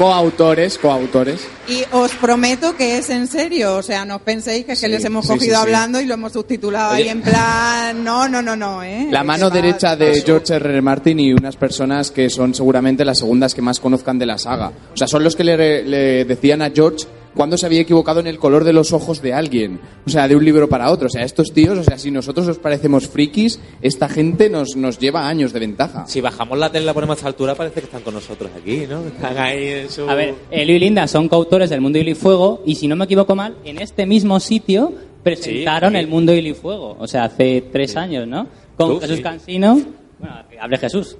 [0.00, 1.46] Coautores, coautores.
[1.68, 4.86] Y os prometo que es en serio, o sea, no os penséis que, es que
[4.86, 5.54] Sí, les hemos cogido sí, sí.
[5.54, 7.02] hablando y lo hemos subtitulado Oye.
[7.02, 9.08] ahí en plan, no, no, no, no, ¿eh?
[9.10, 10.70] La mano derecha de George R.
[10.70, 10.80] R.
[10.80, 14.72] Martin y unas personas que son seguramente las segundas que más conozcan de la saga.
[14.94, 17.04] O sea, son los que le, le decían a George
[17.34, 19.80] cuando se había equivocado en el color de los ojos de alguien.
[20.06, 21.06] O sea, de un libro para otro.
[21.06, 24.98] O sea, estos tíos, o sea, si nosotros os parecemos frikis, esta gente nos, nos
[24.98, 26.06] lleva años de ventaja.
[26.06, 28.50] Si bajamos la tele y la ponemos a esta altura, parece que están con nosotros
[28.56, 29.00] aquí, ¿no?
[29.06, 30.08] Están ahí en su...
[30.08, 32.96] A ver, Elio y Linda son coautores del Mundo Hilo y Fuego y si no
[32.96, 34.92] me equivoco mal, en este mismo sitio
[35.22, 36.00] presentaron Sí, sí.
[36.00, 38.46] el Mundo Hilo y Fuego, o sea, hace tres años, ¿no?
[38.76, 39.22] Con Tú, Jesús sí.
[39.22, 39.80] Cansino.
[40.18, 41.16] Bueno, hable Jesús.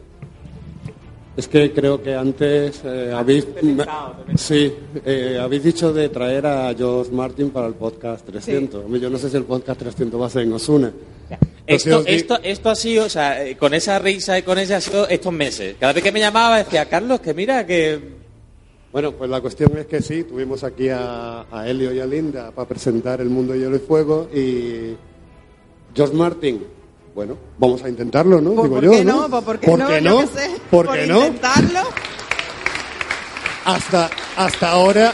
[1.36, 3.46] Es que creo que antes eh, habéis,
[4.34, 4.72] sí,
[5.04, 8.84] eh, habéis dicho de traer a George Martin para el podcast 300.
[9.00, 10.92] Yo no sé si el podcast 300 va a ser en Osuna.
[11.66, 14.80] Esto, esto, esto ha sido, o sea, eh, con esa risa y con ese ha
[14.80, 15.76] sido estos meses.
[15.78, 18.20] Cada vez que me llamaba decía, Carlos, que mira, que...
[18.92, 22.50] Bueno, pues la cuestión es que sí, tuvimos aquí a, a Helio y a Linda
[22.50, 24.96] para presentar El Mundo de Hielo y Fuego y
[25.94, 26.79] George Martin.
[27.14, 28.52] Bueno, vamos a intentarlo, ¿no?
[28.54, 29.28] Pues, Digo ¿Por yo, qué ¿no?
[29.28, 29.28] no?
[29.30, 29.88] Pues, ¿Por qué ¿Por no?
[29.88, 30.20] qué no?
[30.20, 30.50] qué sé.
[30.70, 31.18] ¿Por Por qué no?
[31.26, 31.80] intentarlo.
[33.64, 35.12] hasta hasta ahora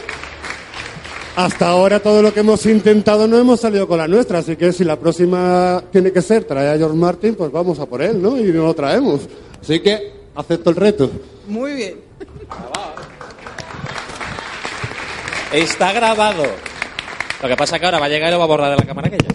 [1.35, 4.71] hasta ahora todo lo que hemos intentado no hemos salido con la nuestra así que
[4.71, 8.21] si la próxima tiene que ser traer a George Martin pues vamos a por él
[8.21, 9.21] no y no lo traemos
[9.61, 11.11] así que acepto el reto
[11.47, 11.95] Muy bien.
[15.53, 16.43] Está grabado.
[17.41, 18.77] Lo que pasa es que ahora va a llegar y lo va a borrar de
[18.77, 19.29] la cámara aquella.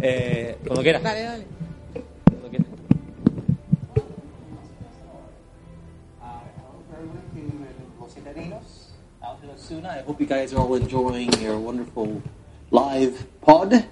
[0.00, 1.00] Eh, cuando quiera.
[1.00, 1.44] Dale, dale.
[9.72, 9.88] Out Osuna.
[9.88, 12.22] I hope you guys are all enjoying your wonderful
[12.70, 13.86] live pod,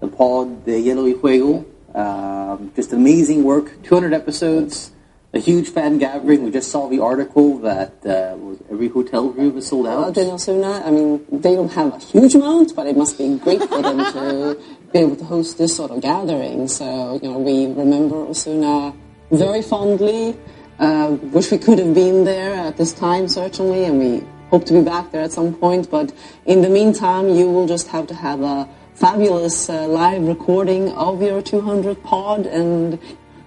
[0.00, 1.64] the pod de Hielo y Fuego.
[1.94, 4.92] Um, just amazing work, 200 episodes,
[5.32, 6.44] a huge fan gathering.
[6.44, 8.36] We just saw the article that uh,
[8.70, 10.16] every hotel room is sold out.
[10.16, 13.62] In Osuna, I mean, they don't have a huge amount, but it must be great
[13.62, 14.58] for them to
[14.92, 16.68] be able to host this sort of gathering.
[16.68, 18.94] So, you know, we remember Osuna
[19.30, 20.36] very fondly.
[20.78, 24.74] Uh, wish we could have been there at this time, certainly, and we hope to
[24.74, 25.90] be back there at some point.
[25.90, 26.12] But
[26.44, 31.22] in the meantime, you will just have to have a fabulous uh, live recording of
[31.22, 32.98] your 200 pod and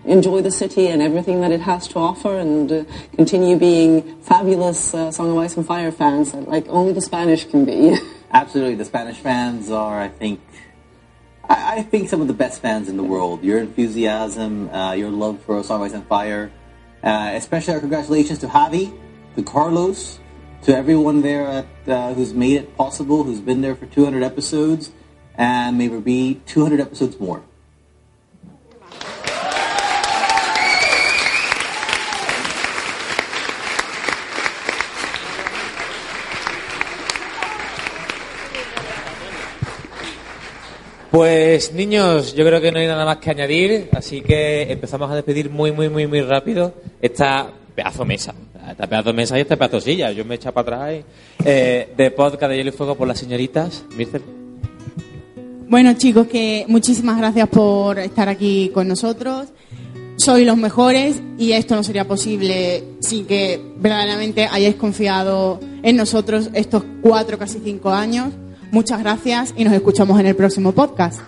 [0.05, 2.83] enjoy the city and everything that it has to offer and uh,
[3.15, 7.65] continue being fabulous uh, Song of Ice and Fire fans like only the Spanish can
[7.65, 7.95] be.
[8.31, 10.41] Absolutely, the Spanish fans are, I think,
[11.47, 13.43] I, I think some of the best fans in the world.
[13.43, 16.51] Your enthusiasm, uh, your love for Song of Ice and Fire,
[17.03, 18.91] uh, especially our congratulations to Javi,
[19.35, 20.19] to Carlos,
[20.65, 24.91] to everyone there at, uh, who's made it possible, who's been there for 200 episodes,
[25.37, 27.43] and may there be 200 episodes more.
[41.11, 45.15] Pues niños, yo creo que no hay nada más que añadir, así que empezamos a
[45.15, 48.33] despedir muy, muy, muy, muy rápido esta pedazo mesa,
[48.71, 50.11] esta pedazo mesa y esta pedazo silla.
[50.11, 51.05] Yo me he echado para atrás
[51.39, 53.83] y, eh, de podcast de Hielo y Fuego por las señoritas.
[53.95, 54.21] Mircer.
[55.67, 59.47] Bueno, chicos, que muchísimas gracias por estar aquí con nosotros.
[60.17, 66.49] Sois los mejores y esto no sería posible sin que verdaderamente hayáis confiado en nosotros
[66.53, 68.29] estos cuatro, casi cinco años.
[68.71, 71.19] Muchas gracias y nos escuchamos en el próximo podcast.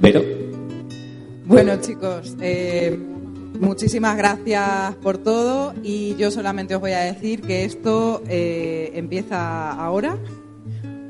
[0.00, 0.22] Pero.
[1.44, 2.98] Bueno, chicos, eh,
[3.58, 9.72] muchísimas gracias por todo y yo solamente os voy a decir que esto eh, empieza
[9.72, 10.18] ahora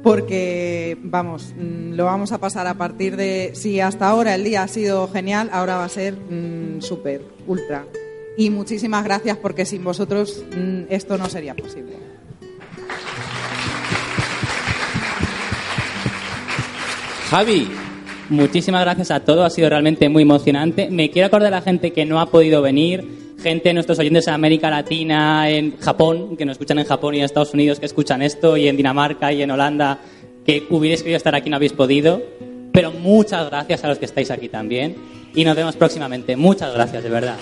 [0.03, 3.51] porque, vamos, mm, lo vamos a pasar a partir de...
[3.55, 7.85] Si hasta ahora el día ha sido genial, ahora va a ser mm, súper, ultra.
[8.37, 11.97] Y muchísimas gracias porque sin vosotros mm, esto no sería posible.
[17.31, 17.69] Javi.
[18.31, 20.89] Muchísimas gracias a todos, ha sido realmente muy emocionante.
[20.91, 23.03] Me quiero acordar a la gente que no ha podido venir,
[23.43, 27.25] gente, nuestros oyentes en América Latina, en Japón, que nos escuchan en Japón y en
[27.25, 30.01] Estados Unidos, que escuchan esto, y en Dinamarca y en Holanda,
[30.45, 32.23] que hubierais querido estar aquí y no habéis podido.
[32.71, 34.95] Pero muchas gracias a los que estáis aquí también.
[35.35, 36.37] Y nos vemos próximamente.
[36.37, 37.37] Muchas gracias, de verdad.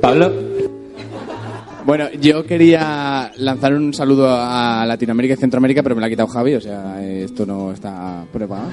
[0.00, 0.55] Pablo.
[1.86, 6.26] Bueno, yo quería lanzar un saludo a Latinoamérica y Centroamérica, pero me lo ha quitado
[6.26, 8.70] Javi, o sea, esto no está preparado.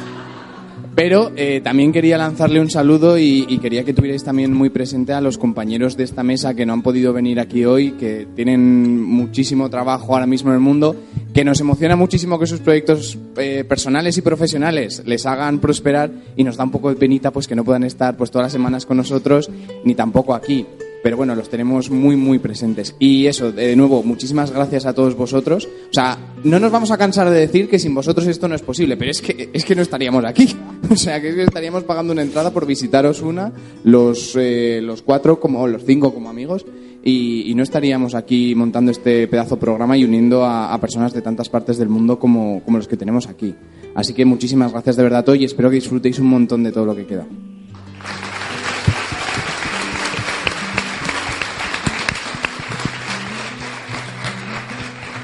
[0.96, 5.14] Pero eh, también quería lanzarle un saludo y, y quería que tuvierais también muy presente
[5.14, 9.00] a los compañeros de esta mesa que no han podido venir aquí hoy, que tienen
[9.04, 10.96] muchísimo trabajo ahora mismo en el mundo,
[11.36, 16.44] que nos emociona muchísimo que sus proyectos eh, personales y profesionales les hagan prosperar y
[16.44, 18.88] nos da un poco de penita pues que no puedan estar pues todas las semanas
[18.88, 19.52] con nosotros
[19.84, 20.66] ni tampoco aquí
[21.04, 22.96] pero bueno, los tenemos muy, muy presentes.
[22.98, 25.66] Y eso, de nuevo, muchísimas gracias a todos vosotros.
[25.66, 28.62] O sea, no nos vamos a cansar de decir que sin vosotros esto no es
[28.62, 30.56] posible, pero es que, es que no estaríamos aquí.
[30.90, 33.52] O sea, que estaríamos pagando una entrada por visitaros una,
[33.84, 36.66] los, eh, los cuatro, como los cinco como amigos,
[37.04, 41.50] y, no estaríamos aquí montando este pedazo programa y uniendo a, a personas de tantas
[41.50, 43.56] partes del mundo como, como los que tenemos aquí.
[43.96, 46.86] Así que muchísimas gracias de verdad hoy y espero que disfrutéis un montón de todo
[46.86, 47.26] lo que queda.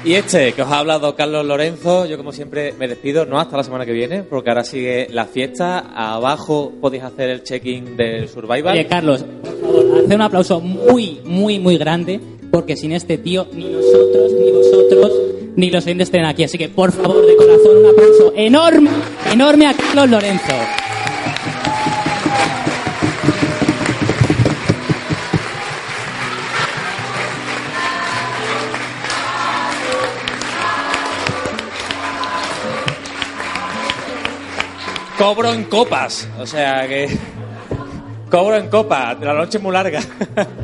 [0.02, 3.58] Y este que os ha hablado Carlos Lorenzo, yo como siempre me despido, no hasta
[3.58, 5.90] la semana que viene, porque ahora sigue la fiesta.
[5.94, 8.72] Abajo podéis hacer el check-in del Survival.
[8.72, 12.18] Oye, Carlos, por favor, hacer un aplauso muy, muy, muy grande,
[12.50, 15.12] porque sin este tío ni nosotros, ni vosotros,
[15.56, 16.44] ni los oyentes estén aquí.
[16.44, 18.90] Así que, por favor, de corazón, un aplauso enorme,
[19.30, 20.79] enorme a Carlos Lorenzo.
[35.20, 37.06] Cobro en copas, o sea que.
[38.30, 40.00] Cobro en copas, la noche es muy larga.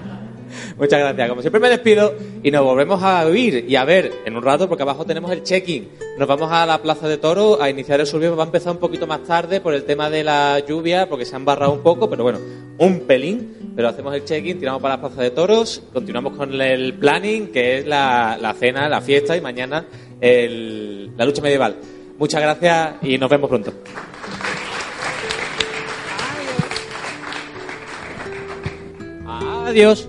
[0.78, 1.28] Muchas gracias.
[1.28, 4.66] Como siempre me despido y nos volvemos a oír y a ver en un rato
[4.68, 5.88] porque abajo tenemos el check-in.
[6.18, 8.38] Nos vamos a la Plaza de Toro a iniciar el survival.
[8.38, 11.34] Va a empezar un poquito más tarde por el tema de la lluvia porque se
[11.36, 12.38] han barrado un poco, pero bueno,
[12.78, 13.72] un pelín.
[13.76, 17.78] pero hacemos el check-in, tiramos para la Plaza de Toros, continuamos con el planning, que
[17.78, 19.84] es la, la cena, la fiesta y mañana
[20.20, 21.76] el- la lucha medieval.
[22.18, 23.72] Muchas gracias y nos vemos pronto.
[29.66, 30.08] Adiós.